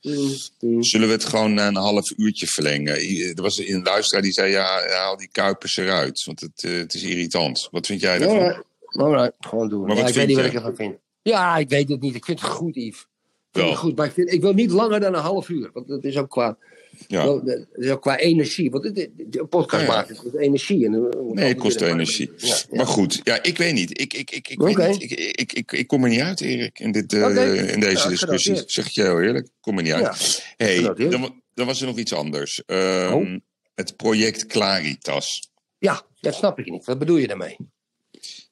Zullen 0.81 1.07
we 1.07 1.15
het 1.15 1.25
gewoon 1.25 1.55
na 1.55 1.67
een 1.67 1.77
half 1.77 2.13
uurtje 2.17 2.47
verlengen? 2.47 2.95
Er 3.37 3.43
was 3.43 3.59
een 3.59 3.83
luisteraar 3.83 4.23
die 4.23 4.33
zei, 4.33 4.51
ja, 4.51 4.89
haal 4.89 5.17
die 5.17 5.29
Kuipers 5.33 5.77
eruit, 5.77 6.25
want 6.25 6.41
het, 6.41 6.65
eh, 6.65 6.73
het 6.73 6.95
is 6.95 7.03
irritant. 7.03 7.69
Wat 7.71 7.87
vind 7.87 8.01
jij 8.01 8.19
daarvan? 8.19 8.39
Alright, 8.39 8.65
alright, 8.93 9.35
gewoon 9.41 9.69
doen. 9.69 9.87
Maar 9.87 9.97
Ja, 9.97 9.99
ik 9.99 10.05
weet 10.05 10.15
vind 10.15 10.27
niet 10.27 10.37
wat 10.37 10.47
ik 10.47 10.55
ervan 10.55 10.77
vind. 10.77 10.97
Ja, 11.23 11.57
ik 11.57 11.69
weet 11.69 11.89
het 11.89 12.01
niet. 12.01 12.15
Ik 12.15 12.25
vind 12.25 12.41
het 12.41 12.51
goed, 12.51 12.75
Yves. 12.75 13.01
Ik 13.01 13.07
vind 13.53 13.65
Wel. 13.65 13.69
het 13.69 13.79
goed, 13.79 13.97
maar 13.97 14.07
ik, 14.07 14.13
vind, 14.13 14.33
ik 14.33 14.41
wil 14.41 14.53
niet 14.53 14.71
langer 14.71 15.01
dan 15.01 15.15
een 15.15 15.21
half 15.21 15.49
uur. 15.49 15.71
Want 15.73 15.89
dat 15.89 16.05
is 16.05 16.17
ook 16.17 16.31
qua, 16.31 16.57
Ja. 17.07 17.25
wel, 17.25 17.45
dat 17.73 18.01
qua 18.01 18.19
energie. 18.19 18.71
Want 18.71 18.85
een 18.85 19.49
podcast 19.49 19.83
Ja, 19.87 19.89
ja. 19.89 19.97
maken 19.97 20.17
kost 20.17 20.35
energie. 20.35 20.85
En, 20.85 21.09
Nee, 21.33 21.49
het 21.49 21.59
kost 21.59 21.81
energie. 21.81 22.31
Ja. 22.37 22.57
Maar 22.71 22.87
goed, 22.87 23.21
ja, 23.25 23.43
ik 23.43 23.59
weet 23.59 23.75
niet. 23.75 24.01
Ik, 24.01 24.15
ik, 24.15 24.31
ik, 24.31 24.49
ik, 24.49 24.63
Oké. 24.63 24.75
weet 24.75 24.99
niet. 24.99 25.03
Ik, 25.11 25.19
ik, 25.33 25.53
ik, 25.53 25.73
ik 25.73 25.87
kom 25.87 26.05
er 26.05 26.11
niet 26.11 26.21
uit, 26.21 26.41
Erik, 26.41 26.79
in, 26.79 26.93
dit, 26.93 27.13
eh, 27.13 27.73
in 27.73 27.81
deze 27.81 28.09
discussie. 28.09 28.17
genoteerd. 28.19 28.71
Zeg 28.73 28.87
ik 28.87 28.93
je 28.93 29.03
heel 29.03 29.21
eerlijk. 29.21 29.47
Ik 29.47 29.53
kom 29.61 29.77
er 29.77 29.83
niet 29.83 29.93
uit. 29.93 30.45
Hey, 30.57 30.83
dan 31.55 31.67
was 31.67 31.81
er 31.81 31.87
nog 31.87 31.99
iets 31.99 32.13
anders. 32.15 32.63
Ehm, 32.67 33.13
Oh. 33.13 33.37
Het 33.75 33.97
project 33.97 34.47
Claritas. 34.47 35.51
Ja, 35.79 36.03
dat 36.21 36.35
snap 36.35 36.59
ik 36.59 36.71
niet. 36.71 36.85
Wat 36.85 36.99
bedoel 36.99 37.17
je 37.17 37.27
daarmee? 37.27 37.57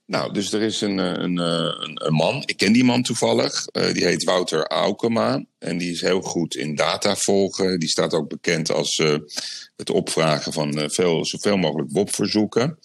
Nou, 0.08 0.32
dus 0.32 0.52
er 0.52 0.62
is 0.62 0.80
een, 0.80 0.98
eh, 0.98 1.06
een, 1.06 1.38
eh, 1.38 1.74
een, 1.78 2.06
een 2.06 2.12
man, 2.12 2.42
ik 2.46 2.56
ken 2.56 2.72
die 2.72 2.84
man 2.84 3.02
toevallig, 3.02 3.66
eh, 3.66 3.92
die 3.92 4.04
heet 4.04 4.24
Wouter 4.24 4.66
Aukema. 4.66 5.44
En 5.58 5.78
die 5.78 5.90
is 5.90 6.00
heel 6.00 6.20
goed 6.20 6.54
in 6.54 6.74
data 6.74 7.16
volgen. 7.16 7.80
Die 7.80 7.88
staat 7.88 8.14
ook 8.14 8.28
bekend 8.28 8.72
als 8.72 9.02
het 9.76 9.90
opvragen 9.90 10.52
van 10.52 10.90
veel, 10.90 11.24
zoveel 11.24 11.56
mogelijk 11.56 11.90
WOP-verzoeken. 11.92 12.78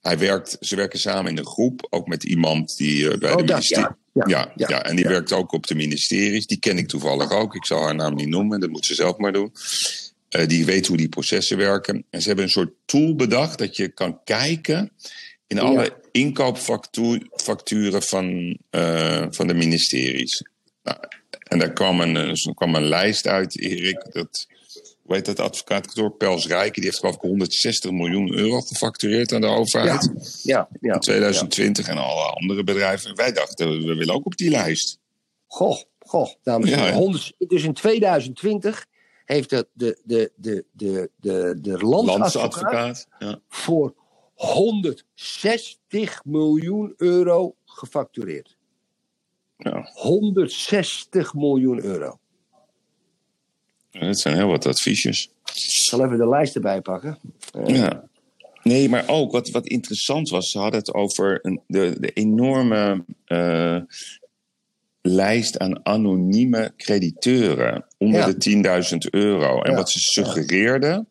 Hij 0.00 0.18
werkt, 0.18 0.56
ze 0.60 0.76
werken 0.76 0.98
samen 0.98 1.30
in 1.30 1.38
een 1.38 1.46
groep, 1.46 1.86
ook 1.90 2.06
met 2.06 2.24
iemand 2.24 2.76
die 2.76 3.18
bij 3.18 3.30
Oh, 3.30 3.36
de 3.36 3.44
ministerie... 3.44 3.84
ja. 3.84 3.96
Ja, 4.12 4.24
Ja, 4.26 4.52
ja, 4.54 4.68
ja, 4.68 4.84
en 4.84 4.96
die 4.96 5.04
werkt 5.04 5.32
ook 5.32 5.52
op 5.52 5.66
de 5.66 5.74
ministeries. 5.74 6.46
Die 6.46 6.58
ken 6.58 6.78
ik 6.78 6.88
toevallig 6.88 7.30
ook. 7.30 7.54
Ik 7.54 7.66
zal 7.66 7.82
haar 7.82 7.94
naam 7.94 8.14
niet 8.14 8.28
noemen, 8.28 8.60
dat 8.60 8.70
moet 8.70 8.86
ze 8.86 8.94
zelf 8.94 9.16
maar 9.16 9.32
doen. 9.32 9.52
Die 10.46 10.64
weet 10.64 10.86
hoe 10.86 10.96
die 10.96 11.08
processen 11.08 11.56
werken. 11.56 12.04
En 12.10 12.20
ze 12.20 12.26
hebben 12.26 12.44
een 12.44 12.50
soort 12.50 12.72
tool 12.84 13.14
bedacht 13.14 13.58
dat 13.58 13.76
je 13.76 13.88
kan 13.88 14.20
kijken 14.24 14.90
in 15.46 15.58
alle. 15.58 16.04
Inkoopfacturen 16.16 18.02
van, 18.02 18.58
eh, 18.70 19.26
van 19.30 19.46
de 19.46 19.54
ministeries. 19.54 20.42
Nou, 20.82 20.98
en 21.48 21.58
daar 21.58 21.72
kwam 21.72 22.00
een, 22.00 22.16
eh, 22.16 22.28
er 22.28 22.54
kwam 22.54 22.74
een 22.74 22.88
lijst 22.88 23.26
uit, 23.26 23.60
Erik. 23.60 24.12
Dat, 24.12 24.46
hoe 25.02 25.14
heet 25.14 25.24
dat 25.24 25.40
advocaatkantoor? 25.40 26.10
Pels 26.16 26.46
Rijken. 26.46 26.74
Die 26.74 26.84
heeft 26.84 26.98
geloof 26.98 27.14
ik 27.14 27.20
160 27.20 27.90
miljoen 27.90 28.32
euro 28.34 28.60
gefactureerd 28.60 29.32
aan 29.32 29.40
de 29.40 29.46
overheid. 29.46 30.10
Ja, 30.42 30.68
ja. 30.80 30.94
In 30.94 31.00
2020 31.00 31.88
en 31.88 31.96
alle 31.98 32.22
andere 32.30 32.64
bedrijven. 32.64 33.16
Wij 33.16 33.32
dachten, 33.32 33.68
we 33.86 33.94
willen 33.94 34.14
ook 34.14 34.26
op 34.26 34.36
die 34.36 34.50
lijst. 34.50 34.98
Goh, 35.46 35.82
goh, 35.98 36.28
dames 36.42 36.70
en 36.70 36.76
Ja, 36.76 36.82
heren. 36.82 36.94
hè? 36.94 37.00
100 37.00 37.32
Dus 37.38 37.62
in 37.62 37.72
2020 37.72 38.86
heeft 39.24 39.50
de, 39.50 39.68
de, 39.72 40.00
de, 40.04 40.32
de, 40.36 40.64
de, 40.72 41.10
de, 41.16 41.58
de 41.60 41.70
landsadvocaat 41.78 42.18
Landsadvocaat. 42.18 43.06
Ja. 43.18 43.38
voor 43.48 43.94
160 44.36 46.24
miljoen 46.24 46.94
euro 46.96 47.54
gefactureerd. 47.64 48.56
Ja. 49.56 49.90
160 49.94 51.34
miljoen 51.34 51.84
euro. 51.84 52.18
Dat 53.90 54.18
zijn 54.18 54.34
heel 54.36 54.46
wat 54.48 54.66
adviesjes. 54.66 55.24
Ik 55.44 55.52
zal 55.54 56.04
even 56.04 56.18
de 56.18 56.28
lijst 56.28 56.54
erbij 56.54 56.80
pakken. 56.80 57.18
Eh, 57.52 57.66
Ja. 57.76 58.04
Nee, 58.62 58.88
maar 58.88 59.04
ook 59.08 59.32
wat, 59.32 59.50
wat 59.50 59.66
interessant 59.66 60.28
was, 60.28 60.50
ze 60.50 60.58
hadden 60.58 60.78
het 60.80 60.94
over 60.94 61.38
een, 61.42 61.60
de, 61.66 61.96
de 62.00 62.10
enorme 62.12 63.04
eh, 63.24 63.80
lijst 65.02 65.58
aan 65.58 65.86
anonieme 65.86 66.72
crediteuren 66.76 67.86
onder 67.98 68.20
Ja. 68.20 68.26
de 68.32 68.90
10.000 68.92 68.96
euro. 69.10 69.62
En 69.62 69.70
Ja. 69.70 69.76
wat 69.76 69.90
ze 69.90 69.98
suggereerden 69.98 71.08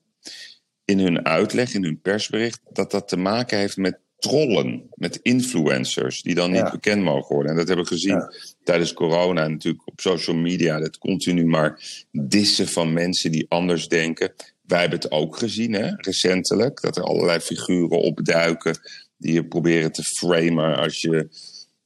in 0.86 1.00
hun 1.00 1.26
uitleg, 1.26 1.74
in 1.74 1.84
hun 1.84 2.00
persbericht, 2.02 2.60
dat 2.74 2.92
dat 2.92 3.08
te 3.08 3.18
maken 3.18 3.58
heeft 3.58 3.78
met 3.78 4.00
trollen, 4.20 4.84
met 4.94 5.20
influencers 5.22 6.22
die 6.22 6.36
dan 6.36 6.52
niet 6.52 6.60
Ja. 6.60 6.72
bekend 6.72 7.04
mogen 7.04 7.36
worden. 7.36 7.52
En 7.52 7.58
dat 7.58 7.68
hebben 7.68 7.86
we 7.86 7.92
gezien 7.92 8.16
Ja. 8.16 8.32
tijdens 8.64 8.94
corona 8.94 9.48
natuurlijk 9.48 9.88
op 9.88 10.02
social 10.02 10.36
media, 10.36 10.80
dat 10.80 10.98
continu 10.98 11.46
maar 11.46 11.80
dissen 12.12 12.68
van 12.68 12.94
mensen 12.94 13.32
die 13.32 13.46
anders 13.50 13.88
denken. 13.88 14.34
Wij 14.62 14.80
hebben 14.80 15.00
het 15.00 15.12
ook 15.12 15.38
gezien, 15.38 15.74
hè, 15.74 15.92
recentelijk, 15.96 16.82
dat 16.82 16.98
er 16.98 17.04
allerlei 17.04 17.40
figuren 17.40 18.00
opduiken 18.00 18.78
die 19.18 19.34
je 19.34 19.46
proberen 19.46 19.92
te 19.92 20.04
framen 20.04 20.76
als 20.78 21.02
je 21.02 21.28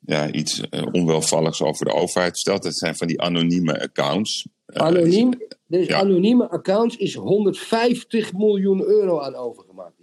ja, 0.09 0.31
iets 0.31 0.69
eh, 0.69 0.83
onwelvalligs 0.91 1.61
over 1.61 1.85
de 1.85 1.93
overheid 1.93 2.37
stelt. 2.37 2.63
Dat 2.63 2.77
zijn 2.77 2.95
van 2.95 3.07
die 3.07 3.21
anonieme 3.21 3.81
accounts. 3.81 4.47
Eh, 4.65 4.81
Anoniem, 4.85 5.33
dus 5.67 5.87
Ja. 5.87 5.99
anonieme 5.99 6.49
accounts 6.49 6.95
is 6.97 7.13
150 7.15 8.33
miljoen 8.33 8.81
euro 8.83 9.19
aan 9.19 9.35
overgemaakt. 9.35 9.97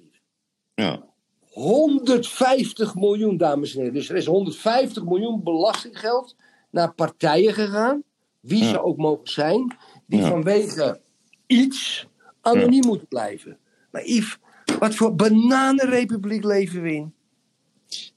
Ja, 0.74 1.04
150 1.52 2.94
miljoen, 2.94 3.36
dames 3.36 3.72
en 3.74 3.78
heren. 3.78 3.94
Dus 3.94 4.08
er 4.08 4.16
is 4.16 4.26
150 4.26 5.04
miljoen 5.04 5.42
belastinggeld 5.42 6.36
naar 6.70 6.92
partijen 6.94 7.52
gegaan, 7.54 8.02
wie 8.40 8.62
Ja. 8.64 8.70
ze 8.70 8.82
ook 8.82 8.96
mogen 8.96 9.28
zijn, 9.28 9.76
die 10.06 10.20
Ja. 10.20 10.28
vanwege 10.28 11.00
iets 11.46 12.06
anoniem 12.40 12.86
moeten 12.86 13.08
blijven. 13.08 13.58
Maar 13.90 14.04
Yves, 14.04 14.36
wat 14.78 14.94
voor 14.94 15.14
bananenrepubliek 15.14 16.44
leven 16.44 16.82
we 16.82 16.92
in? 16.94 17.14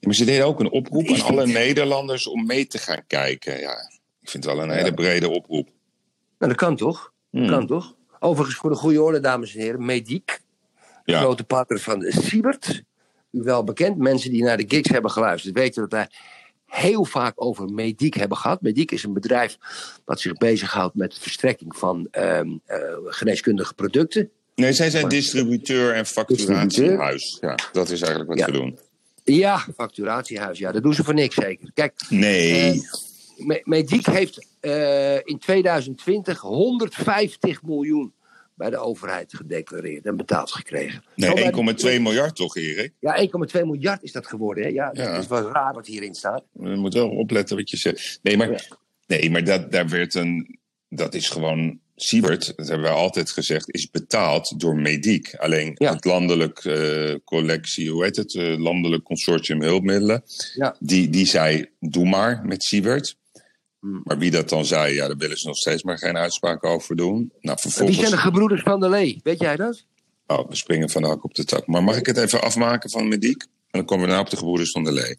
Maar 0.02 0.14
ze 0.16 0.26
deden 0.26 0.46
ook 0.46 0.60
een 0.60 0.72
oproep 0.72 1.10
aan 1.10 1.22
alle 1.22 1.48
Nederlanders 1.62 2.28
om 2.28 2.46
mee 2.46 2.68
te 2.68 2.78
gaan 2.78 3.04
kijken. 3.08 3.60
Ja, 3.60 3.72
ik 4.22 4.30
vind 4.30 4.44
het 4.44 4.54
wel 4.54 4.64
een 4.64 4.72
hele 4.72 4.94
brede 4.94 5.30
oproep. 5.30 5.66
Nou, 6.38 6.52
dat 6.52 6.56
kan 6.56 6.76
toch? 6.76 7.14
Hmm. 7.30 7.48
Kan 7.48 7.68
toch? 7.68 7.96
Overigens, 8.20 8.58
voor 8.58 8.70
de 8.70 8.76
goede 8.76 9.02
orde, 9.02 9.20
dames 9.20 9.56
en 9.56 9.62
heren, 9.62 9.86
Mediek, 9.86 10.40
Ja, 11.06 11.20
grote 11.20 11.44
partner 11.44 11.80
van 11.80 12.02
Siebert. 12.08 12.84
U 13.32 13.42
wel 13.44 13.64
bekend. 13.64 13.98
Mensen 13.98 14.32
die 14.32 14.44
naar 14.44 14.58
de 14.58 14.66
gigs 14.68 14.90
hebben 14.90 15.12
geluisterd 15.12 15.54
weten 15.56 15.82
dat 15.82 15.92
wij 15.92 16.08
heel 16.66 17.06
vaak 17.06 17.34
over 17.36 17.70
Mediek 17.70 18.14
hebben 18.14 18.38
gehad. 18.38 18.62
Mediek 18.62 18.92
is 18.92 19.04
een 19.04 19.14
bedrijf 19.14 19.58
dat 20.06 20.20
zich 20.20 20.34
bezighoudt 20.34 20.96
met 20.96 21.14
de 21.14 21.20
verstrekking 21.22 21.76
van 21.78 22.08
ehm, 22.12 22.50
eh, 22.66 22.78
geneeskundige 23.06 23.74
producten. 23.74 24.30
nee, 24.56 24.74
zij 24.74 24.90
zijn 24.90 25.08
distributeur 25.08 25.94
en 25.94 26.06
facturatiehuis. 26.06 27.38
Ja, 27.42 27.56
dat 27.72 27.90
is 27.90 28.02
eigenlijk 28.02 28.30
wat 28.30 28.40
Ja. 28.40 28.46
we 28.46 28.52
doen. 28.52 28.80
Ja, 29.24 29.66
facturatiehuis. 29.76 30.60
Ja, 30.60 30.72
dat 30.72 30.84
doen 30.84 30.94
ze 30.94 31.04
voor 31.04 31.14
niks 31.14 31.36
zeker. 31.36 31.72
Kijk, 31.74 31.94
Nee, 32.10 32.72
Eh, 32.72 32.80
Me- 33.46 33.62
Mediek 33.64 34.06
heeft 34.06 34.48
eh, 34.60 35.16
in 35.16 35.38
2020 35.40 36.40
150 36.42 37.64
miljoen 37.64 38.14
bij 38.54 38.70
de 38.70 38.78
overheid 38.78 39.34
gedeclareerd 39.36 40.06
en 40.06 40.18
betaald 40.18 40.52
gekregen. 40.52 41.04
nee 41.16 41.30
Zo 41.30 41.36
bij 41.36 41.44
de- 41.44 41.52
1,2 41.98 42.02
miljard 42.02 42.36
toch, 42.36 42.58
Erik? 42.58 42.94
Ja, 43.00 43.16
1,2 43.18 43.66
miljard 43.66 44.04
is 44.04 44.12
dat 44.12 44.28
geworden. 44.28 44.64
Hè? 44.64 44.70
Ja, 44.70 44.90
Ja. 44.94 45.12
dat 45.12 45.22
is 45.22 45.28
wel 45.28 45.52
raar 45.52 45.74
wat 45.74 45.88
hierin 45.88 46.14
staat. 46.16 46.44
Je 46.54 46.76
moet 46.76 46.94
wel 46.94 47.10
opletten 47.10 47.56
wat 47.58 47.70
je 47.70 47.78
zegt. 47.78 48.20
Nee, 48.24 48.38
maar, 48.38 48.68
nee, 49.08 49.32
maar 49.32 49.44
dat, 49.44 49.72
daar 49.72 49.90
werd 49.90 50.14
een, 50.14 50.60
dat 50.90 51.14
is 51.14 51.30
gewoon 51.30 51.80
Siebert, 52.04 52.54
dat 52.56 52.68
hebben 52.68 52.86
wij 52.88 52.96
altijd 52.96 53.32
gezegd, 53.32 53.74
is 53.74 53.90
betaald 53.90 54.60
door 54.60 54.76
Mediek. 54.76 55.36
Alleen 55.36 55.72
Ja. 55.78 55.94
het 55.94 56.06
landelijk 56.06 56.66
eh, 56.66 57.14
collectie, 57.26 57.92
hoe 57.92 58.04
heet 58.04 58.16
het? 58.16 58.36
eh, 58.36 58.58
landelijk 58.58 59.04
consortium 59.04 59.62
hulpmiddelen. 59.62 60.24
Ja. 60.56 60.76
Die, 60.80 61.10
die 61.10 61.26
zei, 61.26 61.66
doe 61.80 62.06
maar 62.10 62.42
met 62.46 62.64
Siebert. 62.64 63.18
Hmm. 63.80 64.02
Maar 64.04 64.18
wie 64.18 64.32
dat 64.32 64.50
dan 64.50 64.66
zei, 64.66 64.94
ja, 64.94 65.08
daar 65.08 65.18
willen 65.18 65.38
ze 65.38 65.48
nog 65.48 65.58
steeds 65.58 65.84
maar 65.84 65.98
geen 65.98 66.18
uitspraak 66.18 66.64
over 66.66 66.96
doen. 66.96 67.16
Nou, 67.18 67.30
Wie 67.42 67.56
vervolgens... 67.58 67.98
zijn 67.98 68.12
de 68.12 68.18
gebroeders 68.18 68.62
van 68.62 68.80
der 68.80 68.90
Lee? 68.90 69.20
Weet 69.24 69.40
jij 69.40 69.56
dat? 69.56 69.84
Oh, 70.28 70.50
we 70.50 70.56
springen 70.56 70.90
van 70.90 71.02
de 71.02 71.08
hak 71.08 71.24
op 71.24 71.34
de 71.36 71.44
tak. 71.44 71.68
Maar 71.68 71.84
mag 71.84 71.98
ik 71.98 72.06
het 72.06 72.18
even 72.18 72.42
afmaken 72.42 72.90
van 72.90 73.08
Mediek? 73.08 73.42
En 73.42 73.50
dan 73.80 73.86
komen 73.86 74.06
we 74.06 74.12
nou 74.12 74.24
op 74.24 74.30
de 74.30 74.38
gebroeders 74.38 74.72
van 74.72 74.84
de 74.84 74.92
Lee. 74.92 75.16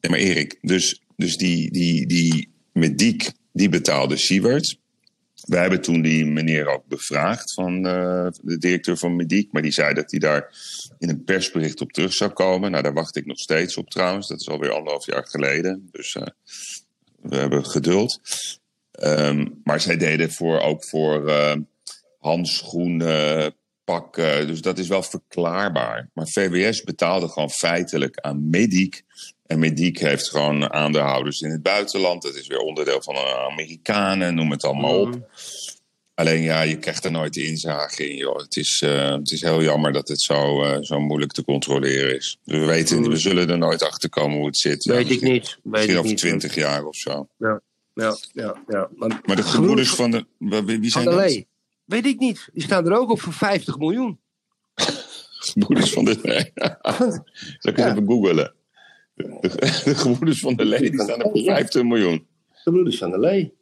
Nee, 0.00 0.10
maar 0.10 0.18
Erik, 0.18 0.58
dus, 0.60 1.00
dus 1.16 1.36
die, 1.36 1.70
die, 1.72 2.06
die 2.06 2.48
Mediek, 2.72 3.30
die 3.52 3.68
betaalde 3.68 4.16
Siebert. 4.16 4.76
We 5.46 5.56
hebben 5.56 5.80
toen 5.80 6.02
die 6.02 6.26
meneer 6.26 6.68
ook 6.68 6.86
bevraagd 6.86 7.54
van 7.54 7.86
eh, 7.86 8.26
de 8.42 8.58
directeur 8.58 8.96
van 8.96 9.16
Mediek. 9.16 9.52
Maar 9.52 9.62
die 9.62 9.72
zei 9.72 9.94
dat 9.94 10.10
hij 10.10 10.20
daar 10.20 10.54
in 10.98 11.08
een 11.08 11.24
persbericht 11.24 11.80
op 11.80 11.92
terug 11.92 12.12
zou 12.12 12.30
komen. 12.30 12.70
Nou, 12.70 12.82
daar 12.82 12.92
wacht 12.92 13.16
ik 13.16 13.26
nog 13.26 13.38
steeds 13.38 13.76
op 13.76 13.90
trouwens. 13.90 14.28
Dat 14.28 14.40
is 14.40 14.48
alweer 14.48 14.70
anderhalf 14.70 15.06
jaar 15.06 15.26
geleden. 15.26 15.88
Dus 15.92 16.14
eh, 16.14 16.26
we 17.22 17.36
hebben 17.36 17.66
geduld. 17.66 18.20
Ehm, 18.90 19.46
maar 19.64 19.80
zij 19.80 19.96
deden 19.96 20.32
voor, 20.32 20.60
ook 20.60 20.84
voor 20.84 21.28
eh, 21.28 21.56
handschoenen, 22.18 23.54
pakken. 23.84 24.46
Dus 24.46 24.60
dat 24.60 24.78
is 24.78 24.88
wel 24.88 25.02
verklaarbaar. 25.02 26.10
Maar 26.14 26.28
VWS 26.28 26.82
betaalde 26.82 27.28
gewoon 27.28 27.50
feitelijk 27.50 28.18
aan 28.20 28.50
Mediek. 28.50 29.02
En 29.52 29.58
Mediek 29.58 29.98
heeft 29.98 30.28
gewoon 30.28 30.72
aandeelhouders 30.72 31.40
in 31.40 31.50
het 31.50 31.62
buitenland. 31.62 32.22
Dat 32.22 32.34
is 32.34 32.46
weer 32.46 32.58
onderdeel 32.58 33.02
van 33.02 33.14
de 33.14 33.36
Amerikanen, 33.50 34.34
noem 34.34 34.50
het 34.50 34.64
allemaal 34.64 35.00
op. 35.00 35.30
Alleen 36.14 36.42
ja, 36.42 36.62
je 36.62 36.78
krijgt 36.78 37.04
er 37.04 37.10
nooit 37.10 37.34
de 37.34 37.44
inzage 37.44 38.10
in. 38.10 38.16
Joh. 38.16 38.36
Het, 38.36 38.56
is, 38.56 38.82
eh, 38.82 39.10
het 39.10 39.30
is 39.30 39.40
heel 39.40 39.62
jammer 39.62 39.92
dat 39.92 40.08
het 40.08 40.20
zo, 40.20 40.62
eh, 40.62 40.78
zo 40.80 41.00
moeilijk 41.00 41.32
te 41.32 41.44
controleren 41.44 42.16
is. 42.16 42.38
Dus 42.44 42.58
we, 42.58 42.64
weten, 42.64 43.08
we 43.08 43.16
zullen 43.16 43.50
er 43.50 43.58
nooit 43.58 43.82
achter 43.82 44.08
komen 44.08 44.36
hoe 44.36 44.46
het 44.46 44.56
zit. 44.56 44.84
Ja, 44.84 44.92
Weet 44.92 45.10
ik 45.10 45.20
niet. 45.20 45.58
Weet 45.62 45.72
Misschien 45.72 45.98
over 45.98 46.16
twintig 46.16 46.54
jaar 46.54 46.84
of 46.84 46.96
zo. 46.96 47.28
Ja, 47.38 47.60
ja, 47.94 48.16
ja. 48.32 48.62
ja. 48.68 48.88
Maar, 48.96 49.20
Maar 49.24 49.36
de 49.36 49.42
gebroeders 49.42 49.90
van 49.90 50.10
de... 50.10 50.26
Wie 50.38 50.92
van 50.92 51.02
zijn 51.02 51.04
dat? 51.04 51.44
Weet 51.84 52.06
ik 52.06 52.18
niet. 52.18 52.48
Die 52.52 52.62
staan 52.62 52.86
er 52.86 52.98
ook 52.98 53.10
op 53.10 53.20
voor 53.20 53.32
50 53.32 53.78
miljoen. 53.78 54.20
Gebroeders 55.50 55.92
van 55.92 56.04
de 56.04 56.18
Ja. 56.54 56.78
het 57.58 57.78
even 57.78 58.06
googelen? 58.06 58.54
De, 59.14 59.38
de, 59.40 59.48
de 59.84 59.94
gebroeders 59.94 60.40
van 60.40 60.54
de 60.54 60.64
Lee 60.64 60.90
die 60.90 61.02
staan 61.02 61.20
er 61.20 61.30
voor 61.30 61.42
50 61.42 61.82
miljoen. 61.82 62.26
Gebroeders 62.50 62.98
van 62.98 63.10
der 63.10 63.20
Lee. 63.20 63.54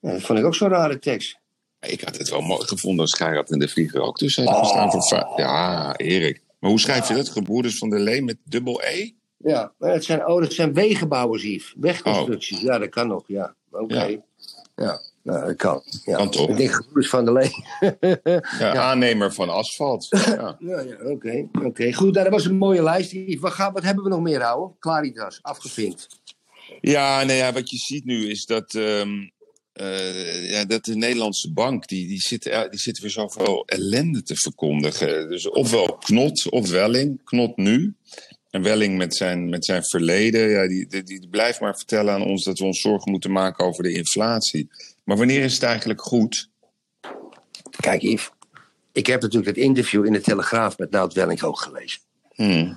Ja, 0.00 0.12
dat 0.12 0.22
vond 0.22 0.38
ik 0.38 0.44
ook 0.44 0.54
zo'n 0.54 0.68
rare 0.68 0.98
tekst. 0.98 1.38
Ik 1.80 2.00
had 2.00 2.18
het 2.18 2.28
wel 2.30 2.40
mooi 2.40 2.66
gevonden 2.66 3.00
als 3.00 3.14
Gerard 3.14 3.50
en 3.50 3.58
de 3.58 3.68
Vlieger 3.68 4.00
ook 4.00 4.16
tussen 4.16 4.46
Oh. 4.46 4.58
gestaan 4.58 4.90
voor... 4.90 5.32
Ja, 5.36 5.96
Erik. 5.96 6.42
Maar 6.58 6.70
hoe 6.70 6.80
schrijf 6.80 7.08
je 7.08 7.14
dat? 7.14 7.28
Gebroeders 7.28 7.78
van 7.78 7.90
de 7.90 7.98
Lee 7.98 8.22
met 8.22 8.36
dubbel 8.44 8.82
E? 8.82 9.10
Ja, 9.36 9.72
het 9.78 10.04
zijn, 10.04 10.26
oh, 10.26 10.40
dat 10.40 10.52
zijn 10.52 10.74
wegenbouwers, 10.74 11.42
Yves. 11.42 11.74
Wegconstructies. 11.76 12.60
Ja, 12.60 12.78
dat 12.78 12.88
kan 12.88 13.08
nog, 13.08 13.24
ja. 13.26 13.54
Oké. 13.70 14.04
Ja. 14.04 14.20
Ja. 14.76 15.00
Nou, 15.22 15.46
dat 15.46 15.56
kan. 15.56 15.82
Ja. 16.04 16.16
Kan 16.16 16.30
toch? 16.30 16.48
Ik 16.48 16.56
denk 16.56 16.84
van 16.92 17.24
der 17.24 17.34
Lee. 17.34 17.50
Ja, 18.58 18.74
aannemer 18.74 19.32
van 19.32 19.48
asfalt. 19.48 20.06
Ja. 20.10 20.56
Ja, 20.70 20.80
ja, 20.80 20.96
oké. 21.04 21.48
oké. 21.64 21.92
Goed, 21.92 22.12
nou, 22.12 22.24
dat 22.24 22.32
was 22.32 22.44
een 22.44 22.56
mooie 22.56 22.82
lijst. 22.82 23.38
Wat, 23.40 23.52
gaan, 23.52 23.72
wat 23.72 23.82
hebben 23.82 24.04
we 24.04 24.10
nog 24.10 24.20
meer, 24.20 24.42
houden? 24.42 24.76
Claritas, 24.78 25.38
afgevinkt. 25.42 26.08
Ja, 26.80 27.24
nou 27.24 27.38
ja, 27.38 27.52
wat 27.52 27.70
je 27.70 27.76
ziet 27.76 28.04
nu 28.04 28.28
is 28.28 28.46
dat, 28.46 28.74
ehm, 28.74 29.28
eh, 29.72 30.50
ja, 30.50 30.64
dat 30.64 30.84
de 30.84 30.96
Nederlandse 30.96 31.52
bank, 31.52 31.88
die, 31.88 32.08
die, 32.08 32.20
zit, 32.20 32.44
ja, 32.44 32.68
die 32.68 32.80
zit 32.80 32.98
weer 32.98 33.10
zoveel 33.10 33.64
ellende 33.66 34.22
te 34.22 34.36
verkondigen. 34.36 35.28
Dus 35.28 35.48
ofwel 35.48 35.96
Knot 35.96 36.50
of 36.50 36.70
Welling. 36.70 37.24
Knot 37.24 37.56
nu. 37.56 37.94
En 38.50 38.62
Welling 38.62 38.96
met 38.96 39.16
zijn, 39.16 39.48
met 39.48 39.64
zijn 39.64 39.84
verleden, 39.84 40.48
ja, 40.48 40.68
die, 40.68 40.86
die, 40.86 41.02
die 41.02 41.28
blijft 41.28 41.60
maar 41.60 41.76
vertellen 41.76 42.14
aan 42.14 42.24
ons 42.24 42.44
dat 42.44 42.58
we 42.58 42.64
ons 42.64 42.80
zorgen 42.80 43.10
moeten 43.10 43.32
maken 43.32 43.64
over 43.64 43.82
de 43.82 43.92
inflatie. 43.92 44.70
Maar 45.10 45.18
wanneer 45.18 45.42
is 45.42 45.54
het 45.54 45.62
eigenlijk 45.62 46.02
goed? 46.02 46.50
Kijk, 47.80 48.02
Yves. 48.02 48.30
Ik 48.92 49.06
heb 49.06 49.22
natuurlijk 49.22 49.56
het 49.56 49.64
interview 49.64 50.04
in 50.04 50.12
de 50.12 50.20
Telegraaf 50.20 50.78
met 50.78 50.90
Nout 50.90 51.14
Welling 51.14 51.42
ook 51.42 51.60
gelezen. 51.60 52.00
Hmm. 52.34 52.76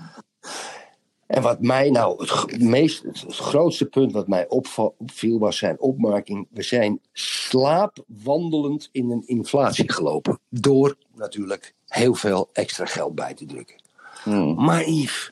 En 1.27 1.41
wat 1.41 1.61
mij 1.61 1.89
nou 1.89 2.25
het, 2.25 2.61
meest, 2.61 3.03
het 3.03 3.25
grootste 3.35 3.85
punt 3.85 4.11
wat 4.11 4.27
mij 4.27 4.47
opviel 4.47 5.39
was 5.39 5.57
zijn 5.57 5.79
opmerking. 5.79 6.47
We 6.49 6.63
zijn 6.63 7.01
slaapwandelend 7.11 8.89
in 8.91 9.11
een 9.11 9.23
inflatie 9.25 9.91
gelopen. 9.91 10.39
Door 10.49 10.95
natuurlijk 11.15 11.73
heel 11.87 12.15
veel 12.15 12.49
extra 12.53 12.85
geld 12.85 13.15
bij 13.15 13.33
te 13.33 13.45
drukken. 13.45 13.81
Hmm. 14.23 14.63
Maar 14.63 14.89
Yves, 14.89 15.31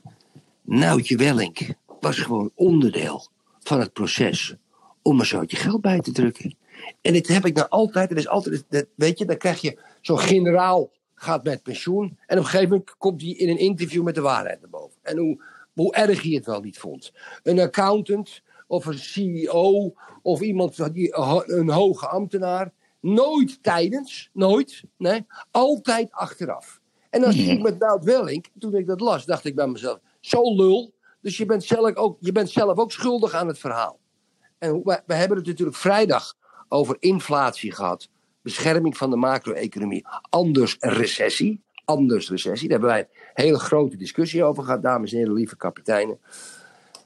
Noutje 0.62 1.18
Welling 1.18 1.76
was 2.00 2.20
gewoon 2.20 2.52
onderdeel 2.56 3.28
van 3.60 3.80
het 3.80 3.94
proces 3.94 4.56
om 5.02 5.20
een 5.20 5.26
zoutje 5.26 5.58
geld 5.58 5.82
bij 5.82 6.00
te 6.00 6.12
drukken. 6.12 6.60
En 7.02 7.14
dit 7.14 7.28
heb 7.28 7.46
ik 7.46 7.56
nou 7.56 7.70
altijd, 7.70 8.10
het 8.10 8.18
is 8.18 8.28
altijd, 8.28 8.64
dat, 8.70 8.86
weet 8.96 9.18
je, 9.18 9.26
dan 9.26 9.38
krijg 9.38 9.62
je 9.62 9.80
zo'n 10.02 10.20
generaal 10.20 10.92
gaat 11.16 11.44
met 11.44 11.64
pensioen. 11.64 12.18
En 12.26 12.38
op 12.38 12.44
een 12.44 12.50
gegeven 12.50 12.70
moment 12.70 12.98
komt 12.98 13.22
hij 13.22 13.32
in 13.32 13.50
een 13.50 13.58
interview 13.58 14.04
met 14.04 14.16
de 14.16 14.22
waarheid 14.22 14.62
naar 14.62 14.70
boven. 14.70 14.98
En 15.02 15.18
hoe, 15.18 15.44
hoe 15.74 15.94
erg 15.94 16.22
hij 16.22 16.32
het 16.32 16.46
wel 16.46 16.62
niet 16.62 16.78
vond. 16.78 17.12
Een 17.44 17.60
accountant 17.60 18.42
of 18.68 18.86
een 18.86 19.00
CEO 19.00 19.94
of 20.22 20.42
iemand, 20.42 20.94
die, 20.94 21.16
een 21.46 21.70
hoge 21.70 22.08
ambtenaar. 22.08 22.72
Nooit 23.00 23.64
tijdens, 23.64 24.30
nooit, 24.34 24.84
nee, 24.98 25.26
altijd 25.52 26.12
achteraf. 26.12 26.80
En 27.10 27.22
dan 27.22 27.34
zie 27.34 27.52
ik 27.52 27.62
met 27.62 27.80
Nout 27.80 28.04
Welling, 28.04 28.46
toen 28.60 28.76
ik 28.76 28.88
dat 28.88 29.00
las, 29.00 29.26
dacht 29.26 29.46
ik 29.46 29.56
bij 29.56 29.68
mezelf, 29.68 30.00
zo 30.20 30.56
lul. 30.56 30.94
Dus 31.22 31.38
je 31.38 31.46
bent 31.46 31.64
zelf 31.64 31.96
ook, 31.96 32.18
je 32.20 32.32
bent 32.32 32.50
zelf 32.50 32.78
ook 32.78 32.92
schuldig 32.92 33.34
aan 33.34 33.48
het 33.48 33.60
verhaal. 33.60 34.00
En 34.58 34.82
we 34.84 35.14
hebben 35.14 35.38
het 35.38 35.48
natuurlijk 35.48 35.78
vrijdag 35.78 36.36
over 36.72 36.96
inflatie 37.00 37.72
gehad. 37.72 38.10
Bescherming 38.42 38.98
van 38.98 39.10
de 39.10 39.16
macro-economie. 39.16 40.06
Anders 40.30 40.78
recessie. 40.80 41.62
Anders 41.86 42.30
recessie. 42.30 42.70
Daar 42.70 42.80
hebben 42.80 42.98
wij 42.98 43.08
een 43.34 43.44
hele 43.44 43.60
grote 43.60 43.98
discussie 43.98 44.44
over 44.44 44.64
gehad, 44.64 44.82
dames 44.82 45.12
en 45.12 45.18
heren, 45.18 45.34
lieve 45.34 45.58
kapiteinen. 45.58 46.20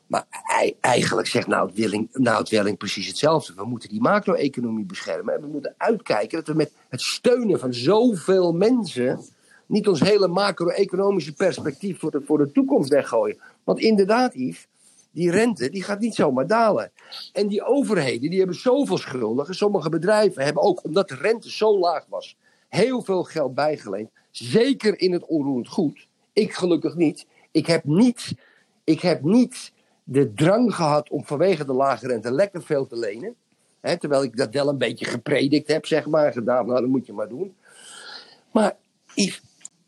Maar 0.08 0.25
ei- 0.30 0.75
eigenlijk 0.82 1.28
zegt 1.28 1.47
Nout 1.47 1.73
Welling, 1.73 2.10
Nout 2.12 2.49
Welling 2.49 2.78
precies 2.78 3.08
hetzelfde. 3.08 3.54
We 3.56 3.65
moeten 3.65 3.89
die 3.89 4.01
macro-economie 4.01 4.86
beschermen. 4.86 5.36
En 5.36 5.41
we 5.41 5.47
moeten 5.47 5.75
uitkijken 5.78 6.38
dat 6.38 6.47
we 6.47 6.54
met 6.54 6.71
het 6.89 7.01
steunen 7.01 7.60
van 7.60 7.73
zoveel 7.73 8.51
mensen. 8.54 9.19
niet 9.67 9.88
ons 9.88 9.99
hele 9.99 10.28
macro-economische 10.28 11.34
perspectief 11.34 11.99
voor 11.99 12.12
de, 12.12 12.21
voor 12.25 12.38
de 12.38 12.51
toekomst 12.51 12.89
weggooien. 12.89 13.39
Want 13.63 13.80
inderdaad, 13.80 14.34
Yves, 14.34 14.67
die 15.15 15.32
rente 15.32 15.69
die 15.69 15.84
gaat 15.84 15.99
niet 15.99 16.15
zomaar 16.15 16.47
dalen. 16.47 16.91
En 17.34 17.47
die 17.47 17.63
overheden 17.63 18.30
die 18.30 18.38
hebben 18.38 18.56
zoveel 18.60 18.97
schulden. 18.97 19.56
Sommige 19.56 19.89
bedrijven 19.89 20.43
hebben 20.43 20.63
ook, 20.63 20.84
omdat 20.84 21.10
de 21.10 21.15
rente 21.15 21.51
zo 21.51 21.80
laag 21.80 22.06
was, 22.10 22.38
heel 22.67 23.01
veel 23.01 23.23
geld 23.23 23.54
bijgeleend. 23.54 24.10
Zeker 24.32 24.99
in 24.99 25.12
het 25.12 25.25
onroerend 25.25 25.67
goed. 25.67 26.08
Ik 26.34 26.54
gelukkig 26.54 26.95
niet. 26.95 27.25
Ik 27.51 27.65
heb 27.65 27.84
niet, 27.84 28.36
ik 28.84 29.01
heb 29.01 29.23
niet 29.23 29.71
de 30.04 30.34
drang 30.34 30.75
gehad 30.75 31.10
om 31.10 31.25
vanwege 31.25 31.65
de 31.65 31.73
lage 31.73 32.08
rente 32.08 32.32
lekker 32.32 32.63
veel 32.63 32.88
te 32.88 32.97
lenen. 32.97 33.36
Terwijl 33.99 34.23
ik 34.23 34.38
dat 34.38 34.54
wel 34.54 34.69
een 34.69 34.78
beetje 34.78 35.06
gepredikt 35.06 35.67
heb, 35.67 35.86
zeg 35.86 36.06
maar. 36.06 36.34
Gedaan, 36.34 36.65
nou, 36.65 36.82
dat 36.82 36.89
moet 36.89 37.06
je 37.06 37.13
maar 37.13 37.30
doen. 37.30 37.56
Maar 38.51 38.75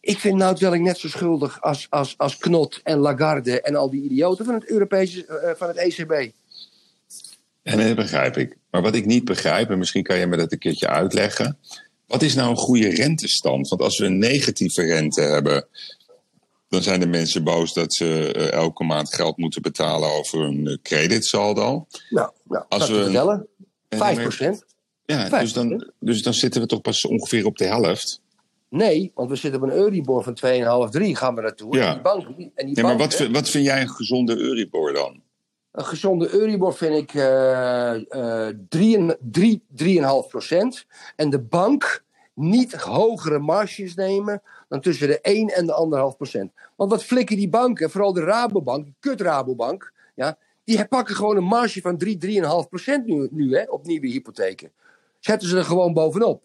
ik 0.07 0.19
vind 0.19 0.35
Nout 0.35 0.59
Welling 0.59 0.83
net 0.83 0.97
zo 0.97 1.07
schuldig 1.07 1.61
als, 1.61 1.87
als, 1.89 2.13
als 2.17 2.37
Knot 2.37 2.79
en 2.83 2.97
Lagarde 2.97 3.61
en 3.61 3.75
al 3.75 3.89
die 3.89 4.03
idioten 4.03 4.45
van 4.45 4.53
het, 4.53 4.69
Europese, 4.69 5.25
eh, 5.25 5.51
van 5.57 5.67
het 5.67 5.77
ECB. 5.77 6.31
En 7.63 7.77
dat 7.77 7.95
begrijp 7.95 8.37
ik. 8.37 8.57
Maar 8.71 8.81
wat 8.81 8.95
ik 8.95 9.05
niet 9.05 9.25
begrijp, 9.25 9.69
en 9.69 9.77
misschien 9.77 10.03
kan 10.03 10.17
je 10.17 10.27
me 10.27 10.37
dat 10.37 10.51
een 10.51 10.57
keertje 10.57 10.87
uitleggen. 10.87 11.57
Wat 12.05 12.21
is 12.21 12.35
nou 12.35 12.49
een 12.49 12.57
goede 12.57 12.89
rentestand? 12.89 13.67
Want 13.67 13.81
als 13.81 13.97
we 13.97 14.05
een 14.05 14.17
negatieve 14.17 14.81
rente 14.81 15.21
hebben, 15.21 15.67
dan 16.69 16.83
zijn 16.83 16.99
de 16.99 17.07
mensen 17.07 17.43
boos 17.43 17.73
dat 17.73 17.93
ze 17.93 18.33
eh, 18.33 18.51
elke 18.51 18.83
maand 18.83 19.13
geld 19.13 19.37
moeten 19.37 19.61
betalen 19.61 20.09
over 20.09 20.39
hun 20.39 20.67
eh, 20.67 20.77
creditsaldo. 20.81 21.87
Nou, 22.09 22.29
nou 22.43 22.65
Als 22.69 22.89
we 22.89 23.03
vertellen. 23.03 23.47
En 23.89 23.97
5 23.97 24.15
dan- 24.15 24.23
procent. 24.23 24.65
Ja, 25.05 25.27
Vijf 25.27 25.41
dus 25.41 25.53
dan, 25.53 25.91
dus 25.99 26.21
dan 26.21 26.33
zitten 26.33 26.61
we 26.61 26.67
toch 26.67 26.81
pas 26.81 27.05
ongeveer 27.05 27.45
op 27.45 27.57
de 27.57 27.65
helft. 27.65 28.21
Nee, 28.69 29.11
want 29.15 29.29
we 29.29 29.35
zitten 29.35 29.61
op 29.61 29.67
een 29.69 29.75
Euribor 29.75 30.23
van 30.23 30.33
2,5, 30.85 30.89
3 30.89 31.15
gaan 31.15 31.35
we 31.35 31.41
naartoe. 31.41 31.75
Ja. 31.75 31.87
En 31.87 31.93
die 31.93 32.01
banken, 32.01 32.51
en 32.55 32.65
die 32.65 32.75
Nee, 32.75 32.83
maar 32.83 32.97
wat, 32.97 33.15
vind- 33.15 33.35
wat 33.35 33.49
vind 33.49 33.65
jij 33.65 33.81
een 33.81 33.89
gezonde 33.89 34.37
Euribor 34.37 34.93
dan? 34.93 35.21
Een 35.71 35.85
gezonde 35.85 36.33
Euribor 36.33 36.73
vind 36.73 36.95
ik 36.95 37.13
eh, 37.13 38.47
drie 38.69 38.97
en- 38.97 39.17
drie- 39.31 39.63
3,5 39.75 40.27
procent. 40.29 40.85
En 41.15 41.29
de 41.29 41.39
bank 41.39 42.03
niet 42.33 42.73
hogere 42.75 43.39
marges 43.39 43.95
nemen 43.95 44.41
dan 44.69 44.81
tussen 44.81 45.07
de 45.07 45.19
1 45.21 45.47
en 45.49 45.65
de 45.65 45.73
1,5 46.11 46.17
procent. 46.17 46.51
Want 46.75 46.91
wat 46.91 47.03
flikken 47.03 47.35
die 47.37 47.49
banken, 47.49 47.89
vooral 47.89 48.13
de 48.13 48.23
Rabobank, 48.23 48.85
de 48.85 48.93
kut 48.99 49.21
Rabobank, 49.21 49.93
ja, 50.15 50.37
die 50.63 50.85
pakken 50.87 51.15
gewoon 51.15 51.37
een 51.37 51.43
marge 51.43 51.81
van 51.81 51.97
3, 51.97 52.17
3,5 52.17 52.69
procent 52.69 53.05
nu, 53.05 53.27
nu 53.31 53.55
hè, 53.55 53.63
op 53.69 53.85
nieuwe 53.85 54.07
hypotheken. 54.07 54.71
zetten 55.19 55.47
ze 55.49 55.57
er 55.57 55.63
gewoon 55.63 55.93
bovenop. 55.93 56.43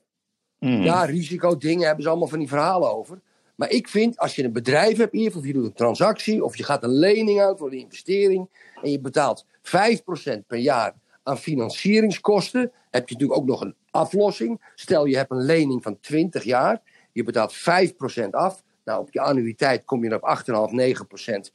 Hmm. 0.62 0.82
Ja, 0.82 1.04
risico, 1.04 1.56
dingen 1.56 1.86
hebben 1.86 2.02
ze 2.02 2.08
allemaal 2.08 2.28
van 2.28 2.38
die 2.38 2.48
verhalen 2.48 2.94
over. 2.94 3.20
Maar 3.54 3.70
ik 3.70 3.88
vind, 3.88 4.18
als 4.18 4.34
je 4.34 4.44
een 4.44 4.52
bedrijf 4.52 4.96
hebt, 4.96 5.12
in 5.12 5.18
ieder 5.18 5.32
geval, 5.32 5.40
of 5.40 5.46
je 5.46 5.52
doet 5.52 5.64
een 5.64 5.76
transactie, 5.76 6.44
of 6.44 6.56
je 6.56 6.64
gaat 6.64 6.82
een 6.82 6.98
lening 6.98 7.40
uit 7.40 7.58
voor 7.58 7.72
een 7.72 7.78
investering, 7.78 8.48
en 8.82 8.90
je 8.90 9.00
betaalt 9.00 9.46
5% 9.46 10.46
per 10.46 10.58
jaar 10.58 10.94
aan 11.22 11.38
financieringskosten, 11.38 12.60
heb 12.90 13.08
je 13.08 13.14
natuurlijk 13.14 13.40
ook 13.40 13.46
nog 13.46 13.60
een 13.60 13.74
aflossing. 13.90 14.60
Stel 14.74 15.04
je 15.04 15.16
hebt 15.16 15.30
een 15.30 15.44
lening 15.44 15.82
van 15.82 16.00
20 16.00 16.44
jaar, 16.44 16.80
je 17.12 17.24
betaalt 17.24 17.54
5% 17.54 18.30
af. 18.30 18.62
Nou, 18.84 19.00
op 19.00 19.12
je 19.12 19.20
annuïteit 19.20 19.84
kom 19.84 20.04
je 20.04 20.20
op 20.22 20.38
8,5, 20.70 20.72
9%. 21.50 21.52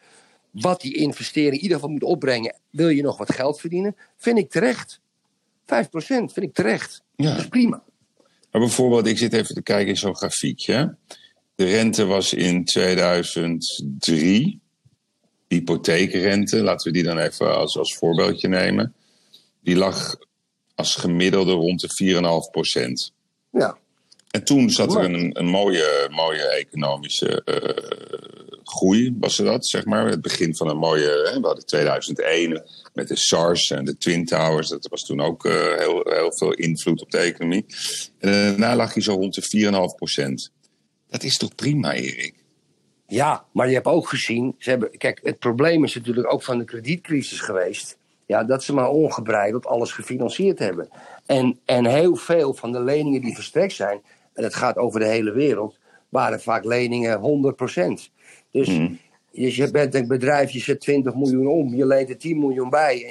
Wat 0.52 0.82
die 0.82 0.96
investering 0.96 1.54
in 1.54 1.62
ieder 1.62 1.76
geval 1.76 1.92
moet 1.92 2.04
opbrengen, 2.04 2.56
wil 2.70 2.90
je 2.90 3.02
nog 3.02 3.18
wat 3.18 3.34
geld 3.34 3.60
verdienen, 3.60 3.96
vind 4.18 4.38
ik 4.38 4.50
terecht. 4.50 5.00
5% 5.64 5.66
vind 6.06 6.42
ik 6.42 6.54
terecht. 6.54 7.04
Ja. 7.16 7.30
Dat 7.30 7.40
is 7.40 7.48
prima. 7.48 7.84
Maar 8.52 8.62
bijvoorbeeld, 8.62 9.08
ik 9.08 9.18
zit 9.18 9.34
even 9.34 9.56
te 9.56 9.62
kijken 9.62 9.88
in 9.88 9.98
zo'n 9.98 10.16
grafiekje. 10.16 10.96
De 11.56 11.66
rente 11.66 12.06
was 12.06 12.34
in 12.34 12.66
2003, 12.66 14.60
hypotheekrente, 15.48 16.58
laten 16.58 16.88
we 16.88 16.94
die 16.94 17.04
dan 17.04 17.18
even 17.18 17.58
als, 17.58 17.78
als 17.78 17.96
voorbeeldje 17.96 18.48
nemen. 18.48 18.94
Die 19.62 19.76
lag 19.76 20.16
als 20.76 20.96
gemiddelde 20.96 21.52
rond 21.52 21.82
de 21.82 22.14
4,5 22.48 22.52
procent. 22.52 23.14
Ja. 23.52 23.78
En 24.32 24.44
toen 24.44 24.70
zat 24.70 24.96
er 24.96 25.04
een, 25.04 25.40
een 25.40 25.48
mooie, 25.48 26.08
mooie 26.12 26.48
economische 26.48 27.42
eh, 27.44 28.47
groei, 28.70 29.16
was 29.20 29.36
dat, 29.36 29.68
zeg 29.68 29.86
maar. 29.86 30.08
Het 30.08 30.22
begin 30.22 30.56
van 30.56 30.70
een 30.70 30.78
mooie, 30.78 31.30
hè, 31.32 31.40
we 31.40 31.46
hadden 31.48 31.66
2001 31.66 32.64
met 32.94 33.08
de 33.08 33.16
SARS 33.16 33.72
en 33.72 33.86
de 33.86 33.98
Twin 33.98 34.26
Towers. 34.26 34.70
Dat 34.70 34.88
was 34.88 35.06
toen 35.06 35.22
ook 35.22 35.46
eh, 35.46 35.54
heel, 35.78 36.02
heel 36.04 36.34
veel 36.34 36.54
invloed 36.54 37.02
op 37.02 37.12
de 37.12 37.18
economie. 37.18 37.66
En 38.20 38.32
daarna 38.32 38.76
lag 38.76 38.94
hij 38.94 39.04
zo 39.04 39.14
rond 39.14 39.34
de 39.34 39.90
4,5 39.92 39.96
procent. 39.96 40.52
Dat 41.10 41.24
is 41.24 41.38
toch 41.38 41.56
prima, 41.56 41.94
Erik? 41.94 42.34
Ja, 43.08 43.46
maar 43.52 43.68
je 43.68 43.74
hebt 43.74 43.86
ook 43.86 44.08
gezien, 44.08 44.56
ze 44.58 44.70
hebben, 44.70 44.98
kijk, 44.98 45.20
het 45.24 45.40
probleem 45.40 45.84
is 45.84 45.96
natuurlijk 45.96 46.34
ook 46.34 46.44
van 46.44 46.58
de 46.58 46.66
kredietcrisis 46.66 47.40
geweest. 47.40 47.98
Ja, 48.26 48.44
dat 48.44 48.64
ze 48.64 48.74
maar 48.74 48.90
ongebreideld 48.90 49.66
alles 49.66 49.92
gefinancierd 49.92 50.60
hebben. 50.60 50.90
En, 51.26 51.60
en 51.66 51.86
heel 51.86 52.16
veel 52.16 52.54
van 52.54 52.72
de 52.72 52.80
leningen 52.80 53.22
die 53.22 53.36
verstrekt 53.36 53.74
zijn, 53.74 54.02
en 54.34 54.44
dat 54.44 54.56
gaat 54.56 54.78
over 54.78 55.00
de 55.00 55.06
hele 55.06 55.32
wereld, 55.32 55.78
waren 56.10 56.42
vaak 56.42 56.66
leningen 56.66 57.56
100%. 58.10 58.17
Dus, 58.58 58.80
dus 59.32 59.56
je 59.56 59.72
bent 59.72 59.96
een 59.96 60.08
bedrijf, 60.08 60.52
je 60.52 60.60
zet 60.60 60.80
20 60.80 61.16
miljoen 61.16 61.48
om, 61.48 61.76
je 61.76 61.86
leent 61.86 62.10
er 62.10 62.18
10 62.18 62.40
miljoen 62.40 62.70
bij. 62.70 63.06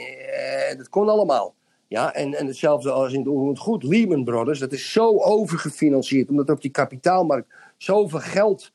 En 0.71 0.77
dat 0.79 0.89
kon 0.89 1.09
allemaal. 1.09 1.55
Ja, 1.89 2.15
en, 2.15 2.35
en 2.35 2.47
hetzelfde 2.47 2.91
als 2.91 3.13
in 3.13 3.19
het, 3.19 3.49
het 3.49 3.59
goed. 3.59 3.83
Lehman 3.83 4.25
Brothers, 4.25 4.59
dat 4.59 4.73
is 4.73 4.93
zo 4.93 5.19
overgefinancierd, 5.19 6.29
omdat 6.29 6.51
op 6.51 6.61
die 6.61 6.71
kapitaalmarkt 6.71 7.49
zoveel 7.77 8.19
geld 8.19 8.73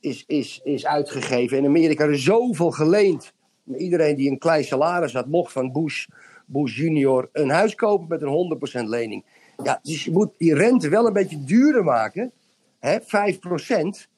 is, 0.00 0.24
is, 0.26 0.60
is 0.64 0.86
uitgegeven. 0.86 1.56
In 1.56 1.64
Amerika 1.64 2.04
er 2.04 2.18
zoveel 2.18 2.70
geleend. 2.70 3.32
Iedereen 3.76 4.16
die 4.16 4.30
een 4.30 4.38
klein 4.38 4.64
salaris 4.64 5.12
had, 5.12 5.26
mocht 5.26 5.52
van 5.52 5.72
Bush, 5.72 6.06
Bush 6.46 6.76
junior 6.76 7.28
een 7.32 7.50
huis 7.50 7.74
kopen 7.74 8.08
met 8.08 8.22
een 8.22 8.82
100% 8.84 8.88
lening. 8.88 9.24
Ja, 9.62 9.78
dus 9.82 10.04
je 10.04 10.10
moet 10.10 10.30
die 10.36 10.54
rente 10.54 10.88
wel 10.88 11.06
een 11.06 11.12
beetje 11.12 11.44
duurder 11.44 11.84
maken, 11.84 12.32
hè, 12.78 12.98
5%. 13.00 14.08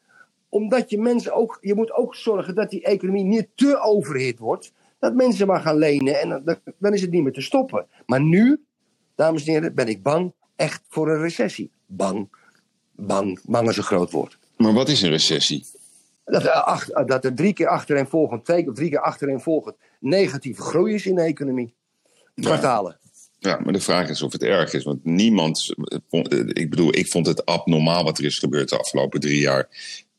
Omdat 0.50 0.90
je 0.90 0.98
mensen 0.98 1.34
ook, 1.34 1.58
je 1.60 1.74
moet 1.74 1.92
ook 1.92 2.14
zorgen 2.14 2.54
dat 2.54 2.70
die 2.70 2.82
economie 2.82 3.24
niet 3.24 3.48
te 3.54 3.80
overhit 3.80 4.38
wordt. 4.38 4.72
Dat 4.98 5.14
mensen 5.14 5.46
maar 5.46 5.60
gaan 5.60 5.76
lenen 5.76 6.20
en 6.20 6.28
dan, 6.28 6.58
dan 6.78 6.94
is 6.94 7.00
het 7.00 7.10
niet 7.10 7.22
meer 7.22 7.32
te 7.32 7.40
stoppen. 7.40 7.86
Maar 8.06 8.20
nu, 8.20 8.64
dames 9.14 9.44
en 9.46 9.52
heren, 9.52 9.74
ben 9.74 9.88
ik 9.88 10.02
bang 10.02 10.32
echt 10.56 10.82
voor 10.88 11.10
een 11.10 11.20
recessie. 11.20 11.70
Bang, 11.86 12.28
bang, 12.92 13.40
bang 13.42 13.68
is 13.68 13.76
een 13.76 13.82
groot 13.82 14.10
woord. 14.10 14.38
Maar 14.56 14.72
wat 14.72 14.88
is 14.88 15.02
een 15.02 15.10
recessie? 15.10 15.66
Dat 16.24 16.44
er, 16.44 17.06
dat 17.06 17.24
er 17.24 17.34
drie 17.34 17.52
keer 17.52 17.68
achtereenvolgend, 17.68 18.44
twee 18.44 18.68
of 18.68 18.74
drie 18.74 18.90
keer 18.90 19.00
achtereenvolgend 19.00 19.76
negatieve 20.00 20.62
groei 20.62 20.94
is 20.94 21.06
in 21.06 21.14
de 21.14 21.22
economie. 21.22 21.74
Kwartalen. 22.34 22.98
Ja, 23.38 23.60
maar 23.64 23.72
de 23.72 23.80
vraag 23.80 24.08
is 24.08 24.22
of 24.22 24.32
het 24.32 24.42
erg 24.42 24.72
is. 24.72 24.84
Want 24.84 25.04
niemand. 25.04 25.74
Ik 26.46 26.70
bedoel, 26.70 26.96
ik 26.96 27.08
vond 27.08 27.26
het 27.26 27.46
abnormaal 27.46 28.04
wat 28.04 28.18
er 28.18 28.24
is 28.24 28.38
gebeurd 28.38 28.68
de 28.68 28.78
afgelopen 28.78 29.20
drie 29.20 29.40
jaar. 29.40 29.68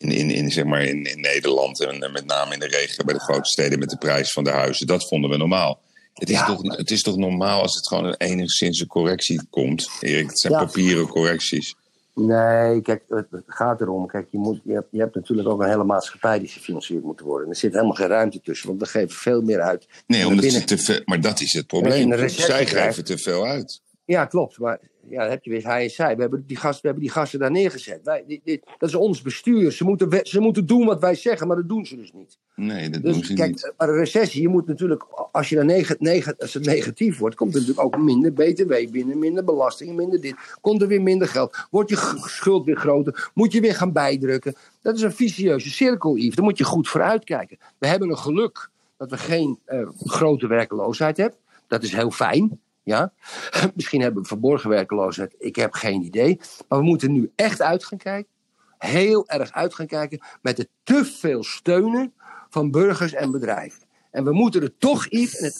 In, 0.02 0.12
in, 0.12 0.30
in, 0.30 0.52
zeg 0.52 0.66
maar 0.66 0.84
in, 0.84 1.04
in 1.04 1.22
Nederland. 1.22 1.80
En 1.86 2.12
met 2.12 2.26
name 2.26 2.54
in 2.54 2.60
de 2.60 2.68
regio 2.68 3.04
bij 3.06 3.14
de 3.14 3.20
grote 3.20 3.50
steden 3.50 3.80
met 3.80 3.90
de 3.90 3.98
prijs 3.98 4.32
van 4.32 4.44
de 4.44 4.50
huizen. 4.50 4.88
Dat 4.88 5.08
vonden 5.08 5.30
we 5.30 5.38
normaal. 5.38 5.80
Het 6.14 6.30
is, 6.30 6.36
Ja. 6.36 6.46
toch, 6.46 6.78
het 6.78 6.92
is 6.92 7.02
toch 7.02 7.18
normaal 7.18 7.62
als 7.62 7.76
het 7.76 7.88
gewoon 7.88 8.06
een 8.06 8.16
enigszins 8.18 8.80
een 8.80 8.88
correctie 8.88 9.42
komt, 9.50 9.90
Erik? 10.00 10.28
Het 10.30 10.40
zijn 10.40 10.54
Ja. 10.54 10.66
papieren 10.66 11.08
correcties. 11.08 11.76
Nee, 12.16 12.82
kijk, 12.82 13.04
het, 13.10 13.28
gaat 13.48 13.82
erom. 13.82 14.08
Kijk, 14.08 14.28
je, 14.32 14.38
moet, 14.38 14.60
je, 14.64 14.74
hebt, 14.74 14.88
je 14.92 15.00
hebt 15.00 15.16
natuurlijk 15.16 15.48
ook 15.48 15.62
een 15.62 15.70
hele 15.70 15.84
maatschappij 15.84 16.40
die 16.40 16.48
gefinancierd 16.48 17.04
moet 17.04 17.20
worden. 17.20 17.50
Er 17.50 17.56
zit 17.56 17.72
helemaal 17.74 17.94
geen 17.94 18.08
ruimte 18.08 18.42
tussen, 18.42 18.68
want 18.68 18.80
we 18.82 18.88
geven 18.88 19.10
veel 19.16 19.42
meer 19.42 19.60
uit. 19.62 19.88
Nee, 20.08 20.28
omdat 20.28 20.42
binnen- 20.42 20.60
ze 20.62 20.68
te 20.68 20.78
veel. 20.78 21.02
Maar 21.06 21.22
dat 21.22 21.40
is 21.42 21.54
het 21.54 21.68
probleem. 21.68 22.30
Zij 22.30 22.66
geven 22.68 23.04
te 23.04 23.18
veel 23.18 23.46
uit. 23.46 23.82
Ja, 24.12 24.26
klopt. 24.26 24.60
Maar 24.60 24.80
ja, 25.10 25.28
heb 25.28 25.44
je 25.44 25.50
weer 25.50 25.66
hij 25.66 25.84
en 25.84 25.90
zij. 25.90 26.16
We 26.16 26.22
hebben 26.22 26.44
die, 26.48 26.58
gast, 26.58 26.82
we 26.82 26.88
hebben 26.88 27.04
die 27.06 27.14
gasten 27.14 27.40
daar 27.40 27.52
neergezet. 27.52 28.00
Wij, 28.04 28.24
dit, 28.28 28.42
dit- 28.44 28.66
dat 28.78 28.90
is 28.90 28.96
ons 28.96 29.22
bestuur. 29.22 29.72
Ze 29.72 29.84
moeten, 29.84 30.20
ze 30.24 30.40
moeten 30.40 30.66
doen 30.66 30.86
wat 30.86 31.00
wij 31.02 31.16
zeggen, 31.16 31.48
maar 31.48 31.56
dat 31.56 31.70
doen 31.70 31.86
ze 31.86 31.96
dus 31.96 32.12
niet. 32.14 32.38
Nee, 32.56 32.90
dat 32.90 33.04
doen 33.04 33.14
Dus 33.14 33.28
ze 33.28 33.34
kijk, 33.34 33.50
niet. 33.50 33.74
maar 33.78 33.90
een 33.90 33.96
recessie, 33.96 34.42
je 34.42 34.48
moet 34.48 34.68
natuurlijk, 34.68 35.04
als, 35.32 35.50
je 35.50 35.56
dan 35.56 35.66
neg, 35.66 36.00
neg- 36.00 36.38
als 36.40 36.54
het 36.54 36.66
negatief 36.66 37.18
wordt, 37.18 37.36
komt 37.36 37.54
er 37.56 37.60
natuurlijk 37.60 37.86
ook 37.86 38.02
minder 38.02 38.34
BTW 38.34 38.92
binnen, 38.92 39.20
minder 39.20 39.44
belastingen, 39.44 39.96
minder 39.96 40.22
dit. 40.22 40.36
Komt 40.62 40.82
er 40.82 40.88
weer 40.88 41.02
minder 41.02 41.28
geld, 41.28 41.68
wordt 41.70 41.90
je 41.90 42.16
schuld 42.26 42.66
weer 42.66 42.78
groter, 42.78 43.32
moet 43.34 43.52
je 43.54 43.62
weer 43.62 43.76
gaan 43.76 43.92
bijdrukken. 43.92 44.54
Dat 44.82 44.96
is 44.96 45.02
een 45.02 45.14
vicieuze 45.14 45.70
cirkel, 45.70 46.16
Yves. 46.18 46.36
Daar 46.36 46.46
moet 46.46 46.58
je 46.58 46.64
goed 46.64 46.88
voor 46.90 47.02
uitkijken. 47.02 47.58
We 47.78 47.88
hebben 47.88 48.10
een 48.10 48.18
geluk 48.18 48.70
dat 48.98 49.10
we 49.10 49.18
geen 49.18 49.60
eh, 49.66 49.88
grote 49.98 50.48
werkeloosheid 50.48 51.18
hebben. 51.18 51.38
Dat 51.68 51.84
is 51.84 51.92
heel 51.94 52.12
fijn. 52.12 52.60
Ja? 52.84 53.14
Misschien 53.76 54.02
hebben 54.02 54.22
we 54.22 54.28
verborgen 54.28 54.70
werkeloosheid. 54.70 55.36
Ik 55.38 55.56
heb 55.56 55.74
geen 55.74 56.02
idee. 56.02 56.40
Maar 56.68 56.80
we 56.80 56.86
moeten 56.86 57.12
nu 57.12 57.32
echt 57.36 57.62
uit 57.62 57.86
gaan 57.86 57.98
kijken. 57.98 58.32
Heel 58.78 59.28
erg 59.28 59.52
uit 59.52 59.74
gaan 59.74 59.88
kijken. 59.88 60.20
Met 60.42 60.58
het 60.58 60.70
te 60.84 61.06
veel 61.06 61.44
steunen 61.44 62.14
van 62.50 62.72
burgers 62.72 63.14
en 63.14 63.32
bedrijven. 63.32 63.84
En 64.12 64.24
we 64.24 64.34
moeten 64.34 64.62
er 64.62 64.78
toch 64.78 65.06
iets. 65.06 65.60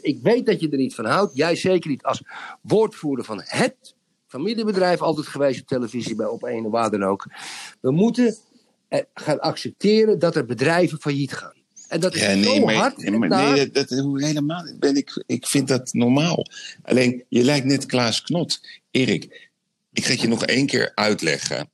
Ik 0.00 0.18
weet 0.22 0.46
dat 0.46 0.60
je 0.60 0.68
er 0.68 0.76
niet 0.76 0.94
van 0.94 1.04
houdt. 1.04 1.36
Jij 1.36 1.56
zeker 1.56 1.90
niet 1.90 2.02
als 2.02 2.22
woordvoerder 2.60 3.24
van 3.24 3.42
het 3.44 3.94
familiebedrijf. 4.26 5.02
Altijd 5.02 5.26
geweest 5.26 5.60
op 5.60 5.66
televisie, 5.66 6.14
bij 6.14 6.26
op 6.26 6.42
een 6.42 6.70
waar 6.70 6.90
dan 6.90 7.04
ook. 7.04 7.26
We 7.80 7.90
moeten 7.90 8.36
eh, 8.88 9.00
gaan 9.14 9.40
accepteren 9.40 10.18
dat 10.18 10.36
er 10.36 10.44
bedrijven 10.44 11.00
failliet 11.00 11.32
gaan. 11.32 11.59
En 11.90 12.00
dat 12.00 12.14
is 12.14 12.20
Ja, 12.20 12.34
nee, 12.34 12.42
zo 12.44 12.64
maar, 12.64 12.74
hard. 12.74 12.96
nee, 12.96 13.10
maar 13.18 13.28
naar- 13.28 13.52
nee, 13.52 13.70
dat, 13.70 13.88
dat 13.88 13.98
helemaal 14.22 14.64
ben 14.78 14.96
ik. 14.96 15.22
Ik 15.26 15.46
vind 15.46 15.68
dat 15.68 15.92
normaal. 15.92 16.46
Alleen, 16.82 17.24
je 17.28 17.42
lijkt 17.44 17.66
net 17.66 17.86
Klaas 17.86 18.22
Knot. 18.22 18.60
Erik, 18.90 19.48
ik 19.92 20.04
ga 20.04 20.10
het 20.12 20.20
je 20.20 20.28
nog 20.28 20.44
één 20.44 20.66
keer 20.66 20.92
uitleggen. 20.94 21.70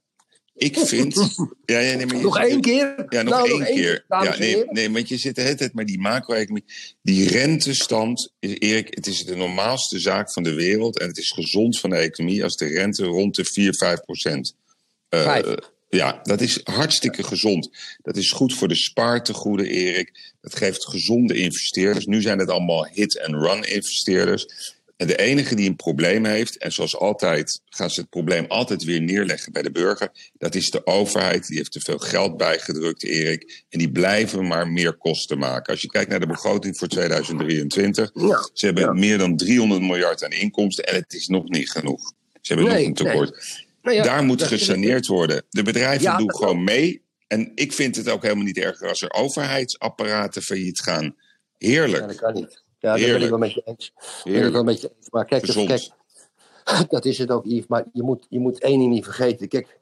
Ik 0.55 0.79
vind. 0.79 1.15
Ja, 1.65 1.79
ja, 1.79 1.97
nee, 1.97 2.07
maar 2.07 2.17
je- 2.17 2.23
Nog 2.23 2.39
één 2.39 2.61
keer? 2.61 3.05
Ja, 3.09 3.23
nog 3.23 3.35
Nou, 3.35 3.51
één 3.65 3.75
keer. 3.75 4.05
Ja, 4.09 4.37
nee, 4.39 4.65
nee, 4.71 4.91
want 4.91 5.09
je 5.09 5.17
zit 5.17 5.35
de 5.35 5.41
hele 5.41 5.55
tijd 5.55 5.73
maar 5.75 5.85
die 5.87 5.99
macro-economie. 5.99 6.65
Die 7.03 7.29
rentestand, 7.29 8.33
is, 8.39 8.59
Erik, 8.59 8.95
het 8.95 9.07
is 9.07 9.25
de 9.25 9.37
normaalste 9.37 9.99
zaak 9.99 10.33
van 10.33 10.43
de 10.43 10.55
wereld. 10.55 10.99
En 10.99 11.07
het 11.07 11.19
is 11.19 11.31
gezond 11.31 11.81
van 11.81 11.91
de 11.91 11.97
economie 11.97 12.43
als 12.45 12.57
de 12.57 12.67
rente 12.67 13.05
rond 13.05 13.35
de 13.35 13.45
4, 13.45 13.75
5 13.75 14.01
procent. 14.01 14.55
Vijf. 15.09 15.47
Ja, 15.89 16.21
dat 16.23 16.41
is 16.41 16.61
hartstikke 16.65 17.23
gezond. 17.23 17.71
Dat 18.03 18.17
is 18.17 18.31
goed 18.31 18.55
voor 18.55 18.69
de 18.69 18.75
spaartegoeden, 18.75 19.67
Erik. 19.67 20.35
Dat 20.41 20.57
geeft 20.57 20.89
gezonde 20.89 21.35
investeerders. 21.35 22.07
Nu 22.07 22.21
zijn 22.21 22.39
het 22.39 22.51
allemaal 22.51 22.87
hit-and-run 22.93 23.63
investeerders. 23.63 24.75
En 24.97 25.07
de 25.07 25.17
enige 25.17 25.55
die 25.55 25.69
een 25.69 25.77
probleem 25.77 26.25
heeft, 26.25 26.59
en 26.59 26.73
zoals 26.73 26.97
altijd 26.97 27.61
gaan 27.65 27.91
ze 27.91 28.01
het 28.01 28.11
probleem 28.11 28.45
altijd 28.49 28.85
weer 28.85 29.01
neerleggen 29.01 29.53
bij 29.53 29.63
de 29.63 29.71
burger, 29.71 30.11
dat 30.39 30.55
is 30.55 30.71
de 30.71 30.87
overheid. 30.87 31.47
Die 31.47 31.57
heeft 31.57 31.73
te 31.73 31.81
veel 31.81 31.99
geld 31.99 32.37
bijgedrukt, 32.37 33.05
Erik. 33.05 33.65
En 33.69 33.79
die 33.79 33.91
blijven 33.91 34.47
maar 34.47 34.69
meer 34.69 34.95
kosten 34.97 35.39
maken. 35.39 35.73
Als 35.73 35.83
je 35.83 35.89
kijkt 35.89 36.11
naar 36.11 36.21
de 36.21 36.27
begroting 36.27 36.79
voor 36.79 36.89
2023, 36.89 38.11
Ja, 38.15 38.49
ze 38.53 38.67
hebben 38.67 38.85
ja. 38.85 38.93
meer 38.93 39.19
dan 39.19 39.37
300 39.37 39.81
miljard 39.81 40.25
aan 40.25 40.31
inkomsten 40.31 40.85
en 40.85 40.95
het 40.95 41.13
is 41.13 41.27
nog 41.27 41.49
niet 41.49 41.71
genoeg. 41.71 42.13
Ze 42.41 42.53
hebben 42.55 42.73
Nee, 42.73 42.89
nog 42.89 42.99
een 42.99 43.05
tekort. 43.05 43.65
Nou 43.87 43.99
ja, 43.99 44.05
Daar 44.05 44.25
moet 44.25 44.43
gesaneerd 44.43 45.07
worden. 45.07 45.43
De 45.51 45.63
bedrijven 45.63 46.03
Ja, 46.03 46.17
doen 46.17 46.35
gewoon 46.35 46.65
mee. 46.65 47.05
En 47.27 47.53
ik 47.55 47.73
vind 47.73 47.97
het 47.97 48.09
ook 48.09 48.23
helemaal 48.23 48.45
niet 48.45 48.59
erger 48.59 48.89
als 48.89 49.03
er 49.03 49.13
overheidsapparaten 49.13 50.43
failliet 50.43 50.81
gaan. 50.81 51.17
Heerlijk. 51.59 52.01
Ja, 52.01 52.07
dat 52.07 52.17
kan 52.17 52.35
niet. 52.35 52.65
Ja, 52.79 52.91
dat 52.91 52.93
ben 52.93 53.01
Heerlijk. 53.01 53.23
ik 53.25 53.31
wel 53.31 53.39
met 53.39 53.53
je 53.53 53.63
eens. 53.65 53.93
Ben 53.95 54.05
ik 54.07 54.33
Heerlijk. 54.33 54.53
wel 54.53 54.65
met 54.65 54.81
je 54.81 54.93
eens. 54.97 55.11
Maar 55.11 55.25
kijk, 55.25 55.43
kijk, 55.43 55.89
dat 56.89 57.05
is 57.05 57.19
het 57.19 57.31
ook, 57.31 57.45
Yves. 57.45 57.67
Maar 57.67 57.85
je 57.93 58.03
moet, 58.03 58.27
je 58.29 58.39
moet 58.39 58.61
één 58.61 58.79
ding 58.79 58.93
niet 58.93 59.05
vergeten. 59.05 59.49
Kijk, 59.49 59.79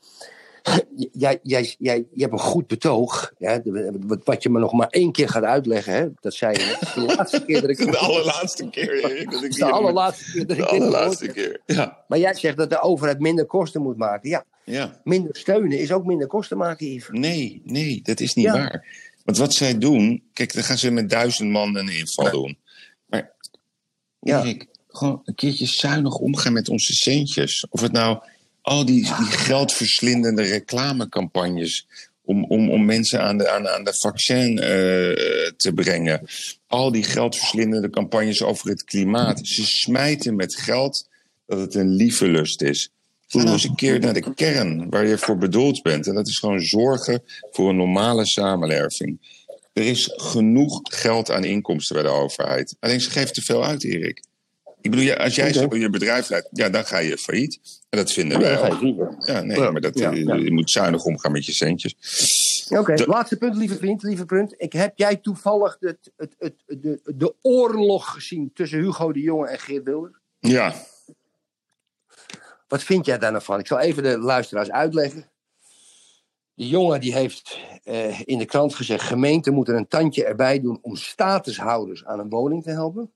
jij, 1.12 1.38
jij, 1.42 1.74
jij, 1.78 2.06
je 2.12 2.20
hebt 2.20 2.32
een 2.32 2.38
goed 2.38 2.66
betoog. 2.66 3.32
Wat, 4.06 4.20
wat 4.24 4.42
je 4.42 4.50
me 4.50 4.58
nog 4.58 4.72
maar 4.72 4.88
één 4.88 5.12
keer 5.12 5.28
gaat 5.28 5.42
uitleggen. 5.42 5.92
Hè? 5.92 6.08
Dat 6.20 6.34
zei 6.34 6.52
je. 6.52 6.78
De 6.94 7.00
laatste 7.16 7.44
keer 7.44 7.60
dat 7.60 7.70
ik. 7.70 7.76
De 7.76 7.96
allerlaatste 7.96 8.70
keer, 8.70 9.04
Erik. 9.04 9.30
Dat 9.30 9.42
ik 9.44 9.54
de 9.54 9.64
allerlaatste 9.64 10.30
keer 10.32 10.46
dat 10.46 10.56
ik 10.56 10.62
De 10.62 10.68
allerlaatste 10.68 11.26
keer. 11.26 11.60
Ja. 11.66 12.04
Maar 12.08 12.18
jij 12.18 12.34
zegt 12.34 12.56
dat 12.56 12.70
de 12.70 12.80
overheid 12.80 13.18
minder 13.18 13.46
kosten 13.46 13.82
moet 13.82 13.96
maken. 13.96 14.28
Ja, 14.28 14.44
ja. 14.64 15.00
minder 15.04 15.36
steunen 15.36 15.78
is 15.78 15.92
ook 15.92 16.04
minder 16.04 16.26
kosten 16.26 16.56
maken, 16.56 16.86
Yves. 16.86 17.18
Nee, 17.18 17.62
nee, 17.64 18.00
dat 18.02 18.20
is 18.20 18.34
niet 18.34 18.44
Ja. 18.44 18.52
waar. 18.52 18.86
Want 19.24 19.38
wat 19.38 19.54
zij 19.54 19.78
doen, 19.78 20.22
kijk, 20.32 20.54
dan 20.54 20.62
gaan 20.62 20.78
ze 20.78 20.90
met 20.90 21.10
duizend 21.10 21.50
man 21.50 21.76
een 21.76 21.88
inval 21.88 22.30
doen. 22.30 22.58
Maar 23.06 23.32
Ja. 24.20 24.40
Erik, 24.40 24.66
gewoon 24.88 25.20
een 25.24 25.34
keertje 25.34 25.66
zuinig 25.66 26.16
omgaan 26.16 26.52
met 26.52 26.68
onze 26.68 26.92
centjes. 26.94 27.66
Of 27.70 27.80
het 27.80 27.92
nou 27.92 28.18
al 28.64 28.84
die, 28.84 29.04
geldverslindende 29.04 30.42
reclamecampagnes 30.42 31.86
om, 32.24 32.44
om, 32.44 32.70
om 32.70 32.84
mensen 32.84 33.20
aan 33.22 33.38
de, 33.38 33.50
aan, 33.50 33.68
aan 33.68 33.84
de 33.84 33.94
vaccin 33.94 34.58
eh, 34.58 34.66
te 35.56 35.72
brengen. 35.74 36.28
Al 36.66 36.92
die 36.92 37.02
geldverslindende 37.02 37.90
campagnes 37.90 38.42
over 38.42 38.68
het 38.68 38.84
klimaat. 38.84 39.46
Ze 39.46 39.66
smijten 39.66 40.36
met 40.36 40.56
geld 40.56 41.08
dat 41.46 41.58
het 41.58 41.74
een 41.74 41.88
lieve 41.88 42.26
lust 42.26 42.62
is. 42.62 42.90
Ga 43.26 43.38
nou 43.38 43.52
eens 43.52 43.64
een 43.64 43.74
keer 43.74 44.00
naar 44.00 44.14
de 44.14 44.34
kern 44.34 44.90
waar 44.90 45.06
je 45.06 45.18
voor 45.18 45.38
bedoeld 45.38 45.82
bent. 45.82 46.06
En 46.06 46.14
dat 46.14 46.28
is 46.28 46.38
gewoon 46.38 46.60
zorgen 46.60 47.22
voor 47.50 47.68
een 47.68 47.76
normale 47.76 48.26
samenleving. 48.26 49.18
Er 49.72 49.86
is 49.86 50.10
genoeg 50.12 50.80
geld 50.82 51.30
aan 51.30 51.44
inkomsten 51.44 51.94
bij 51.94 52.04
de 52.04 52.10
overheid. 52.10 52.76
Alleen 52.80 53.00
ze 53.00 53.10
geven 53.10 53.32
te 53.32 53.42
veel 53.42 53.64
uit, 53.64 53.84
Erik. 53.84 54.22
Ik 54.84 54.90
bedoel, 54.90 55.04
ja, 55.06 55.14
als 55.14 55.34
jij 55.34 55.52
zo 55.52 55.76
je 55.76 55.90
bedrijf 55.90 56.28
leidt, 56.28 56.48
ja, 56.50 56.68
dan 56.68 56.84
ga 56.84 56.98
je 56.98 57.18
failliet. 57.18 57.60
En 57.88 57.98
dat 57.98 58.12
vinden 58.12 58.40
Ja, 58.40 58.60
wij 58.60 58.72
ook. 58.72 59.26
ja. 59.26 59.40
Nee, 59.40 59.70
maar 59.70 59.80
dat, 59.80 59.98
ja, 59.98 60.10
eh, 60.12 60.24
ja. 60.24 60.34
je 60.34 60.52
moet 60.52 60.70
zuinig 60.70 61.04
omgaan 61.04 61.32
met 61.32 61.46
je 61.46 61.52
centjes. 61.52 61.94
Oké, 62.70 63.04
laatste 63.06 63.36
punt, 63.36 63.56
lieve 63.56 63.76
vriend, 63.76 64.02
lieve 64.02 64.24
punt. 64.24 64.54
Ik 64.56 64.72
heb 64.72 64.92
jij 64.98 65.16
toevallig 65.16 65.76
het, 65.80 66.12
het, 66.16 66.34
het, 66.38 66.54
de, 66.66 67.00
de 67.04 67.34
oorlog 67.42 68.12
gezien 68.12 68.50
tussen 68.54 68.78
Hugo 68.78 69.12
de 69.12 69.20
Jonge 69.20 69.46
en 69.48 69.58
Geert 69.58 69.84
Wilders? 69.84 70.18
Ja, 70.38 70.74
Wat 72.68 72.82
vind 72.82 73.06
jij 73.06 73.18
daar 73.18 73.32
nou 73.32 73.44
van? 73.44 73.58
Ik 73.58 73.66
zal 73.66 73.78
even 73.78 74.02
de 74.02 74.18
luisteraars 74.18 74.70
uitleggen. 74.70 75.30
De 76.54 76.68
jongen 76.68 77.00
die 77.00 77.14
heeft 77.14 77.58
eh, 77.84 78.20
in 78.24 78.38
de 78.38 78.44
krant 78.44 78.74
gezegd: 78.74 79.04
gemeenten 79.04 79.54
moeten 79.54 79.76
een 79.76 79.88
tandje 79.88 80.24
erbij 80.24 80.60
doen 80.60 80.78
om 80.82 80.96
statushouders 80.96 82.04
aan 82.04 82.18
een 82.18 82.28
woning 82.28 82.62
te 82.62 82.70
helpen. 82.70 83.12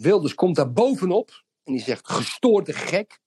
Wilders 0.00 0.34
komt 0.34 0.56
daar 0.56 0.72
bovenop 0.72 1.44
en 1.64 1.72
die 1.72 1.82
zegt: 1.82 2.08
gestoorde 2.08 2.72
gek. 2.72 3.20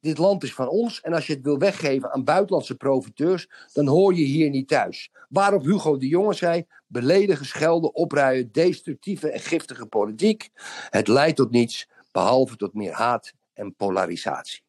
Dit 0.00 0.18
land 0.18 0.42
is 0.42 0.54
van 0.54 0.68
ons 0.68 1.00
en 1.00 1.12
als 1.12 1.26
je 1.26 1.32
het 1.32 1.42
wil 1.42 1.58
weggeven 1.58 2.12
aan 2.12 2.24
buitenlandse 2.24 2.74
profiteurs, 2.74 3.50
dan 3.72 3.86
hoor 3.86 4.14
je 4.14 4.24
hier 4.24 4.50
niet 4.50 4.68
thuis. 4.68 5.10
Waarop 5.28 5.62
Hugo 5.62 5.96
de 5.96 6.08
Jonge 6.08 6.34
zei: 6.34 6.66
beledigen, 6.86 7.46
schelden, 7.46 7.94
opruien, 7.94 8.52
destructieve 8.52 9.30
en 9.30 9.40
giftige 9.40 9.86
politiek. 9.86 10.50
Het 10.90 11.08
leidt 11.08 11.36
tot 11.36 11.50
niets, 11.50 11.88
behalve 12.12 12.56
tot 12.56 12.74
meer 12.74 12.92
haat 12.92 13.32
en 13.52 13.74
polarisatie. 13.74 14.62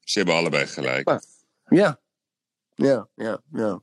ze 0.00 0.18
hebben 0.18 0.36
allebei 0.36 0.66
gelijk. 0.66 1.20
Ja. 1.68 2.00
Ja, 2.74 3.08
ja, 3.14 3.40
ja, 3.50 3.80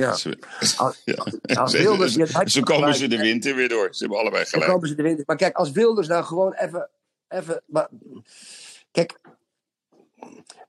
ja. 0.00 0.14
Ze, 0.14 0.38
Als, 0.76 1.02
ja. 1.04 1.26
als 1.54 1.70
Ze- 1.70 1.78
Wilders, 1.78 2.12
ze- 2.12 2.18
je 2.18 2.26
hebt 2.32 2.50
zo 2.50 2.60
komen 2.62 2.94
ze 2.94 3.06
de 3.08 3.16
winter 3.18 3.54
weer 3.54 3.68
door. 3.68 3.88
Ze 3.90 3.98
hebben 4.00 4.18
allebei 4.18 4.44
gelijk. 4.44 4.70
komen 4.70 4.88
ze 4.88 4.94
de 4.94 5.02
winter. 5.02 5.24
Maar 5.26 5.36
kijk, 5.36 5.56
als 5.56 5.70
Wilders 5.70 6.08
nou 6.08 6.24
gewoon 6.24 6.52
even. 6.52 6.90
even 7.28 7.62
maar, 7.66 7.88
kijk, 8.90 9.20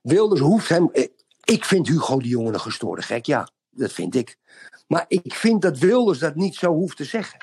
Wilders 0.02 0.40
hoeft 0.40 0.68
hem. 0.68 0.90
Ik 1.44 1.64
vind 1.64 1.88
Hugo 1.88 2.18
de 2.18 2.28
Jonge 2.28 2.52
een 2.52 2.60
gestoorde 2.60 3.02
gek, 3.02 3.26
ja, 3.26 3.48
dat 3.70 3.92
vind 3.92 4.14
ik. 4.14 4.36
Maar 4.86 5.04
ik 5.08 5.34
vind 5.34 5.62
dat 5.62 5.78
Wilders 5.78 6.18
dat 6.18 6.34
niet 6.34 6.54
zo 6.54 6.72
hoeft 6.72 6.96
te 6.96 7.04
zeggen. 7.04 7.38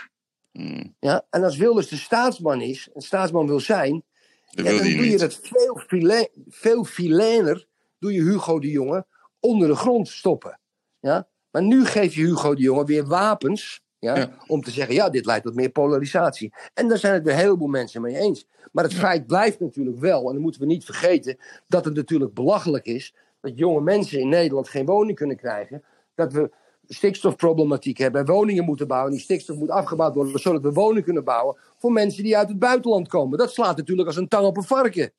Hmm, 0.51 0.95
Ja? 0.99 1.25
En 1.29 1.43
als 1.43 1.57
Wilders 1.57 1.87
de 1.87 1.95
staatsman 1.97 2.61
is, 2.61 2.89
een 2.93 3.01
staatsman 3.01 3.47
wil 3.47 3.59
zijn, 3.59 4.03
dat 4.51 4.65
ja, 4.65 4.71
wil 4.71 4.77
dan 4.81 4.91
doe 4.91 5.09
je 5.09 5.17
dat 5.17 5.39
veel, 5.43 5.81
file, 5.87 6.29
veel 6.49 6.83
filener, 6.83 7.67
doe 7.99 8.13
je 8.13 8.21
Hugo 8.21 8.59
de 8.59 8.69
Jonge 8.69 9.05
onder 9.39 9.67
de 9.67 9.75
grond 9.75 10.07
stoppen. 10.07 10.59
Ja? 10.99 11.27
Maar 11.55 11.63
nu 11.63 11.85
geef 11.85 12.15
je 12.15 12.21
Hugo 12.25 12.55
de 12.55 12.61
Jonge 12.61 12.85
weer 12.85 13.05
wapens 13.05 13.81
ja, 13.99 14.17
Ja. 14.17 14.29
om 14.47 14.61
te 14.61 14.71
zeggen, 14.71 14.95
ja, 14.95 15.09
dit 15.09 15.25
leidt 15.25 15.45
tot 15.45 15.55
meer 15.55 15.69
polarisatie. 15.69 16.53
En 16.73 16.87
daar 16.87 16.97
zijn 16.97 17.13
het 17.13 17.23
weer 17.23 17.33
een 17.33 17.39
heleboel 17.39 17.67
mensen 17.67 18.01
mee 18.01 18.15
eens. 18.15 18.47
Maar 18.71 18.83
het 18.83 18.93
feit 18.93 19.27
blijft 19.27 19.59
natuurlijk 19.59 19.99
wel, 19.99 20.27
en 20.27 20.33
dan 20.33 20.41
moeten 20.41 20.61
we 20.61 20.67
niet 20.67 20.85
vergeten, 20.85 21.37
dat 21.67 21.85
het 21.85 21.95
natuurlijk 21.95 22.33
belachelijk 22.33 22.85
is 22.85 23.15
dat 23.41 23.57
jonge 23.57 23.81
mensen 23.81 24.19
in 24.19 24.29
Nederland 24.29 24.69
geen 24.69 24.85
woning 24.85 25.17
kunnen 25.17 25.35
krijgen. 25.37 25.83
Dat 26.15 26.33
we 26.33 26.51
stikstofproblematiek 26.87 27.97
hebben 27.97 28.21
en 28.21 28.27
woningen 28.33 28.63
moeten 28.65 28.87
bouwen. 28.87 29.11
Die 29.11 29.21
stikstof 29.21 29.57
moet 29.57 29.69
afgebouwd 29.69 30.15
worden, 30.15 30.39
zodat 30.39 30.61
we 30.61 30.71
woningen 30.71 31.03
kunnen 31.03 31.23
bouwen 31.23 31.57
voor 31.77 31.91
mensen 31.91 32.23
die 32.23 32.37
uit 32.37 32.49
het 32.49 32.59
buitenland 32.59 33.07
komen. 33.07 33.37
Dat 33.37 33.53
slaat 33.53 33.77
natuurlijk 33.77 34.07
als 34.07 34.17
een 34.17 34.27
tang 34.27 34.45
op 34.45 34.57
een 34.57 34.63
varken. 34.63 35.11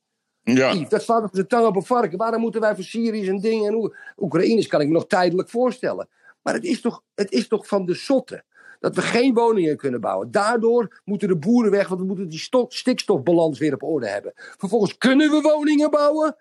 Ja, 0.55 0.73
Yves, 0.73 0.89
dat 0.89 1.03
slaat 1.03 1.23
als 1.23 1.39
een 1.39 1.47
tang 1.47 1.67
op 1.67 1.77
een 1.77 1.83
varken. 1.83 2.19
Waarom 2.19 2.41
moeten 2.41 2.61
wij 2.61 2.75
voor 2.75 2.85
Syriërs 2.85 3.29
en 3.29 3.41
dingen 3.41 3.67
en 3.69 3.75
Oe- 3.75 3.97
Oekraïners 4.17 4.67
kan 4.67 4.81
ik 4.81 4.87
me 4.87 4.93
nog 4.93 5.07
tijdelijk 5.07 5.49
voorstellen. 5.49 6.09
Maar 6.47 6.55
het 6.55 6.65
is 6.65 6.81
toch, 6.81 7.03
het 7.15 7.33
is 7.33 7.49
toch 7.49 7.67
van 7.67 7.87
de 7.87 7.95
zotte 7.95 8.45
dat 8.81 8.95
we 8.95 9.03
geen 9.03 9.35
woningen 9.35 9.77
kunnen 9.77 10.01
bouwen. 10.01 10.31
Daardoor 10.31 11.01
moeten 11.05 11.29
de 11.29 11.37
boeren 11.37 11.71
weg, 11.71 11.89
want 11.89 12.01
we 12.01 12.07
moeten 12.07 12.29
die 12.29 12.39
sto- 12.39 12.67
stikstofbalans 12.69 13.59
weer 13.59 13.75
op 13.75 13.83
orde 13.83 14.09
hebben. 14.09 14.33
Vervolgens 14.35 14.99
kunnen 14.99 15.31
we 15.31 15.41
woningen 15.41 15.91
bouwen. 15.91 16.37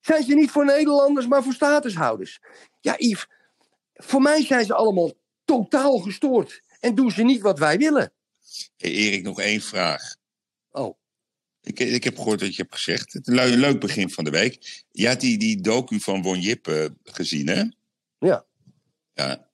Zijn 0.00 0.22
ze 0.22 0.34
niet 0.34 0.50
voor 0.50 0.64
Nederlanders, 0.64 1.26
maar 1.26 1.42
voor 1.42 1.52
statushouders? 1.52 2.40
Ja, 2.80 2.94
Yves, 2.98 3.26
voor 3.94 4.22
mij 4.22 4.44
zijn 4.44 4.64
ze 4.64 4.74
allemaal 4.74 5.12
totaal 5.44 5.98
gestoord. 5.98 6.62
En 6.80 6.94
doen 6.94 7.10
ze 7.10 7.22
niet 7.22 7.40
wat 7.40 7.58
wij 7.58 7.78
willen. 7.78 8.12
Hey, 8.76 8.90
Erik, 8.90 9.22
nog 9.22 9.40
één 9.40 9.60
vraag. 9.60 10.16
Oh, 10.70 10.98
Ik, 11.62 11.78
ik 11.78 12.04
heb 12.04 12.16
gehoord 12.16 12.40
wat 12.40 12.56
je 12.56 12.62
hebt 12.62 12.74
gezegd. 12.74 13.12
Het 13.12 13.26
leuk, 13.26 13.54
leuk 13.54 13.80
begin 13.80 14.10
van 14.10 14.24
de 14.24 14.30
week. 14.30 14.84
Je 14.90 15.08
had 15.08 15.20
die, 15.20 15.38
die 15.38 15.60
docu 15.60 16.00
van 16.00 16.22
Won 16.22 16.40
Jip 16.40 16.68
eh, 16.68 16.84
gezien, 17.02 17.48
hè? 17.48 17.62
ja. 18.18 18.48
Ja. 19.26 19.48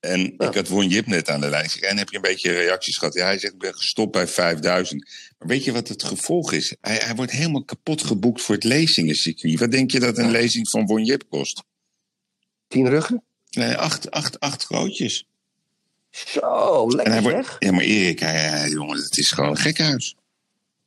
En 0.00 0.20
Ja. 0.20 0.48
ik 0.48 0.54
had 0.54 0.68
Won 0.68 0.88
Jip 0.88 1.06
net 1.06 1.28
aan 1.30 1.40
de 1.40 1.48
lijn. 1.48 1.70
En 1.80 1.96
heb 1.98 2.08
je 2.10 2.16
een 2.16 2.22
beetje 2.22 2.52
reacties 2.52 2.96
gehad? 2.96 3.14
Ja, 3.14 3.24
hij 3.24 3.38
zegt, 3.38 3.52
ik 3.52 3.58
ben 3.58 3.74
gestopt 3.74 4.12
bij 4.12 4.26
5000. 4.28 5.10
Maar 5.38 5.48
weet 5.48 5.64
je 5.64 5.72
wat 5.72 5.88
het 5.88 6.02
gevolg 6.02 6.52
is? 6.52 6.76
Hij, 6.80 6.96
hij 6.96 7.14
wordt 7.14 7.32
helemaal 7.32 7.64
kapot 7.64 8.02
geboekt 8.04 8.42
voor 8.42 8.54
het 8.54 8.64
lezingencircuit. 8.64 9.58
Wat 9.58 9.70
denk 9.70 9.90
je 9.90 10.00
dat 10.00 10.18
een 10.18 10.30
lezing 10.30 10.68
van 10.70 10.86
Won 10.86 11.04
Jip 11.04 11.22
kost? 11.28 11.62
Tien 12.68 12.88
ruggen? 12.88 13.22
Nee, 13.50 13.74
acht, 13.76 14.10
acht, 14.10 14.40
acht 14.40 14.64
grootjes. 14.64 15.26
Zo, 16.10 16.82
En 16.88 16.94
lekker 16.96 17.12
hij 17.12 17.22
zeg. 17.22 17.32
wordt, 17.32 17.56
ja, 17.58 17.72
maar 17.72 17.84
Erik, 17.84 18.18
hij- 18.20 18.68
jongen, 18.70 18.96
het 19.02 19.16
is 19.18 19.30
gewoon 19.30 19.50
een 19.50 19.56
gekhuis. 19.56 20.14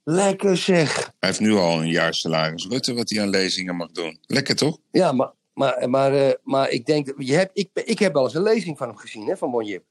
Lekker 0.04 0.58
zeg. 0.58 0.96
Hij 0.96 1.30
heeft 1.30 1.40
nu 1.40 1.54
al 1.54 1.82
een 1.82 1.88
jaar 1.90 2.14
salaris 2.14 2.66
Rutte 2.66 2.94
wat 2.94 3.10
hij 3.10 3.22
aan 3.22 3.30
lezingen 3.30 3.76
mag 3.76 3.92
doen. 3.92 4.20
Lekker 4.28 4.56
toch? 4.56 4.78
Ja, 4.92 5.12
maar, 5.12 5.32
maar, 5.56 5.89
maar, 5.89 6.14
eh, 6.16 6.34
maar 6.43 6.70
ik 6.70 6.86
denk, 6.86 7.06
dat- 7.06 7.16
je 7.18 7.34
hebt, 7.34 7.58
ik, 7.58 7.70
ik 7.74 7.99
heb 7.99 8.14
wel 8.14 8.24
eens 8.24 8.34
een 8.34 8.41
lezing 8.43 8.78
van 8.78 8.88
hem 8.88 8.97
gezien, 8.97 9.28
hè, 9.28 9.38
van 9.38 9.51
Bonjip. 9.51 9.84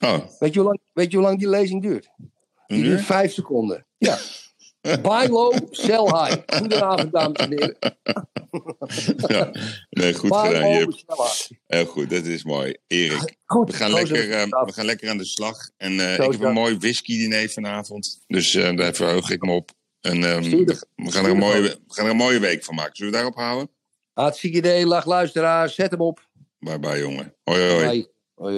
Oh, 0.00 0.18
Weet 0.38 0.52
je, 0.54 0.60
hoe 0.60 0.68
lang, 0.68 0.80
weet 0.92 1.10
je 1.10 1.16
hoe 1.16 1.26
lang 1.26 1.38
die 1.38 1.48
lezing 1.48 1.82
duurt? 1.82 2.08
Die 2.66 2.82
duurt 2.82 2.98
uur? 2.98 3.04
vijf 3.04 3.32
seconden. 3.32 3.86
Ja. 3.98 4.18
Buy 5.02 5.26
low, 5.26 5.58
sell 5.70 6.02
high. 6.04 6.36
Goedenavond, 6.46 7.12
dames 7.12 7.38
en 7.38 7.50
heren. 7.50 7.76
Ja. 9.26 9.50
Nee, 9.90 10.14
goed 10.14 10.30
Buy 10.30 10.46
gedaan, 10.46 10.62
low, 10.62 10.92
Jip. 10.96 11.58
Heel 11.66 11.84
goed, 11.84 12.10
dat 12.10 12.24
is 12.24 12.44
mooi. 12.44 12.76
Erik, 12.86 13.36
Goed, 13.44 13.70
we 13.70 13.76
gaan, 13.76 13.92
lekker, 13.92 14.30
eh, 14.32 14.64
we 14.64 14.72
gaan 14.72 14.84
lekker 14.84 15.08
aan 15.10 15.18
de 15.18 15.24
slag. 15.24 15.70
En 15.76 16.00
eh, 16.00 16.12
ik 16.14 16.32
heb 16.32 16.40
een 16.40 16.52
mooi 16.52 16.78
whisky-diner 16.78 17.48
vanavond. 17.50 18.24
Dus 18.26 18.52
daar 18.52 18.94
verheug 18.94 19.30
ik 19.30 19.42
me 19.42 19.52
op. 19.52 19.70
En 20.00 20.24
ehm, 20.24 20.42
we 20.94 21.10
gaan 21.10 21.24
er 21.24 21.30
een 21.30 21.36
mooie, 21.36 21.60
we 21.62 21.78
gaan 21.86 22.04
er 22.04 22.10
een 22.10 22.16
mooie 22.16 22.38
week 22.38 22.64
van 22.64 22.74
maken. 22.74 22.96
Zullen 22.96 23.12
we 23.12 23.18
daarop 23.18 23.36
houden? 23.38 23.70
Hartstikke 24.18 24.58
idee, 24.58 24.86
lach 24.86 25.06
luisteraars, 25.06 25.74
zet 25.74 25.90
hem 25.94 26.00
op. 26.00 26.22
Bye 26.58 26.78
bye, 26.78 26.98
jongen. 26.98 27.34
Hoi, 27.44 27.60
hoi. 27.60 27.86
Bye. 27.86 28.06
Hoi. 28.34 28.56